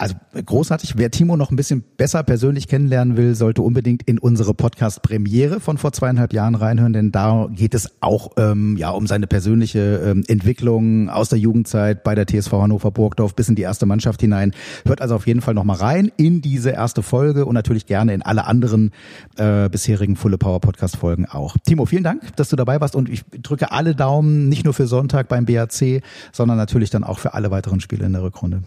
Also 0.00 0.14
großartig. 0.32 0.96
Wer 0.96 1.10
Timo 1.10 1.36
noch 1.36 1.50
ein 1.50 1.56
bisschen 1.56 1.82
besser 1.96 2.22
persönlich 2.22 2.68
kennenlernen 2.68 3.16
will, 3.16 3.34
sollte 3.34 3.62
unbedingt 3.62 4.02
in 4.04 4.18
unsere 4.18 4.54
Podcast-Premiere 4.54 5.58
von 5.58 5.76
vor 5.76 5.92
zweieinhalb 5.92 6.32
Jahren 6.32 6.54
reinhören, 6.54 6.92
denn 6.92 7.10
da 7.10 7.48
geht 7.50 7.74
es 7.74 7.90
auch 8.00 8.32
ähm, 8.36 8.76
ja 8.76 8.90
um 8.90 9.08
seine 9.08 9.26
persönliche 9.26 10.00
ähm, 10.04 10.24
Entwicklung 10.28 11.10
aus 11.10 11.30
der 11.30 11.40
Jugendzeit 11.40 12.04
bei 12.04 12.14
der 12.14 12.26
TSV 12.26 12.52
Hannover 12.52 12.92
Burgdorf 12.92 13.34
bis 13.34 13.48
in 13.48 13.56
die 13.56 13.62
erste 13.62 13.86
Mannschaft 13.86 14.20
hinein. 14.20 14.52
Hört 14.84 15.02
also 15.02 15.16
auf 15.16 15.26
jeden 15.26 15.40
Fall 15.40 15.54
noch 15.54 15.64
mal 15.64 15.76
rein 15.76 16.12
in 16.16 16.42
diese 16.42 16.70
erste 16.70 17.02
Folge 17.02 17.44
und 17.44 17.54
natürlich 17.54 17.86
gerne 17.86 18.14
in 18.14 18.22
alle 18.22 18.46
anderen 18.46 18.92
äh, 19.36 19.68
bisherigen 19.68 20.14
Fulle 20.14 20.38
Power 20.38 20.60
Podcast 20.60 20.96
Folgen 20.96 21.26
auch. 21.26 21.56
Timo, 21.66 21.86
vielen 21.86 22.04
Dank, 22.04 22.36
dass 22.36 22.48
du 22.48 22.56
dabei 22.56 22.80
warst 22.80 22.94
und 22.94 23.08
ich 23.08 23.24
drücke 23.42 23.72
alle 23.72 23.94
Daumen, 23.94 24.48
nicht 24.48 24.64
nur 24.64 24.74
für 24.74 24.86
Sonntag 24.86 25.28
beim 25.28 25.44
BAC, 25.44 26.02
sondern 26.32 26.56
natürlich 26.56 26.90
dann 26.90 27.02
auch 27.02 27.18
für 27.18 27.34
alle 27.34 27.50
weiteren 27.50 27.80
Spiele 27.80 28.06
in 28.06 28.12
der 28.12 28.22
Rückrunde. 28.22 28.62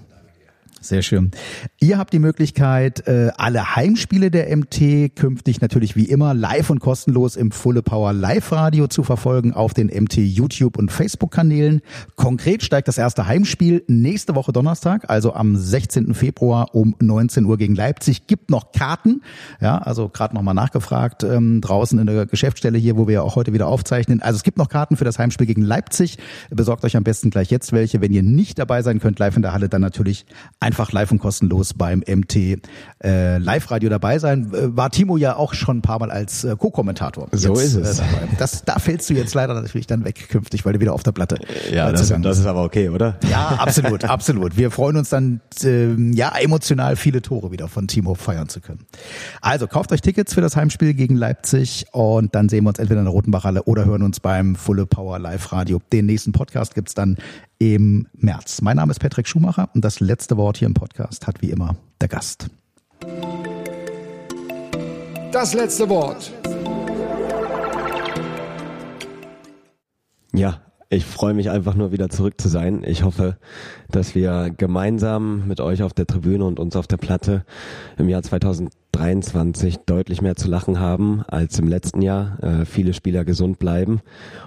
Sehr 0.84 1.04
schön. 1.04 1.30
Ihr 1.80 2.00
habt 2.00 2.12
die 2.12 2.17
Möglichkeit, 2.17 3.08
äh, 3.08 3.30
alle 3.38 3.76
Heimspiele 3.76 4.32
der 4.32 4.56
MT 4.58 5.15
künftig 5.15 5.62
natürlich 5.62 5.96
wie 5.96 6.06
immer 6.06 6.34
live 6.34 6.72
und 6.72 6.80
kostenlos 6.80 7.36
im 7.36 7.52
Fulle 7.52 7.84
Power 7.84 8.13
Live 8.13 8.52
Radio 8.52 8.88
zu 8.88 9.04
verfolgen 9.04 9.54
auf 9.54 9.76
den 9.76 9.88
MT 9.88 10.17
YouTube 10.17 10.80
und 10.80 10.91
Facebook 10.91 11.30
Kanälen. 11.30 11.82
Konkret 12.15 12.63
steigt 12.63 12.88
das 12.88 12.98
erste 12.98 13.28
Heimspiel 13.28 13.84
nächste 13.88 14.34
Woche 14.34 14.54
Donnerstag, 14.54 15.08
also 15.08 15.36
am 15.36 15.56
16. 15.56 16.15
Februar 16.15 16.74
um 16.74 16.96
19 17.00 17.46
Uhr 17.46 17.60
gegen 17.60 17.76
Leipzig. 17.76 18.26
Gibt 18.26 18.50
noch 18.50 18.72
Karten, 18.72 19.22
ja, 19.62 19.78
also 19.78 20.10
gerade 20.10 20.34
nochmal 20.34 20.56
nachgefragt 20.56 21.24
ähm, 21.24 21.62
draußen 21.62 22.00
in 22.00 22.08
der 22.08 22.26
Geschäftsstelle 22.26 22.80
hier, 22.80 22.98
wo 22.98 23.08
wir 23.08 23.24
auch 23.24 23.36
heute 23.36 23.54
wieder 23.54 23.67
aufzeichnen. 23.67 24.24
Also 24.24 24.38
es 24.38 24.44
gibt 24.44 24.58
noch 24.58 24.70
Karten 24.70 24.98
für 24.98 25.06
das 25.06 25.20
Heimspiel 25.20 25.46
gegen 25.46 25.62
Leipzig. 25.62 26.17
Besorgt 26.50 26.84
euch 26.86 26.98
am 26.98 27.04
besten 27.04 27.30
gleich 27.30 27.52
jetzt 27.52 27.72
welche. 27.72 28.02
Wenn 28.02 28.12
ihr 28.12 28.24
nicht 28.24 28.58
dabei 28.58 28.82
sein 28.82 29.00
könnt, 29.00 29.20
live 29.20 29.36
in 29.36 29.44
der 29.44 29.54
Halle, 29.54 29.70
dann 29.70 29.82
natürlich 29.82 30.26
ein 30.60 30.71
einfach 30.72 30.94
live 30.94 31.12
und 31.12 31.20
kostenlos 31.20 31.74
beim 31.74 32.02
MT 32.08 32.62
äh, 33.04 33.38
Live-Radio 33.40 33.90
dabei 33.90 34.20
sein. 34.20 34.54
Äh, 34.54 34.78
war 34.78 34.90
Timo 34.90 35.18
ja 35.18 35.36
auch 35.36 35.54
schon 35.54 35.80
ein 35.80 35.82
paar 35.82 36.00
Mal 36.00 36.10
als 36.10 36.46
äh, 36.46 36.56
Co-Kommentator. 36.56 37.28
So 37.34 37.56
jetzt, 37.56 37.76
ist 37.76 37.76
es. 37.76 38.00
Äh, 38.00 38.04
das, 38.40 38.64
da 38.64 38.80
fällst 38.80 39.10
du 39.10 39.14
jetzt 39.14 39.34
leider 39.34 39.54
natürlich 39.54 39.86
dann 39.86 40.06
weg 40.06 40.30
künftig, 40.30 40.66
weil 40.66 40.72
du 40.72 40.80
wieder 40.80 40.94
auf 40.94 41.04
der 41.04 41.12
Platte 41.12 41.40
Ja, 41.74 41.90
äh, 41.90 41.92
das, 41.92 42.08
das 42.08 42.40
ist 42.40 42.46
aber 42.46 42.64
okay, 42.64 42.88
oder? 42.88 43.18
Ja, 43.30 43.48
absolut, 43.60 44.06
absolut. 44.06 44.56
Wir 44.56 44.72
freuen 44.72 44.96
uns 44.96 45.10
dann, 45.10 45.42
äh, 45.62 45.94
ja, 46.14 46.34
emotional 46.38 46.96
viele 46.96 47.22
Tore 47.22 47.52
wieder 47.52 47.68
von 47.68 47.90
Timo 47.90 48.16
feiern 48.16 48.48
zu 48.48 48.62
können. 48.62 48.86
Also 49.42 49.68
kauft 49.68 49.92
euch 49.92 50.00
Tickets 50.00 50.34
für 50.34 50.42
das 50.42 50.56
Heimspiel 50.56 50.94
gegen 50.94 51.18
Leipzig 51.18 51.88
und 51.92 52.34
dann 52.34 52.48
sehen 52.48 52.64
wir 52.64 52.70
uns 52.70 52.80
entweder 52.80 53.02
in 53.02 53.06
der 53.06 53.14
Rotenbachhalle 53.14 53.64
oder 53.64 53.84
hören 53.84 54.04
uns 54.04 54.22
beim 54.22 54.56
Fulle 54.56 54.86
Power 54.86 55.20
Live 55.20 55.52
Radio. 55.52 55.82
Den 55.92 56.06
nächsten 56.06 56.32
Podcast 56.32 56.76
gibt's 56.76 56.94
dann 56.94 57.18
im 57.62 58.08
März. 58.13 58.63
Mein 58.63 58.78
Name 58.78 58.89
ist 58.89 58.97
Patrick 58.97 59.28
Schumacher 59.28 59.69
und 59.76 59.86
das 59.86 60.00
letzte 60.00 60.36
Wort 60.36 60.58
hier 60.58 60.65
im 60.65 60.74
Podcast 60.74 61.28
hat 61.28 61.43
wie 61.43 61.52
immer 61.52 61.76
der 62.02 62.08
Gast. 62.08 62.47
Das 65.32 65.54
letzte 65.54 65.88
Wort. 65.88 66.34
Ja, 70.34 70.62
ich 70.89 71.06
freue 71.06 71.36
mich 71.36 71.52
einfach 71.52 71.76
nur 71.76 71.91
wieder 71.91 72.10
zurück 72.10 72.41
zu 72.41 72.50
sein. 72.50 72.84
Ich 72.84 73.04
hoffe, 73.04 73.38
dass 73.91 74.15
wir 74.15 74.50
gemeinsam 74.58 75.47
mit 75.47 75.62
euch 75.62 75.84
auf 75.84 75.93
der 75.93 76.08
Tribüne 76.08 76.43
und 76.43 76.60
uns 76.60 76.76
auf 76.76 76.88
der 76.88 76.97
Platte 76.97 77.45
im 78.00 78.10
Jahr 78.10 78.24
2000 78.24 78.71
23 78.91 79.77
deutlich 79.86 80.21
mehr 80.21 80.36
zu 80.36 80.49
lachen 80.49 80.80
haben 80.80 81.23
als 81.27 81.58
im 81.60 81.67
letzten 81.67 82.01
Jahr. 82.01 82.38
Äh, 82.43 82.65
viele 82.65 82.93
Spieler 82.93 83.25
gesund 83.25 83.60
bleiben 83.60 84.01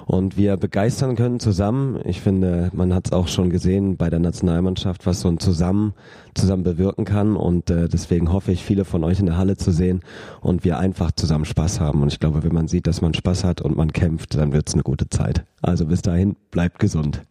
und 0.06 0.36
wir 0.36 0.56
begeistern 0.56 1.16
können 1.16 1.40
zusammen. 1.40 2.00
Ich 2.04 2.20
finde, 2.20 2.70
man 2.74 2.94
hat 2.94 3.06
es 3.06 3.12
auch 3.12 3.28
schon 3.28 3.50
gesehen 3.50 3.96
bei 3.96 4.10
der 4.10 4.20
Nationalmannschaft, 4.20 5.06
was 5.06 5.20
so 5.20 5.28
ein 5.28 5.38
Zusammen 5.38 5.94
zusammen 6.34 6.64
bewirken 6.64 7.04
kann 7.04 7.36
und 7.36 7.70
äh, 7.70 7.88
deswegen 7.88 8.32
hoffe 8.32 8.52
ich, 8.52 8.64
viele 8.64 8.84
von 8.84 9.04
euch 9.04 9.20
in 9.20 9.26
der 9.26 9.36
Halle 9.36 9.56
zu 9.56 9.70
sehen 9.70 10.00
und 10.40 10.64
wir 10.64 10.78
einfach 10.78 11.12
zusammen 11.12 11.44
Spaß 11.44 11.80
haben. 11.80 12.02
Und 12.02 12.12
ich 12.12 12.20
glaube, 12.20 12.42
wenn 12.42 12.52
man 12.52 12.68
sieht, 12.68 12.86
dass 12.86 13.00
man 13.00 13.14
Spaß 13.14 13.44
hat 13.44 13.60
und 13.60 13.76
man 13.76 13.92
kämpft, 13.92 14.34
dann 14.34 14.52
wird 14.52 14.68
es 14.68 14.74
eine 14.74 14.82
gute 14.82 15.08
Zeit. 15.08 15.44
Also 15.62 15.86
bis 15.86 16.02
dahin, 16.02 16.36
bleibt 16.50 16.78
gesund. 16.78 17.22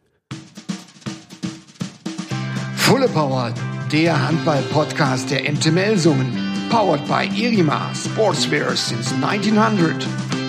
Fulle 2.75 3.07
Power, 3.07 3.53
der 3.91 4.27
Handball-Podcast 4.27 5.31
der 5.31 5.51
MT 5.51 5.71
Melsungen. 5.71 6.52
Powered 6.73 7.07
by 7.07 7.27
Irima 7.27 7.91
Sportswear 7.93 8.75
since 8.75 9.11
1900. 9.21 10.42